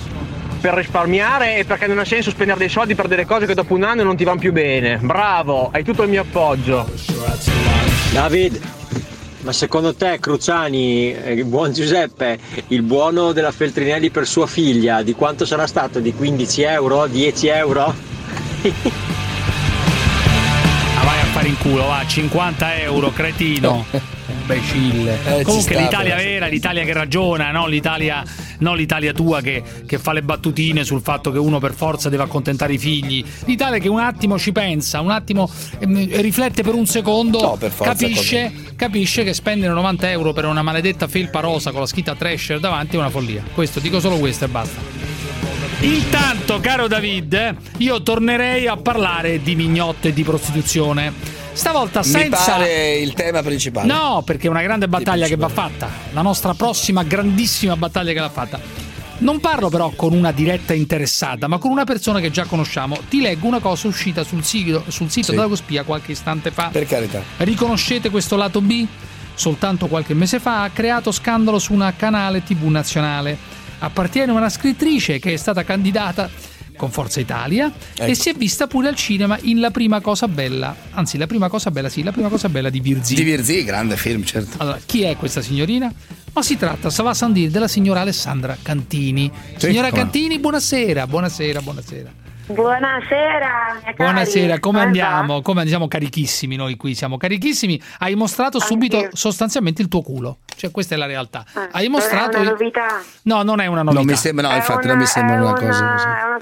[0.60, 3.74] per risparmiare e perché non ha senso spendere dei soldi per delle cose che dopo
[3.74, 4.98] un anno non ti vanno più bene.
[4.98, 6.86] Bravo, hai tutto il mio appoggio.
[8.12, 8.60] David,
[9.48, 15.00] ma secondo te Cruciani, eh, il buon Giuseppe, il buono della Feltrinelli per sua figlia,
[15.00, 16.00] di quanto sarà stato?
[16.00, 17.06] Di 15 euro?
[17.06, 17.86] 10 euro?
[17.86, 17.94] Ah,
[21.02, 23.86] vai a fare in culo, va, 50 euro, cretino.
[24.48, 25.18] Imbecille.
[25.26, 26.28] Eh, Comunque sta, l'Italia però.
[26.28, 27.66] vera, l'Italia che ragiona, no?
[27.66, 28.24] l'Italia,
[28.60, 32.22] non l'Italia tua che, che fa le battutine sul fatto che uno per forza deve
[32.22, 33.22] accontentare i figli.
[33.44, 37.74] L'Italia che un attimo ci pensa, un attimo ehm, riflette per un secondo, No, per
[37.76, 42.58] capisce, capisce che spendere 90 euro per una maledetta felpa rosa con la scritta Thrasher
[42.58, 43.42] davanti è una follia.
[43.52, 44.80] Questo, dico solo questo e basta.
[45.80, 51.37] Intanto, caro David, io tornerei a parlare di mignotte e di prostituzione.
[51.58, 52.52] Stavolta Mi senza.
[52.52, 53.92] pare il tema principale.
[53.92, 55.90] No, perché è una grande battaglia che va fatta.
[56.12, 58.60] La nostra prossima grandissima battaglia che va fatta.
[59.18, 62.96] Non parlo però con una diretta interessata, ma con una persona che già conosciamo.
[63.08, 65.32] Ti leggo una cosa uscita sul sito, sul sito Sì.
[65.32, 66.68] della Cospia qualche istante fa.
[66.70, 67.20] Per carità.
[67.38, 68.86] Riconoscete questo lato B?
[69.34, 73.36] Soltanto qualche mese fa ha creato scandalo su una canale TV nazionale.
[73.80, 76.30] Appartiene a una scrittrice che è stata candidata
[76.78, 78.14] con Forza Italia e Ecco.
[78.14, 80.74] si è vista pure al cinema in La prima cosa bella.
[80.92, 83.14] Anzi, la prima cosa bella, sì, la prima cosa bella di Virzì.
[83.14, 84.56] Di Virzì, grande film, certo.
[84.58, 85.92] Allora, chi è questa signorina?
[86.32, 89.30] Ma si tratta, ça va sans dire, della signora Alessandra Cantini.
[89.56, 90.02] Signora come.
[90.02, 92.12] Cantini, buonasera, buonasera, buonasera.
[92.50, 93.80] Buonasera.
[93.94, 95.42] Buonasera, come andiamo?
[95.42, 97.78] Come siamo carichissimi noi qui, siamo carichissimi.
[97.98, 99.14] Hai mostrato subito Anch'io.
[99.14, 100.38] sostanzialmente il tuo culo.
[100.56, 101.44] Cioè, questa è la realtà.
[101.52, 103.02] Ah, Hai mostrato È una novità.
[103.24, 103.98] No, non è una novità.
[104.00, 105.82] Non mi sembra, no, È infatti una- non mi sembra è una cosa così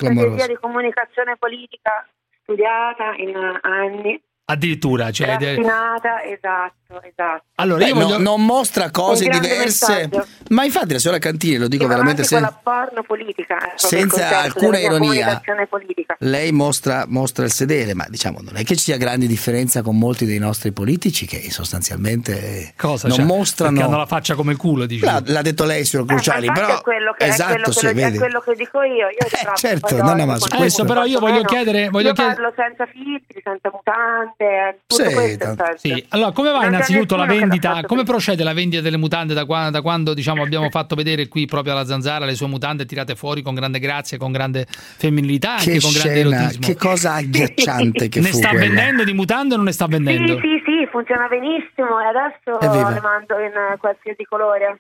[0.06, 2.06] È una strategia di comunicazione politica
[2.42, 7.44] studiata in anni, Addirittura, cioè, raffinata, esatto, esatto.
[7.56, 9.64] Allora, Beh, io no- voglio- non mostra cose diverse.
[10.08, 10.26] messaggio.
[10.50, 13.72] Ma infatti la signora Cantini, lo dico Sì, veramente anche sen- quella porno politica, eh,
[13.76, 15.40] senza alcuna ironia.
[16.18, 19.98] Lei mostra, mostra il sedere, ma diciamo non è che ci sia grande differenza con
[19.98, 23.08] molti dei nostri politici che sostanzialmente Cosa?
[23.08, 23.84] non Cioè, mostrano.
[23.84, 25.04] Hanno la faccia come il culo, dici.
[25.04, 27.72] L'ha, l'ha detto lei, signor Eh, Cruciali, però è quello che, è esatto, quello che
[27.72, 28.18] sì, lo- è vedi.
[28.18, 28.94] quello che dico io.
[29.08, 31.46] Io ritratto certo, no, no, ma su questo però io voglio meno.
[31.48, 35.64] chiedere- voglio io chiedere- parlo senza filtri, senza mutande, tutto Sì, questo certo.
[35.78, 37.82] Sì, allora come va c'è innanzitutto la vendita?
[37.82, 41.46] Come procede la vendita delle mutande da, qua- da quando diciamo, abbiamo fatto vedere qui
[41.46, 45.72] proprio alla zanzara le sue mutande tirate fuori con grande grazia, con grande femminilità, anche
[45.72, 46.66] Che con grande scena, erotismo?
[46.66, 48.64] che cosa agghiacciante che ne fu sta quella.
[48.64, 50.34] vendendo di mutande o non ne sta vendendo?
[50.34, 52.90] Sì, sì, sì, funziona benissimo e adesso Evviva.
[52.90, 54.78] le mando in qualsiasi colore.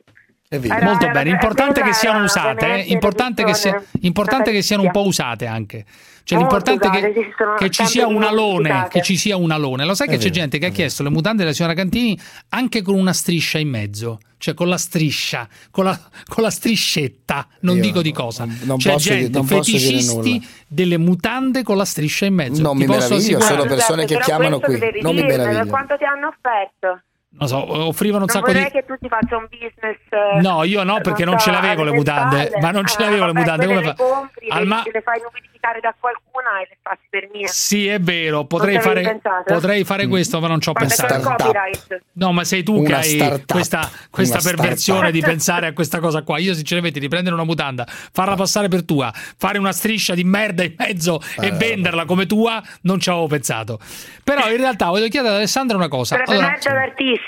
[0.48, 2.92] Era- Molto era- bene, importante che siano usate, eh?
[2.92, 5.84] importante, che, sia- importante che siano un po' usate anche.
[6.22, 9.84] Cioè Molto l'importante è che, che ci sia un alone, che ci sia un alone.
[9.84, 12.18] Lo sai È che c'è vero, gente che ha chiesto le mutande della signora Cantini
[12.50, 15.96] anche con una striscia in mezzo, cioè con la striscia, con la,
[16.26, 18.44] con la striscetta, non Io dico di cosa.
[18.44, 20.46] non- c'è posso gente, non feticisti nulla.
[20.66, 22.60] delle mutande con la striscia in mezzo.
[22.60, 25.66] Non Ti mi posso meraviglio, sono persone che chiamano qui, non mi meraviglio.
[25.66, 27.02] Quanto ti hanno offerto?
[27.38, 28.58] Non so, offrivano un Non sacco di...
[28.58, 29.98] vorrei che tu ti faccia un business.
[30.08, 32.60] eh, No, io no, perché non so, ce l'avevo le mutande, spalle.
[32.64, 34.64] ma non ce Ah, l'avevo le vabbè, mutande, quelle come le fa- compri, Al le,
[34.66, 37.46] ma- le fai numidificare da qualcuna e le passi per mie.
[37.48, 39.52] Sì, è vero, potrei Non fare, pensato?
[39.52, 41.20] potrei fare questo, ma non ci ho è un pensato.
[41.20, 42.00] copyright.
[42.12, 43.52] No, ma sei tu Una che hai startup.
[43.52, 46.38] questa, questa perversione di pensare a questa cosa qua.
[46.38, 50.62] Io, sinceramente, di prendere una mutanda, farla passare per tua, fare una striscia di merda
[50.64, 53.78] in mezzo e Eh, venderla come tua, non ci avevo pensato.
[54.24, 56.16] Però, in realtà, voglio chiedere ad Alessandra una cosa.
[56.24, 57.24] Allora, merda d'artista.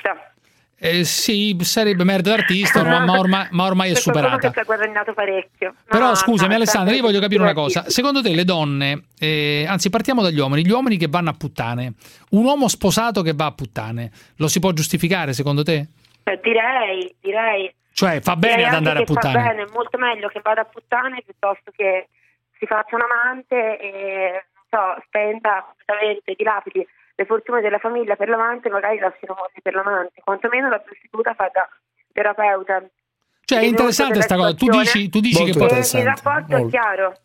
[0.80, 4.52] Eh, sì, sarebbe merda d'artista, ma, ma ormai, ma ormai è superata.
[4.52, 5.70] che è guadagnato parecchio.
[5.70, 7.90] No, Però scusami no, Alessandra, io voglio capire una cosa.
[7.90, 11.94] Secondo te le donne, eh, anzi partiamo dagli uomini, gli uomini che vanno a puttane,
[12.30, 15.88] un uomo sposato che va a puttane, lo si può giustificare secondo te?
[16.22, 17.74] Eh, Direi, direi.
[17.92, 19.48] Cioè fa bene Direi ad andare a che Fa puttane?
[19.48, 22.06] bene, molto meglio che vada a puttane piuttosto che
[22.56, 26.86] si faccia un amante e non so, spenda completamente, dilapidi
[27.18, 30.20] le fortune della famiglia per l'amante, magari lasciano molti per l'amante.
[30.22, 31.68] Quantomeno la prostituta fa da
[32.12, 32.80] terapeuta.
[33.44, 34.54] Cioè, è interessante della sta cosa.
[34.54, 35.66] Tu dici, tu dici che Molto poi...
[35.66, 36.06] E interessante.
[36.06, 36.66] il rapporto Molto.
[36.66, 37.16] è chiaro.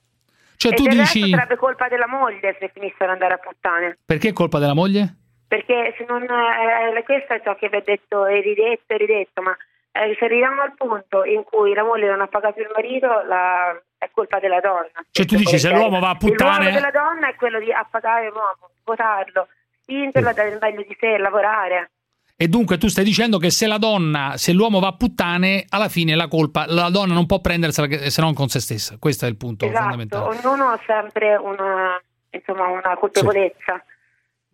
[0.57, 1.29] Cioè, e tu del resto dici...
[1.29, 3.97] sarebbe colpa della moglie se finissero ad andare a puttane.
[4.03, 5.15] Perché è colpa della moglie?
[5.47, 9.43] Perché se non eh, questo è ciò che vi ha detto e ridetto e ridetto,
[9.43, 9.55] ma
[9.91, 13.79] eh, se arriviamo al punto in cui la moglie non ha pagato il marito, la-
[13.99, 15.05] è colpa della donna.
[15.11, 16.71] Cioè, tu dici, se l'uomo va a Il ruolo puttane...
[16.71, 19.47] della donna è quello di appagare l'uomo, votarlo,
[19.83, 21.91] spingerlo a dare il meglio di sé, lavorare.
[22.35, 25.87] E dunque tu stai dicendo che se la donna, se l'uomo va a puttane, alla
[25.87, 28.97] fine la colpa, la donna non può prendersela se non con se stessa.
[28.97, 30.37] Questo è il punto Esatto, fondamentale.
[30.37, 32.01] ognuno ha sempre una,
[32.31, 33.83] insomma, una colpevolezza.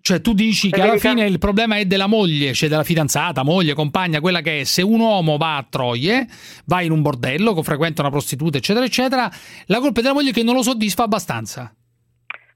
[0.01, 3.73] Cioè tu dici che alla fine il problema è della moglie, cioè della fidanzata, moglie,
[3.73, 4.64] compagna, quella che è.
[4.64, 6.26] Se un uomo va a Troie,
[6.65, 9.30] va in un bordello, frequenta una prostituta, eccetera, eccetera,
[9.65, 11.73] la colpa è della moglie che non lo soddisfa abbastanza.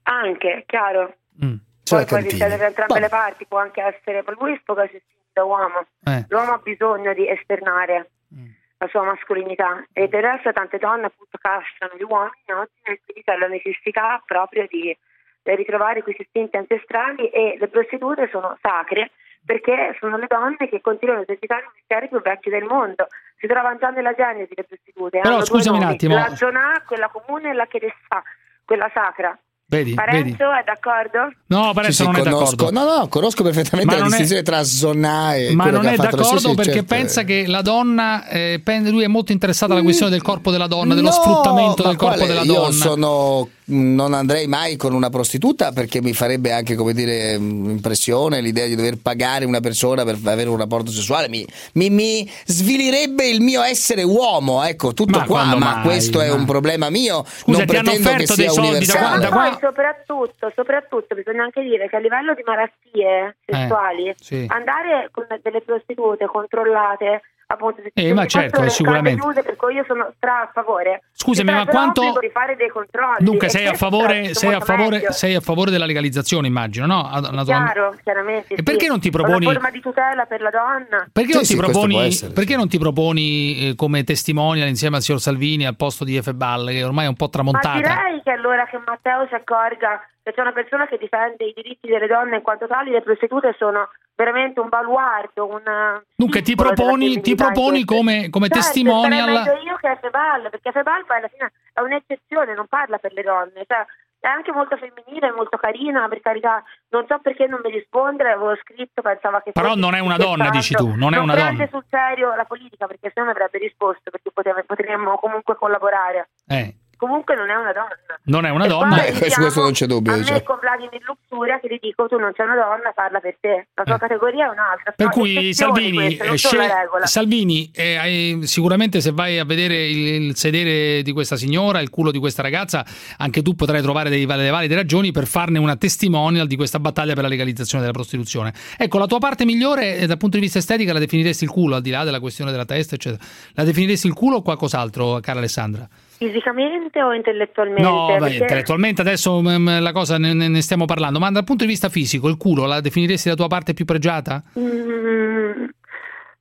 [0.04, 1.16] Anche, chiaro.
[1.44, 1.54] Mm.
[1.88, 5.02] Poi può succedere da entrambe le parti, può anche essere, lui si
[5.32, 5.86] da uomo.
[6.04, 6.24] Eh.
[6.28, 8.48] L'uomo ha bisogno di esternare Mm.
[8.78, 13.22] la sua mascolinità e del resto tante donne appunto castrano gli uomini oggi e quindi
[13.24, 14.96] c'è la necessità proprio di
[15.44, 19.12] ritrovare questi istinti ancestrali e le prostitute sono sacre
[19.44, 23.06] perché sono le donne che continuano a esercitare i misteri più vecchi del mondo.
[23.36, 25.20] Si trovano già nella genesi le prostitute.
[25.20, 26.14] Però, scusami un attimo.
[26.14, 28.22] La zona, quella comune e la Chedessà,
[28.64, 29.38] quella sacra.
[29.66, 29.94] Vedi, vedi.
[29.94, 31.32] Parenzo è d'accordo?
[31.46, 32.78] No, Parenzo Sì, sì, non è conosco- d'accordo.
[32.80, 35.96] No, no, conosco perfettamente Ma la non è- distinzione tra zona e Ma non è
[35.96, 36.94] d'accordo sì, sì, perché certo.
[36.94, 38.60] pensa che la donna, eh,
[38.90, 42.14] lui è molto interessato alla questione del corpo della donna, dello No, sfruttamento del corpo
[42.16, 42.26] quale?
[42.26, 42.72] della Io donna.
[42.72, 48.66] sono non andrei mai con una prostituta perché mi farebbe anche come dire impressione l'idea
[48.66, 53.40] di dover pagare una persona per avere un rapporto sessuale mi, mi- mi svilirebbe il
[53.40, 57.24] mio essere uomo ecco tutto Ma qua ma mai, questo è ma- un problema mio
[57.26, 61.14] Scusa, non ti hanno pretendo che offerto sia dei soldi da da Poi soprattutto, soprattutto
[61.14, 64.46] bisogna anche dire che a livello di malattie sessuali Eh, sì.
[64.48, 67.22] andare con delle prostitute controllate
[67.68, 69.20] appunto se Eh, ci ma certo, sicuramente.
[69.20, 72.56] chiuse, per cui io sono stra a favore Scusami, Ci ma quanto- l'obbligo di fare
[72.56, 75.12] dei controlli Dunque sei a questo favore, sarebbe sei a favore, meglio.
[75.12, 77.42] sei a favore della legalizzazione, immagino, no?
[77.44, 78.88] Chiaro chiaramente E perché sì.
[78.88, 81.58] non ti proponi- una forma di tutela per la donna Perché, Sì, non, sì, ti
[81.60, 85.76] questo proponi, essere, perché non ti proponi eh, come testimonial insieme al signor Salvini al
[85.76, 87.76] posto di Efe Balle, che ormai è un po' Ma tramontata?
[87.76, 91.86] direi che allora che Matteo si accorga che c'è una persona che difende i diritti
[91.86, 97.20] delle donne in quanto tali le prostitute sono veramente un baluardo, un Dunque ti proponi,
[97.20, 99.30] ti proponi come, come Certo, testimonial...
[99.30, 103.22] meglio io che Febal, perché Febal poi alla fine è un'eccezione, non parla per le
[103.22, 103.84] donne, cioè
[104.18, 106.64] è anche molto femminile, molto carina, per carità.
[106.88, 110.48] Non so perché non mi risponde, avevo scritto, pensava che Però non è una donna,
[110.48, 111.68] dici tu, non è una prende donna.
[111.68, 116.30] sul serio la politica, perché se no mi avrebbe risposto, perché potremmo comunque collaborare.
[116.46, 116.74] Eh,
[117.04, 117.96] Comunque non è una donna.
[118.24, 118.96] non è una E donna.
[118.96, 120.38] poi Eh, questo- diciamo, questo non c'è dubbio, A diciamo.
[120.38, 123.66] me con Vladimir Luxuria che gli dico tu non sei una donna, parla per te.
[123.74, 124.90] La tua categoria è un'altra.
[124.92, 124.94] Eh.
[124.96, 126.70] Per cui Salvini, queste, eh, scel-.
[127.04, 132.10] Salvini eh, sicuramente se vai a vedere il, il sedere di questa signora, il culo
[132.10, 132.84] di questa ragazza,
[133.18, 137.22] anche tu potrai trovare delle valide ragioni per farne una testimonial di questa battaglia per
[137.24, 138.52] la legalizzazione della prostituzione.
[138.78, 141.74] Ecco, la tua parte migliore eh, dal punto di vista estetico la definiresti il culo,
[141.76, 143.22] al di là della questione della testa, eccetera.
[143.52, 145.86] La definiresti il culo o qualcos'altro, cara Alessandra?
[146.16, 147.82] Fisicamente o intellettualmente?
[147.82, 151.64] No, vai, Perché- intellettualmente adesso mm, la cosa ne, ne stiamo parlando, ma dal punto
[151.64, 154.42] di vista fisico, il culo la definiresti la tua parte più pregiata?
[154.58, 155.64] Mm,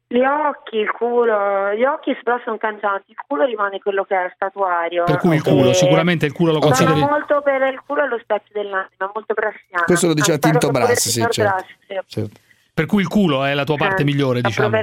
[0.07, 4.31] gli occhi, il culo, gli occhi però sono cangianti, il culo rimane quello che è
[4.35, 5.05] statuario.
[5.05, 6.99] Per cui il culo, E sicuramente il culo lo Sono consideri.
[6.99, 9.83] molto per il culo è lo specchio dell'anima, molto brassiano.
[9.85, 11.41] questo lo diceva Tinto Brass il sì, certo.
[11.41, 11.99] Brass, sì.
[12.05, 12.29] Certo.
[12.73, 14.75] Per cui il culo è la tua parte Eh, migliore, diciamo.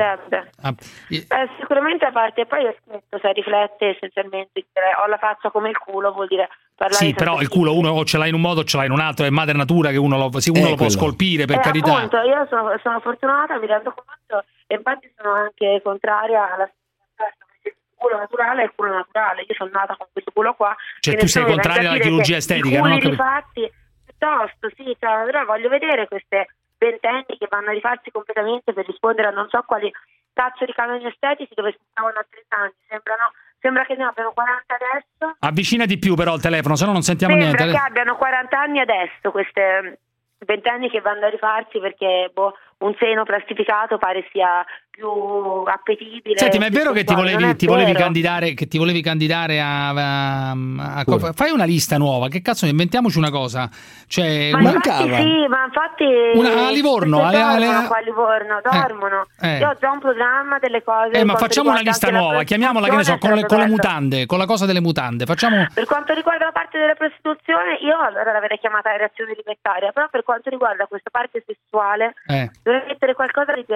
[0.62, 0.72] Ah,
[1.08, 1.26] Eh,
[1.58, 4.64] sicuramente a parte, poi scritto, se riflette essenzialmente,
[5.02, 8.04] ho la faccia come il culo, vuol dire parlare Sì, però il culo uno o
[8.04, 9.96] ce l'hai in un modo o ce l'hai in un altro, è madre natura che
[9.96, 11.96] uno lo, sì, uno Eh, lo può scolpire, per Eh, carità.
[11.96, 16.70] Appunto, io sono, sono fortunata, mi rendo conto, e infatti sono anche contraria alla
[17.16, 19.40] perché il culo naturale è il culo naturale.
[19.48, 20.76] Io sono nata con questo culo qua.
[21.00, 23.10] Cioè, tu sei contraria alla chirurgia estetica, I non ho culi capito.
[23.22, 23.72] rifatti,
[24.06, 26.46] piuttosto, sì, cioè, però voglio vedere queste
[26.80, 29.92] ventenni che vanno a rifarsi completamente per rispondere a non so quali
[30.32, 32.72] cazzo di canoni estetici dove si stavano a 30 anni.
[32.88, 35.36] Sembrano, sembra che ne abbiano 40 adesso.
[35.40, 37.78] Avvicina di più però il telefono, se no non sentiamo Sembra niente.
[37.78, 40.00] che abbiano 40 anni adesso queste
[40.46, 44.64] ventenni che vanno a rifarsi perché boh, un seno plastificato pare sia
[45.00, 46.36] più appetibile.
[46.38, 49.88] Senti, ma è vero che ti volevi, ti volevi candidare, che ti volevi candidare a,
[49.88, 53.68] a- a- Fai una lista nuova, che cazzo, inventiamoci una cosa.
[54.06, 56.04] Cioè, Ma una- infatti sì, ma infatti
[56.34, 59.26] Una- a Livorno, alle- dormono qua a Livorno, dormono.
[59.40, 59.58] eh.
[59.58, 61.12] Io ho già un programma delle cose.
[61.18, 63.70] Eh, ma facciamo una lista nuova, chiamiamola che ne so, con le, con le prostituzione,
[63.70, 65.24] mutande, con la cosa delle mutande.
[65.24, 70.08] Facciamo Per quanto riguarda la parte della prostituzione, io allora l'avrei chiamata reazione libertaria, però
[70.10, 72.50] per quanto riguarda questa parte sessuale eh.
[72.62, 73.74] dovrei mettere qualcosa di più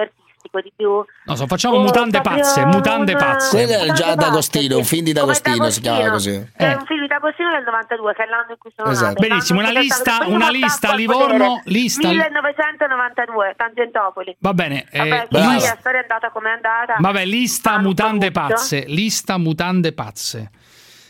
[0.55, 0.55] artistico.
[0.55, 1.05] po' di più.
[1.25, 3.49] No, so, facciamo Oh, mutande pazze, mutande un- pazze.
[3.65, 6.11] Quello era già D'Agostino, un film di D'Agostino si D'Agostino.
[6.11, 6.49] così.
[6.55, 6.75] È Eh.
[6.75, 9.13] un film di D'Agostino del 92, che è l'anno in cui sono Esatto.
[9.19, 9.27] nata.
[9.27, 14.35] Benissimo, una lista- una lista, al Livorno, lista- 1992, Tangentopoli.
[14.39, 16.95] Va bene, eh, Vabbè, la storia è andata come è andata.
[16.99, 18.39] Vabbè, lista mutande tutto.
[18.47, 20.49] pazze, lista mutande pazze.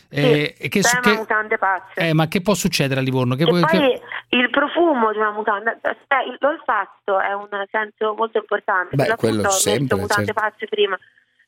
[0.08, 2.00] Eh, Sì, che, tema che- mutande pazze.
[2.08, 3.34] eh, ma che può succedere a Livorno?
[3.34, 4.00] Che, E che- poi
[4.40, 8.94] il profumo di una mutanda, cioè, il- l'olfatto è un senso molto importante.
[8.96, 10.40] Beh, quello sempre, mutande certo.
[10.40, 10.98] pazze prima.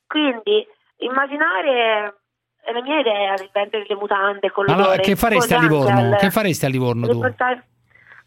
[0.07, 0.67] Quindi
[0.99, 2.15] immaginare
[2.63, 5.99] è la mia idea di vendere le mutande con allora, che faresti a poi Livorno?
[5.99, 7.13] al- Che faresti a Livorno tu?
[7.15, 7.65] riportare-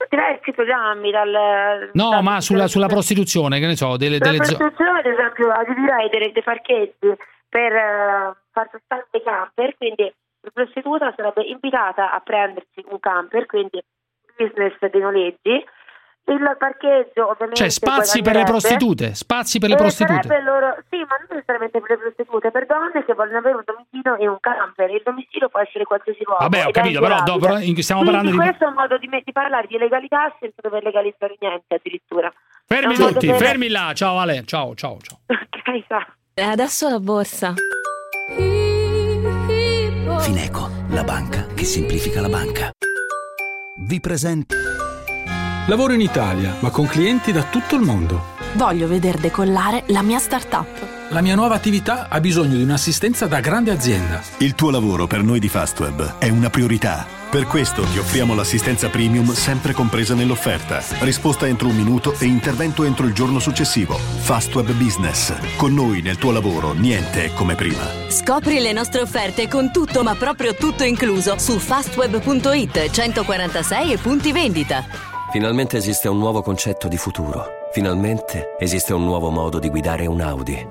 [0.10, 4.56] diversi programmi dal No, dal- ma sulla, sulla prostituzione, che ne so, delle, delle zo-
[4.58, 7.16] prostituzione, ad esempio, adibirei dei, dei parcheggi
[7.48, 10.12] per eh, far sostare dei camper, quindi
[10.42, 13.82] la prostituta sarebbe invitata a prendersi un camper, quindi
[14.36, 15.66] business dei noleggi.
[16.24, 20.42] Il parcheggio ovviamente Cioè, spazi per le prostitute, spazi per le E prostitute.
[20.42, 24.16] loro, sì, ma non necessariamente per le prostitute, per donne che vogliono avere un domicilio
[24.20, 24.92] in un camper.
[24.92, 26.44] Il domicilio può essere qualsiasi luogo.
[26.44, 29.32] Vabbè, ho capito, però dopo, stiamo Quindi parlando di- questo è un modo di, di
[29.32, 32.32] parlare di legalità senza dover legalizzare niente addirittura.
[32.68, 33.92] Fermi modo tutti, fermi là.
[33.94, 35.20] Ciao Ale, ciao, ciao, ciao.
[36.36, 37.54] E adesso la borsa.
[40.20, 42.72] Fineco, la banca che semplifica la banca.
[43.78, 44.56] Vi presenta
[45.68, 48.31] Lavoro in Italia, ma con clienti da tutto il mondo.
[48.54, 50.68] Voglio veder decollare la mia startup.
[51.10, 54.22] La mia nuova attività ha bisogno di un'assistenza da grande azienda.
[54.38, 57.06] Il tuo lavoro per noi di Fastweb è una priorità.
[57.30, 60.84] Per questo ti offriamo l'assistenza premium sempre compresa nell'offerta.
[61.00, 63.96] Risposta entro un minuto e intervento entro il giorno successivo.
[63.96, 65.34] Fastweb Business.
[65.56, 67.84] Con noi nel tuo lavoro niente è come prima.
[68.10, 74.34] Scopri le nostre offerte con tutto ma proprio tutto incluso su fastweb.it 146 e punti
[74.34, 74.84] vendita.
[75.32, 77.61] Finalmente esiste un nuovo concetto di futuro.
[77.72, 80.68] Finalmente esiste un nuovo modo di guidare un Audi.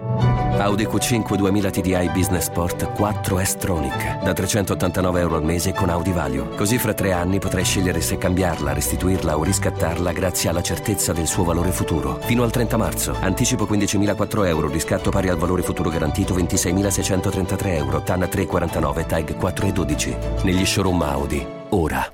[0.58, 6.12] Audi Q5 2000 TDI Business Sport 4 S-Tronic da 389 euro al mese con Audi
[6.12, 6.54] Value.
[6.56, 11.26] Così fra tre anni potrai scegliere se cambiarla, restituirla o riscattarla grazie alla certezza del
[11.26, 12.18] suo valore futuro.
[12.20, 13.16] Fino al 30 marzo.
[13.18, 20.16] Anticipo 15.004 euro, riscatto pari al valore futuro garantito 26.633 euro, TAN 349, TAG 412.
[20.42, 21.46] Negli showroom Audi.
[21.70, 22.12] Ora.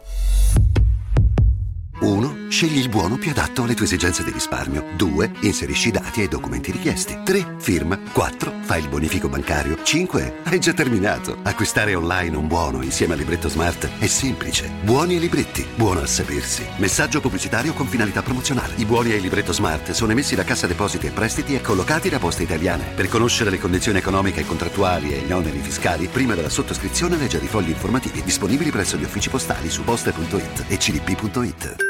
[2.01, 2.47] 1.
[2.49, 4.85] Scegli il buono più adatto alle tue esigenze di risparmio.
[4.97, 5.33] 2.
[5.41, 7.19] Inserisci i dati e i documenti richiesti.
[7.25, 7.57] 3.
[7.59, 7.99] Firma.
[8.13, 8.53] 4.
[8.61, 9.83] Fai il bonifico bancario.
[9.83, 10.41] 5.
[10.45, 11.39] Hai già terminato.
[11.43, 14.71] Acquistare online un buono insieme al libretto smart è semplice.
[14.83, 15.67] Buoni e libretti.
[15.75, 16.65] Buono a sapersi.
[16.77, 18.75] Messaggio pubblicitario con finalità promozionale.
[18.77, 22.09] I buoni e il libretto smart sono emessi da Cassa Depositi e Prestiti e collocati
[22.09, 22.93] da Poste Italiane.
[22.95, 27.39] Per conoscere le condizioni economiche e contrattuali e gli oneri fiscali, prima della sottoscrizione legge
[27.47, 31.86] i fogli informativi disponibili presso gli uffici postali su poste.it e cdp.it.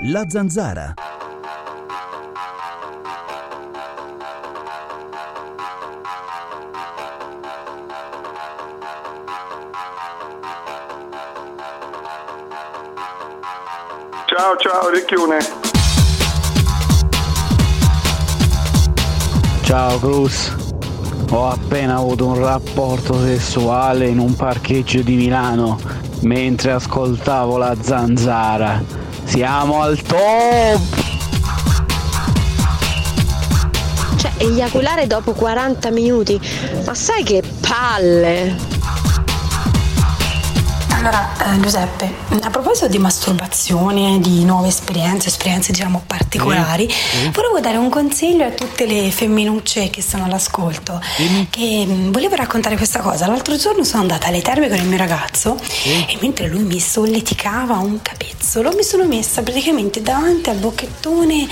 [0.00, 0.92] La zanzara.
[14.26, 15.38] Ciao ciao Ricchiune.
[19.62, 20.54] Ciao Cruz,
[21.30, 25.80] ho appena avuto un rapporto sessuale in un parcheggio di Milano
[26.20, 28.95] mentre ascoltavo la zanzara.
[29.26, 30.80] Siamo al top!
[34.16, 36.40] Cioè, eiaculare dopo 40 minuti.
[36.84, 38.75] Ma sai che palle?
[40.98, 42.12] Allora, eh, Giuseppe,
[42.42, 46.88] a proposito di masturbazione, di nuove esperienze, esperienze diciamo particolari,
[47.32, 51.00] volevo dare un consiglio a tutte le femminucce che sono all'ascolto.
[51.50, 53.26] Che mh, volevo raccontare questa cosa.
[53.26, 55.56] L'altro giorno sono andata alle terme con il mio ragazzo
[56.08, 61.46] e mentre lui mi solleticava un capezzolo, mi sono messa praticamente davanti al bocchettone,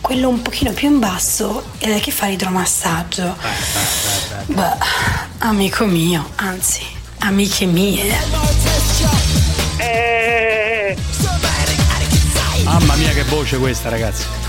[0.00, 3.36] quello un pochino più in basso, eh, che fa l'idromassaggio.
[4.46, 4.76] Beh,
[5.38, 6.80] amico mio, anzi,
[7.18, 8.14] amiche mie.
[12.64, 14.45] Mamma mia che voce questa, ragazzi.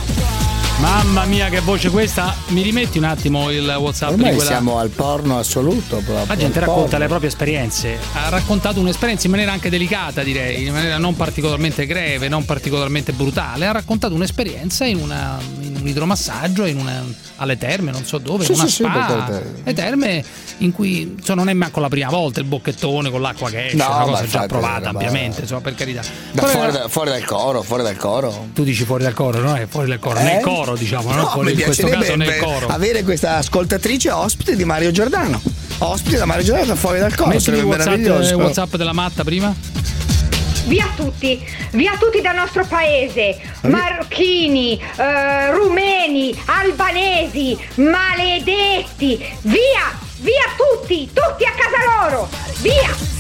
[0.80, 2.36] Mamma mia che voce questa.
[2.50, 6.26] Mi rimetti un attimo il WhatsApp di Ormai quella siamo al porno assoluto proprio.
[6.28, 6.98] La gente racconta porno.
[7.00, 11.88] le proprie esperienze, ha raccontato un'esperienza in maniera anche delicata, direi, in maniera non particolarmente
[11.88, 17.04] greve, non particolarmente brutale, ha raccontato un'esperienza in, una- in un idromassaggio, in una-
[17.38, 19.42] alle terme, non so dove, Sì, una sì, sì, spa, carità.
[19.64, 20.24] le terme
[20.60, 23.78] in cui insomma, non è manco la prima volta il bocchettone con l'acqua che esce,
[23.78, 26.02] No, una cosa già provata ampiamente, insomma, per carità.
[26.32, 28.50] Da fuori, era- da- fuori dal coro, fuori dal coro.
[28.54, 29.56] Tu dici fuori dal coro, no?
[29.56, 30.24] È fuori dal coro, Eh?
[30.24, 31.34] nel coro diciamo, no?
[31.36, 32.68] No, in questo caso nel coro.
[32.68, 35.42] avere questa ascoltatrice ospite di Mario Giordano.
[35.80, 38.36] Ospite da Mario Giordano da fuori dal coro, Metti il sarebbe WhatsApp, meraviglioso.
[38.38, 39.56] WhatsApp della matta prima.
[40.66, 51.06] via tutti, via tutti dal nostro paese, marocchini, eh, rumeni, albanesi, maledetti, via, via tutti,
[51.14, 52.30] tutti a casa loro,
[52.62, 53.17] via!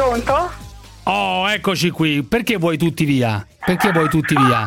[0.00, 0.50] Pronto?
[1.04, 2.22] Oh, eccoci qui.
[2.22, 3.46] Perché vuoi tutti via?
[3.62, 4.64] Perché vuoi tutti via?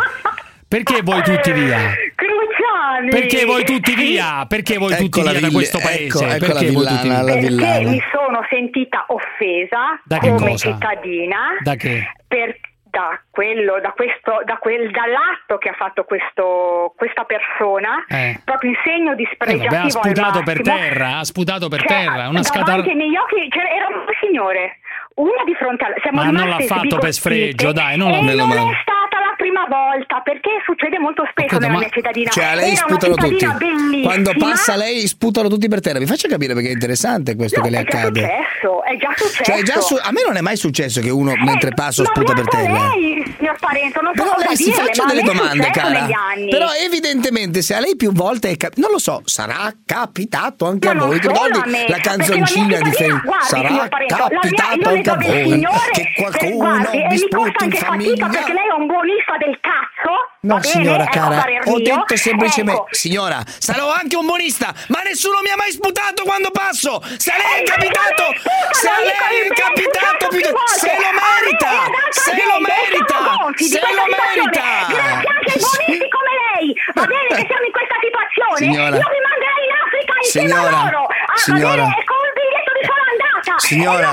[0.68, 1.78] Perché vuoi tutti via?
[2.14, 3.10] Cruciani!
[3.10, 4.46] Perché vuoi tutti via?
[4.48, 6.04] Perché vuoi tutti Ecco la via da vill- questo paese?
[6.06, 7.34] ecco- ecco Perché la vuoi tutti villana, via?
[7.34, 7.90] Perché villana.
[7.90, 10.72] mi sono sentita offesa Da che come cosa?
[10.72, 12.12] cittadina Da che?
[12.28, 12.60] per-
[12.94, 18.40] da quello, da questo, da quel, dall'atto che ha fatto questo, questa persona, Eh.
[18.46, 21.88] proprio in segno Eh, dispregiativo vabbè, ha al sputato per terra, ha sputato per Cioè,
[21.90, 22.84] terra, una davanti scatola...
[22.86, 24.78] ai miei occhi c'era- era un signore,
[25.16, 28.30] una di fronte a siamo Ma non l'ha fatto per sfregio, dai, non l'ha- non
[28.30, 32.44] è stata la prima volta perché succede molto spesso capito, nella ma- mia cittadina Cioè,
[32.46, 33.38] a lei era sputano tutti.
[33.40, 36.00] cittadina bellissima Quando passa lei sputano tutti per terra.
[36.00, 38.20] Vi faccia capire perché è interessante questo No, che le è già accade.
[38.22, 41.10] successo è già successo Cioè, è già su- a me non è mai successo che
[41.10, 42.88] uno mentre passo Eh, sputa per terra.
[42.90, 43.13] lei,
[43.44, 46.08] signor Parenzo, non so Però lei si dirle, faccia delle domande, cara.
[46.50, 50.88] Però evidentemente se a lei più volte è cap- non lo so, sarà capitato anche
[50.88, 51.20] a voi.
[51.20, 56.84] Ricordi la canzoncina di cittadina- Fe- guardi, Sarà capitato anche a voi che qualcuno
[57.30, 58.28] costa in famiglia.
[58.28, 60.12] perché lei è un buonista del cazzo
[60.44, 60.68] No, bene?
[60.68, 62.94] signora Ecco, cara, ho detto semplicemente, Ecco.
[62.94, 67.00] signora, sarò anche un buonista, ma nessuno mi ha mai sputato quando passo.
[67.16, 68.28] Se lei è capitato,
[68.76, 73.20] se lei è capitato, se lo merita, se lo merita,
[73.56, 74.68] se lo merita.
[74.92, 76.76] Grazie anche ai buonisti come lei.
[76.92, 78.58] Va bene che siamo in questa situazione.
[78.60, 78.96] Signora.
[79.00, 80.76] Io vi manderei in Africa insieme Signora.
[80.76, 81.08] a loro.
[81.08, 81.84] Ah, Signora.
[81.88, 83.54] Bene, con il biglietto di sola andata.
[83.64, 84.12] Signora.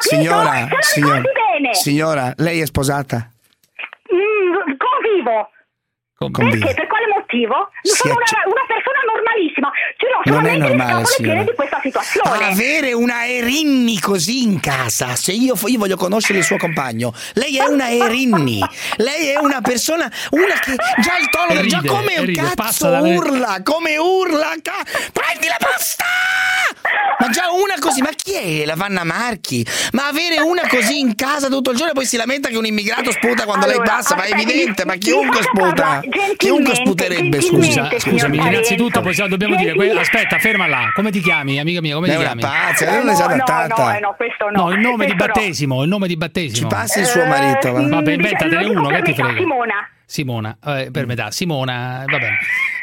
[0.00, 1.20] Signora, signora,
[1.76, 3.28] signora, lei è sposata?
[5.22, 5.50] Convivo.
[6.30, 6.58] Convive.
[6.58, 6.74] Perché?
[6.74, 7.70] Per quale motivo?
[7.82, 9.70] Si Sono una, acc- una persona normalissima.
[9.96, 11.42] Ci ho Non è normale, signora.
[11.42, 12.44] di questa situazione.
[12.46, 17.58] Avere una Erinni così in casa, se io, io voglio conoscere il suo compagno, lei
[17.58, 18.60] è una Erinni,
[18.96, 22.52] lei è una persona, una che già il tono, E già ride, come un ride,
[22.54, 26.04] cazzo urla, come urla, ca- prendi la pasta!
[27.20, 29.66] Ma già una così, ma chi è la Vanna Marchi?
[29.92, 32.64] Ma avere una così in casa tutto il giorno e poi si lamenta che un
[32.66, 36.00] immigrato sputa quando lei Allora, passa, ma è evidente, ma chiunque sputa,
[36.36, 37.60] chiunque sputerebbe, scusa.
[37.88, 40.90] gentilmente, Scusami, innanzitutto possiamo- dobbiamo dire, que- aspetta, ferma là.
[40.94, 41.94] Come ti chiami, amica mia?
[41.94, 42.40] Come È ti una chiami?
[42.40, 44.62] pazza, Eh, non no, è no, no, eh, no, questo no.
[44.62, 45.32] No, il nome di Questo no.
[45.34, 46.68] battesimo, il nome di battesimo.
[46.68, 47.80] Ci passi il suo marito, va.
[47.80, 49.36] Eh, Vabbè, mm, inventatene uno, che ti frega.
[49.38, 49.74] Simona.
[50.10, 52.38] Simona, eh, per metà, Simona, va bene.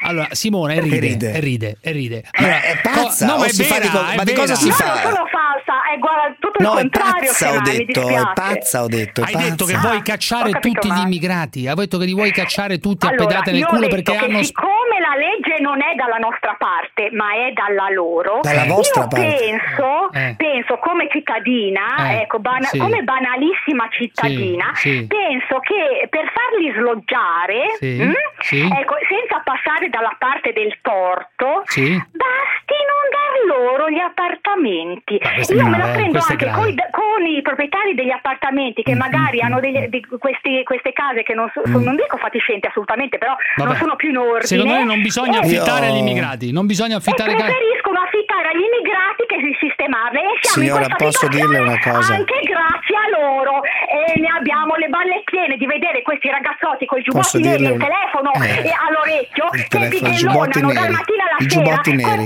[0.08, 1.32] Allora, Simona e ride, E ride.
[1.34, 2.24] e ride, e ride.
[2.24, 4.24] Ma Allora, è pazza, co- no, ma è si fa di vera, co- è ma
[4.24, 4.56] di cosa vera.
[4.56, 4.86] si No, fa?
[4.86, 8.84] non sono falsa, è guarda, tutto il No, è contrario, pazza ho detto, è pazza
[8.84, 9.88] ho detto, Hai detto che pazza.
[9.88, 13.10] vuoi cacciare capito, tutti ma- gli immigrati, hai detto che li vuoi cacciare tutti a
[13.10, 14.44] Allora, pedate nel culo perché hanno...
[14.44, 19.08] siccome la legge non è dalla nostra parte, ma è dalla loro, Dalla vostra io
[19.08, 19.26] parte.
[19.26, 20.34] penso, Eh.
[20.38, 22.78] penso come cittadina, Eh, ecco, bana- sì.
[22.78, 25.08] come banalissima cittadina, Sì, sì.
[25.08, 28.60] penso che per farli sloggiare, Sì, mm, sì.
[28.62, 31.88] ecco, senza passare dalla parte del torto, Sì.
[32.12, 35.16] basti non dar loro gli appartamenti.
[35.56, 39.88] Io me la prendo anche coi- con i proprietari degli appartamenti che magari hanno degli-
[39.88, 43.80] di questi- queste case che non, so- non dico fatiscenti assolutamente, però non Vabbè.
[43.80, 44.44] sono più in ordine.
[44.46, 47.44] Secondo me non bisogna affittare Io- agli immigrati, non bisogna e affittare case.
[47.46, 52.14] preferiscono affittare agli immigrati che si sistemarle e siamo Signora, in posso dirle una cosa?
[52.16, 57.00] anche grazie a loro e ne abbiamo le balle piene di vedere questi ragazzotti con
[57.00, 58.68] i giubbotti neri e il telefono Eh.
[58.68, 60.96] e all'orecchio Il che telefono, i giubbotti neri.
[61.40, 62.24] I giubbotti neri.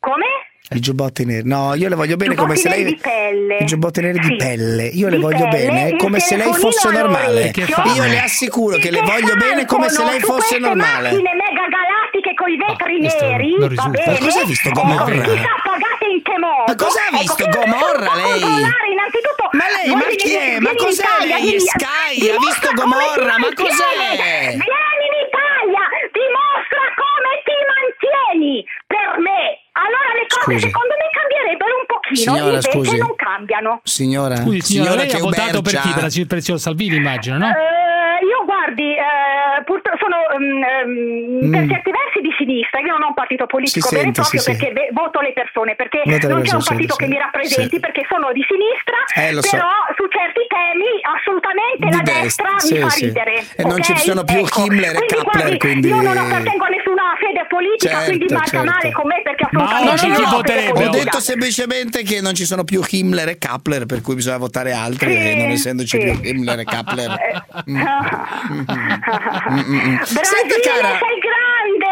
[0.00, 0.24] come?
[0.68, 1.46] I giubbotti neri.
[1.48, 2.82] No, io le voglio bene come se lei.
[2.82, 3.56] neri di pelle.
[3.58, 4.84] I giubbotti neri di pelle.
[4.86, 7.52] Io le Di voglio pelle, bene come se lei fosse normale.
[7.94, 11.10] Io le assicuro che le voglio bene come se lei fosse normale.
[11.10, 13.90] macchine mega galattiche con i vetri questo neri, non risulta.
[13.90, 14.10] bene?
[14.18, 15.04] Ma cosa ha visto Ecco, Gomorra?
[15.22, 16.64] chissà pagate in che modo.
[16.66, 18.40] Ma cosa ha Ecco, visto Gomorra, lei?
[19.52, 20.58] Ma lei, ma chi è?
[20.58, 21.60] Ma cos'è lei?
[21.60, 22.28] Sky?
[22.28, 23.38] Ha visto Gomorra?
[23.38, 24.18] Ma cos'è?
[24.50, 24.60] Vieni
[30.54, 30.66] Scusi.
[30.70, 32.96] secondo me cambierebbero un pochino, Signora, invece scusi.
[32.98, 33.80] non cambiano.
[33.82, 35.80] Signora, Scusi, signora, lei che ha votato per ubergia.
[35.82, 35.92] chi?
[35.92, 37.46] Per, la- per il signor Salvini, immagino, no?
[37.48, 41.68] Eh, io guardi, eh, purtroppo sono mm, ehm, per Mm.
[41.70, 44.40] certi versi di sinistra, io non ho un partito politico Si vero e sente, proprio
[44.42, 44.50] sì.
[44.50, 47.80] perché ve- voto le persone, perché non c'è un partito sì, che mi rappresenti Sì.
[47.80, 49.50] perché sono di sinistra, Eh, lo so.
[49.54, 53.04] però su certi temi assolutamente Di la destra, destra sì, mi fa sì.
[53.06, 53.46] ridere.
[53.56, 54.64] E non ci sono più Ecco.
[54.66, 58.26] Himmler e Quindi, Kappler, guardi, quindi- Io non appartengo a nessuna vede politica, Certo, quindi
[58.34, 58.70] marcia certo.
[58.70, 60.72] male con me perché Ma assolutamente chi ho voterebbe?
[60.72, 64.38] vede Ho detto semplicemente che non ci sono più Himmler e Kappler, per cui bisogna
[64.38, 66.18] votare altri Sì, e non essendoci sì.
[66.18, 67.44] più Himmler e Kappler.
[67.66, 67.76] Mm.
[70.12, 70.98] Brasile, cara.
[70.98, 71.85] sei grande!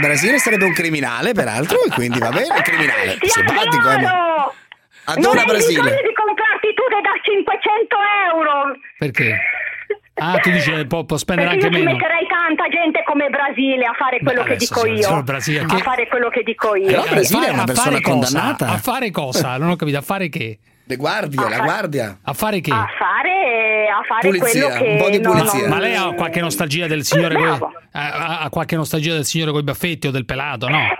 [0.00, 3.16] Brasile sarebbe un criminale, peraltro, e quindi va bene, criminale.
[3.18, 4.52] Ti Simpatico, eh, ma-!
[5.06, 5.80] Adora non hai Brasile.
[5.82, 7.96] bisogno di comprarti tu da 500
[8.32, 9.38] euro Perché?
[10.14, 11.96] Ah, tu dici che può, può spendere perché anche io meno.
[11.98, 15.66] metterei tanta gente come Brasile a fare quello Beh, che dico io solo Brasile, a
[15.66, 18.10] che- fare quello che dico io Però A Brasile è una a persona cosa?
[18.10, 18.66] condannata.
[18.68, 19.56] A fare cosa?
[19.58, 20.58] Non ho capito, a fare che?
[20.86, 22.18] Le guardie, la guardia.
[22.22, 22.70] A fare che?
[22.70, 25.60] a fare, a fare Pulizia, quello che un po' di no, pulizia.
[25.62, 27.72] no, Ma lei ha qualche nostalgia del signore coi, Bravo.
[27.92, 30.76] ha, ha qualche nostalgia del signore coi baffetti o del pelato, no?
[30.76, 30.94] Eh,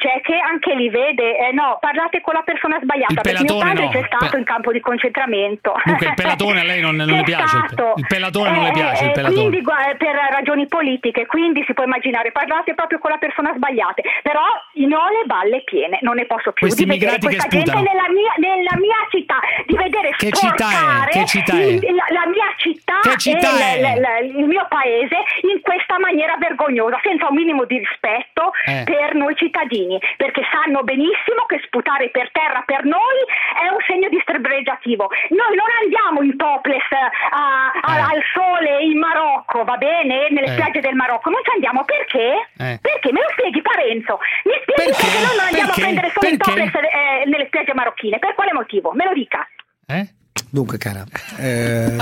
[0.00, 0.20] c'è?
[0.22, 3.12] Che anche lì vede, eh, no, parlate con la persona sbagliata.
[3.12, 3.90] Il perché mio padre no.
[3.90, 5.74] c'è stato Pe- in campo di concentramento.
[5.84, 7.46] Dunque il pelatone a lei non, non le piace.
[7.68, 7.92] stato.
[7.96, 9.38] Il pelatone non le Eh, piace, il eh, pelatone.
[9.40, 14.00] Quindi gua- per ragioni politiche, quindi si può immaginare, parlate proprio con la persona sbagliata.
[14.22, 14.42] Però
[14.74, 17.72] ne ho le balle piene, non ne posso più Questi di vedere immigrati che questa
[17.74, 20.68] gente nella mia, nella mia città, di vedere Che città
[21.06, 21.08] è?
[21.10, 21.62] Che città è?
[21.64, 23.98] il- La, la mia città città e è?
[23.98, 25.16] l- l- il mio paese
[25.52, 28.82] in questa maniera vergognosa, senza un minimo di rispetto Eh.
[28.84, 33.18] per noi cittadini, perché sanno benissimo che sputare per terra per noi
[33.64, 35.08] è un segno di strebreggiativo.
[35.30, 38.00] Noi non andiamo in topless a- a- Eh.
[38.14, 40.28] al sole in Marocco, va bene?
[40.30, 40.52] Nelle Eh.
[40.52, 42.48] spiagge del Marocco, non ci andiamo perché?
[42.58, 42.78] Eh.
[42.80, 43.12] Perché?
[43.12, 44.18] Me lo spieghi Parenzo?
[44.44, 45.02] Mi spieghi Perché?
[45.06, 45.80] perché noi non andiamo Perché?
[45.80, 46.70] a prendere solo in Perché?
[46.70, 48.18] topless eh, nelle spiagge marocchine?
[48.18, 48.92] Per quale motivo?
[48.92, 49.46] Me lo dica.
[49.88, 50.06] Eh?
[50.52, 51.04] Dunque, cara.
[51.38, 51.96] eh,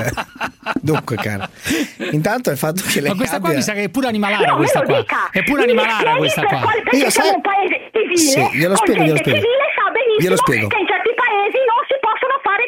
[0.80, 1.48] dunque, cara.
[2.12, 4.46] Intanto il fatto che lei Ma questa qua abbia- mi sa che è pure animalara
[4.52, 4.96] No, questa qua.
[4.98, 5.28] dica.
[5.30, 6.60] È pure animalara questa qua.
[6.60, 9.38] quale- perché Io siamo sai- un paese civile, Sì, glielo spiego, glielo spiego.
[9.40, 10.66] civile sa benissimo Glielo spiego.
[10.68, 11.94] che in certi paesi non si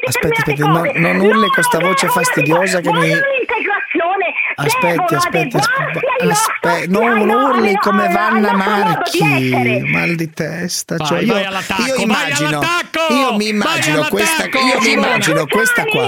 [0.07, 3.13] Aspetti, aspetti, no- non urli con sta Loro voce fastidiosa che mi-
[4.57, 10.97] Aspetti, aspetti, aspetti, non urli come Vanna Marchi, mal di testa.
[10.97, 11.43] Vai, cioè io, vai
[11.87, 12.61] io vai immagino,
[13.11, 16.03] io mi vai immagino questa, all'attacco, io mi immagino questa qua.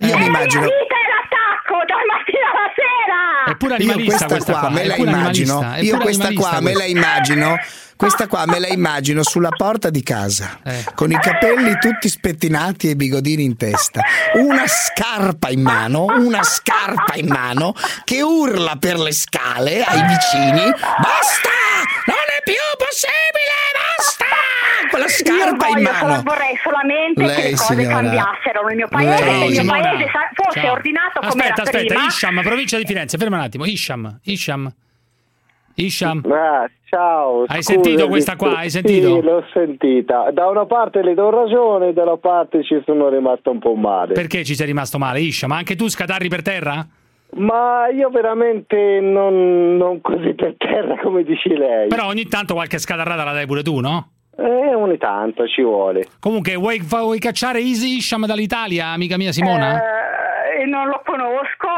[0.00, 0.66] Io mi immagino,
[3.58, 7.56] pure io animalista questa questa qua me la immagino, io questa qua me la immagino.
[7.98, 10.84] Questa qua me la immagino sulla porta di casa, Eh.
[10.94, 14.02] con i capelli tutti spettinati e i bigodini in testa,
[14.34, 17.74] una scarpa in mano, una scarpa in mano,
[18.04, 21.50] che urla per le scale ai vicini: Basta!
[22.06, 23.57] Non è più possibile!
[24.98, 26.22] Con la scarpa Io in voglio mano.
[26.22, 27.94] vorrei solamente che Lei, le cose signora.
[27.94, 29.38] cambiassero nel mio paese, Lei.
[29.38, 29.80] che il mio Simona.
[29.80, 30.72] paese fosse Ciao.
[30.72, 32.06] ordinato come Aspetta, era aspetta, prima.
[32.06, 33.64] Isham, provincia di Firenze, ferma un attimo.
[33.64, 34.72] Isham, Isham.
[35.74, 36.22] Isham.
[36.32, 37.42] Ah, ciao.
[37.46, 37.84] Hai scusami.
[37.84, 38.56] sentito questa qua?
[38.56, 39.14] Hai sentito?
[39.14, 40.28] Sì, l'ho sentita.
[40.32, 44.12] Da una parte le do ragione, dalla parte ci sono rimasto un po' male.
[44.14, 45.52] Perché ci sei rimasto male, Isham?
[45.52, 46.84] Anche tu scatarri per terra?
[47.36, 51.86] Ma io veramente non, non così per terra come dici lei.
[51.86, 54.08] Però ogni tanto qualche scatarrata la dai pure tu, no?
[54.40, 56.06] Eh, ogni tanto ci vuole.
[56.20, 59.76] Comunque, vuoi, vuoi cacciare Easy Isham dall'Italia, amica mia Simona?
[59.76, 59.80] Eh,
[60.68, 61.68] non lo conosco,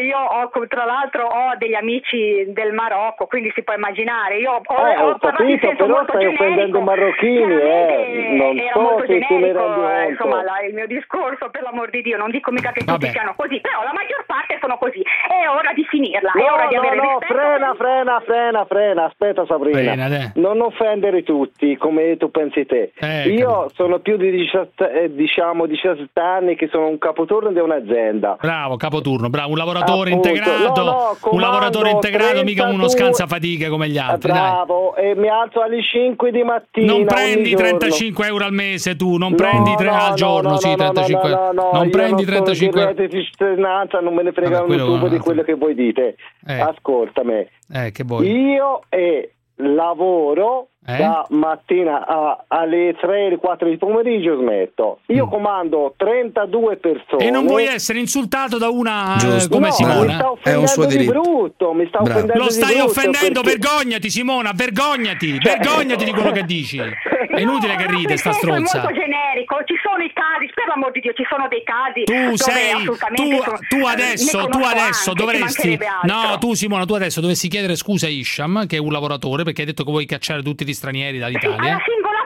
[0.00, 4.38] io ho, tra l'altro ho degli amici del Marocco, quindi si può immaginare.
[4.38, 6.78] Io ho, Eh, ho ho capito, però molto stai offendendo generico.
[6.78, 8.28] i marocchini, eh.
[8.38, 12.16] Non era so molto generico, eh, insomma, la- il mio discorso, per l'amor di Dio,
[12.16, 13.10] non dico mica che tutti Vabbè.
[13.10, 15.00] siano così, però la maggior parte sono così.
[15.02, 17.34] È ora di finirla, è No, ora di no, avere no, rispetto.
[17.34, 19.04] frena, frena, frena, frena.
[19.04, 19.78] Aspetta Sabrina.
[19.78, 22.92] Frena, non offendere tutti come tu pensi te.
[22.98, 27.58] Eh, Io sono più di 17, eh, diciamo 17 anni che sono un capoturno di
[27.60, 28.33] un'azienda.
[28.40, 30.28] Bravo, capoturno, bravo, un lavoratore Appunto.
[30.28, 30.82] integrato.
[30.84, 34.30] No, no, un lavoratore integrato, mica uno 32 scansafatiche come gli altri.
[34.32, 34.40] dai.
[34.40, 36.92] Bravo, e mi alzo alle 5 di mattina.
[36.92, 37.66] Non prendi giorno.
[37.78, 40.68] 35 euro al mese tu, non No, prendi tre no, al no, giorno, no, sì,
[40.68, 44.00] no, 35 no, no, no, Non prendi non 35 sono euro.
[44.00, 46.16] non me ne frega un tubo di quello che voi dite.
[46.46, 46.60] Eh.
[46.60, 47.46] Ascoltami.
[47.72, 48.30] Eh, che vuoi?
[48.30, 50.98] Io e lavoro Eh?
[50.98, 54.98] da mattina a- alle 3, alle 4 di pomeriggio smetto.
[55.06, 57.24] Io comando 32 persone.
[57.24, 57.26] Mm.
[57.26, 59.48] E non vuoi essere insultato da una eh, Giusto.
[59.54, 60.00] come No, Simona?
[60.04, 62.10] mi sta offendendo di brutto, mi sta Bravo.
[62.18, 66.78] offendendo Lo stai brutto offendendo, perché- vergognati Simona, vergognati, vergognati di quello che dici.
[66.78, 68.78] È inutile che ride sta stronza.
[68.78, 72.04] È molto generico, ci sono i casi, per l'amor di Dio, ci sono dei casi
[72.04, 76.84] Tu dove sei, assolutamente tu, sono- tu adesso, tu adesso anche, dovresti, no, tu Simona,
[76.86, 79.90] tu adesso dovresti chiedere scusa a Isham, che è un lavoratore, perché hai detto che
[79.90, 81.56] vuoi cacciare tutti gli stranieri Sì, dall'Italia.
[81.56, 82.23] alla singola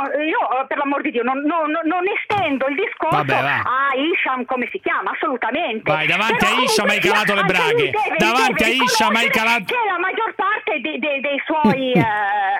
[0.00, 3.58] persona io, eh, per l'amor di Dio non, non- non estendo il discorso Vabbè, va.
[3.62, 7.90] a Isham come si chiama assolutamente Vai, davanti Però a Isham hai calato le braghe.
[7.90, 11.92] deve- Davanti deve a Isham hai calato- che la maggior parte dei, dei- dei suoi
[11.98, 12.04] eh,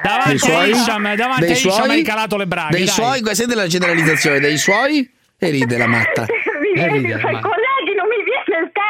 [0.02, 0.54] Davanti Dei suoi?
[0.54, 1.90] a Isham, davanti Dei a Isham suoi?
[1.90, 2.70] hai calato le braghe.
[2.76, 2.94] Dei dai.
[2.94, 6.26] suoi, questa è della generalizzazione, dei suoi e ride la matta.
[6.60, 7.40] mi viene- ride, sai, ma-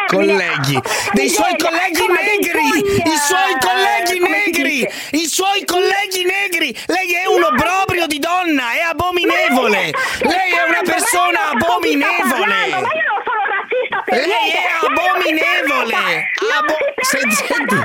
[0.09, 0.81] colleghi
[1.13, 2.67] dei suoi colleghi negri,
[3.05, 6.75] i suoi colleghi negri, i suoi colleghi negri.
[6.87, 9.93] Lei è un obbrobrio di donna, è abominevole.
[10.21, 12.69] Lei è una persona abominevole.
[12.71, 16.31] Ma io non sono razzista per Lei è abominevole.
[16.57, 17.77] Abo- senti, senti,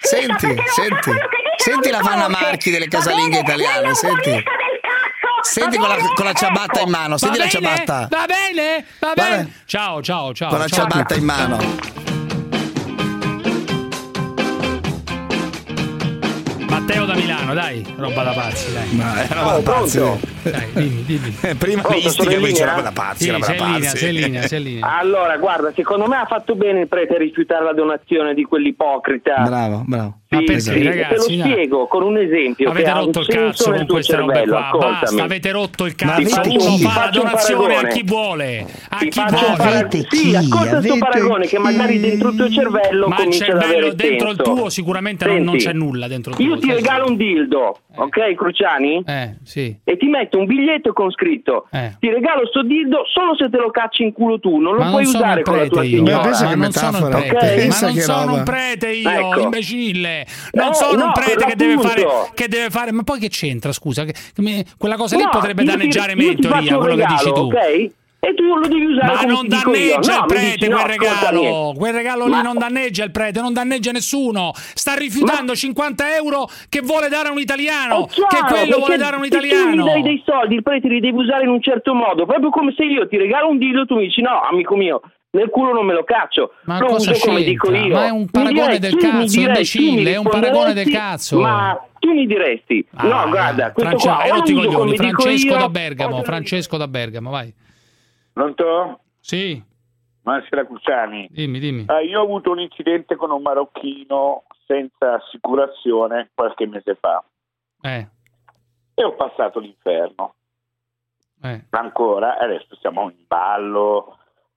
[0.00, 1.12] senti, senti,
[1.56, 4.42] senti la Vanna Marchi delle casalinghe italiane, senti.
[5.52, 7.66] Senti con la, con la ciabatta in mano, senti va la bene?
[7.76, 8.08] ciabatta.
[8.10, 8.84] Va bene?
[8.98, 9.52] Va Va bene?
[9.64, 10.48] Ciao, ciao, ciao.
[10.50, 11.58] Con la ciao ciabatta in mano.
[16.68, 18.94] Matteo da Milano, dai, roba da pazzi, dai.
[18.94, 20.18] Ma è Oh, pronto?
[20.42, 21.36] Dai, dimmi, dimmi.
[21.40, 23.52] Eh, Prima Pronto, mi sono istiga, in poi c'è roba da pazzi, Sì, roba da
[23.54, 23.96] in linea, pazzi.
[23.96, 24.98] sei in linea, sei in linea.
[24.98, 29.42] Allora, guarda, secondo me ha fatto bene il prete a rifiutare la donazione di quell'ipocrita.
[29.42, 30.18] Bravo, bravo.
[30.28, 31.52] Ma perché, sì, ragazzi, te lo no.
[31.52, 34.66] spiego con un esempio Avete rotto il cazzo con queste robe cervello, qua.
[34.66, 35.00] ascoltami.
[35.00, 36.40] Basta, avete rotto il cazzo.
[36.48, 38.66] Uno fa la donazione a chi vuole.
[38.88, 40.06] A Ti chi vuole.
[40.08, 43.50] Sì, ascolta il tuo paragone che magari dentro il tuo cervello Ma il comincia ad
[43.62, 44.52] avere cervello dentro il senso.
[44.54, 46.44] tuo sicuramente non, non Senti, c'è nulla dentro il tuo.
[46.46, 49.02] Io ti regalo un dildo, ok, Cruciani?
[49.06, 49.76] Eh, sì.
[49.84, 51.96] E ti metto un biglietto con scritto Eh.
[52.00, 54.90] Ti regalo sto dildo solo se te lo cacci in culo tu Non lo Ma
[54.90, 57.08] puoi usare il con la tua signora ma che non sono
[58.34, 59.40] il un prete io, Ecco.
[59.40, 60.25] imbecille.
[60.52, 62.92] Non Eh, sono un no, prete per che deve, fare, che deve fare.
[62.92, 64.04] Ma poi che c'entra, scusa?
[64.04, 67.06] Che- che quella cosa lì No, potrebbe danneggiare ti me in teoria, un quello che
[67.06, 67.56] dici regalo, tu.
[67.56, 67.90] ok?
[68.18, 71.74] E tu lo devi usare Ma non danneggia No, il prete dici, no, quel regalo.
[71.76, 74.50] Quel regalo Ma- lì non danneggia il prete, non danneggia nessuno.
[74.54, 78.06] Sta rifiutando 50 euro che vuole dare a un italiano.
[78.06, 79.76] È chiaro, che quello vuole dare a un se tu italiano.
[79.84, 82.72] mi dai dei soldi, il prete li devi usare in un certo modo, proprio come
[82.76, 85.02] se io ti regalo un dildo tu mi dici no, amico mio,
[85.36, 87.94] nel culo non me lo caccio, Ma lo cosa uso come dico io.
[87.94, 91.38] Ma è un paragone direi- del cazzo, imbecille, è un paragone del cazzo.
[91.40, 94.54] Ma tu mi diresti, Ah, no guarda, questo France- qua hai o lo rotto i
[94.54, 94.96] uso coglioni.
[94.96, 97.54] Francesco io, da Bergamo, Francesco da Bergamo, vai.
[98.32, 99.00] Pronto?
[99.20, 99.62] Sì,
[100.22, 101.28] Buonasera Cruciani.
[101.30, 101.84] dimmi, dimmi.
[101.86, 107.22] Ah, io ho avuto un incidente con un marocchino senza assicurazione qualche mese fa
[107.82, 108.06] Eh,
[108.94, 110.34] e ho passato l'inferno.
[111.42, 111.64] eh.
[111.70, 114.15] Ancora, adesso siamo in ballo.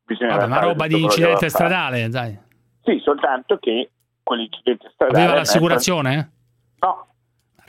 [0.09, 2.35] Bisogna Vabbè, fare roba di incidente stradale, dai.
[2.81, 3.91] Sì, soltanto che
[4.23, 5.19] quell'incidente stradale...
[5.23, 6.31] Aveva l'assicurazione?
[6.79, 7.08] No.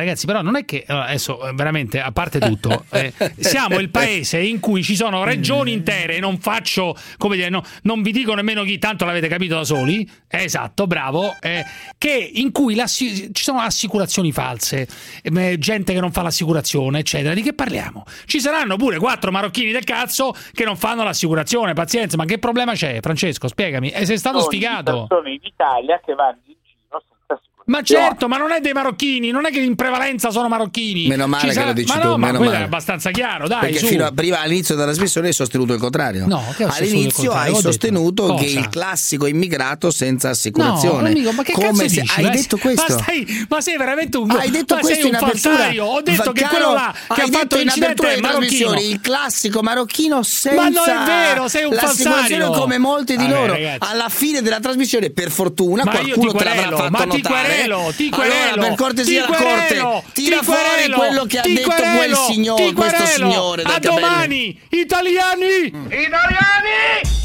[0.01, 4.41] Ragazzi, però non è che adesso eh, veramente, a parte tutto, eh, siamo il paese
[4.41, 8.63] in cui ci sono regioni intere, non faccio, come dire, no, non vi dico nemmeno
[8.63, 11.63] chi, tanto l'avete capito da soli, eh, esatto, bravo, eh,
[11.99, 14.89] che in cui ci sono assicurazioni false,
[15.23, 17.35] eh, gente che non fa l'assicurazione, eccetera.
[17.35, 18.05] Di che parliamo?
[18.25, 22.73] Ci saranno pure quattro marocchini del cazzo che non fanno l'assicurazione, pazienza, ma che problema
[22.73, 23.49] c'è, Francesco?
[23.49, 25.07] Spiegami, e sei stato Sono sfigato.
[25.07, 27.51] persone in Italia che vanno in giro senza assicurazione.
[27.71, 31.07] Ma certo, ma non è dei marocchini, non è che in prevalenza sono marocchini.
[31.07, 32.57] Meno male Ci che lo dici ma tu, no, meno male.
[32.59, 33.87] è abbastanza chiaro, dai, Perché su.
[33.87, 36.27] fino a prima all'inizio della trasmissione hai sostenuto il contrario.
[36.27, 41.01] No, che All'inizio hai sostenuto che il classico immigrato senza assicurazione.
[41.03, 42.13] No, amico, ma che Come cazzo se dici?
[42.17, 42.85] hai Ma- detto questo?
[42.97, 45.71] Ma, stai, ma sei veramente un Hai detto ma questo in apertura.
[45.85, 48.39] Ho detto che Caro, quello là che ha fatto detto in apertura marocchino.
[48.39, 52.51] trasmissioni il classico marocchino senza Ma non è vero, sei un l'assicurazione falsario.
[52.61, 53.57] come molti di loro.
[53.79, 57.60] Alla fine della trasmissione, per fortuna, qualcuno te l'avrà fatto notare.
[57.69, 61.43] Querelo, ti allora, per cortesia, ti la corte, tira ti fuori querelo, quello che ha
[61.43, 63.95] detto quel signore, questo signore A capelli.
[64.01, 65.67] domani, italiani!
[65.67, 67.19] Italiani!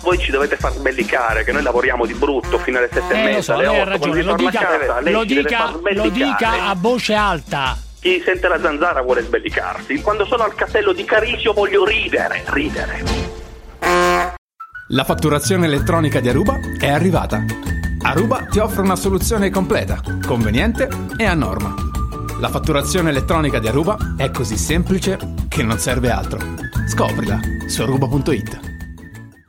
[0.00, 3.24] Voi ci dovete far sbellicare che noi lavoriamo di brutto fino alle sette e Eh,
[3.24, 7.14] mezza, so, alle otto, ragione, lo dica, casa, lei lo dica, lo dica a voce
[7.14, 7.76] alta.
[8.00, 10.00] Chi sente la zanzara vuole sbellicarsi.
[10.00, 13.02] Quando sono al castello di Carisio voglio ridere, ridere.
[14.90, 17.44] La fatturazione elettronica di Aruba è arrivata.
[18.02, 21.74] Aruba ti offre una soluzione completa, conveniente e a norma.
[22.40, 25.18] La fatturazione elettronica di Aruba è così semplice
[25.48, 26.38] che non serve altro.
[26.86, 28.75] Scoprila su aruba.it.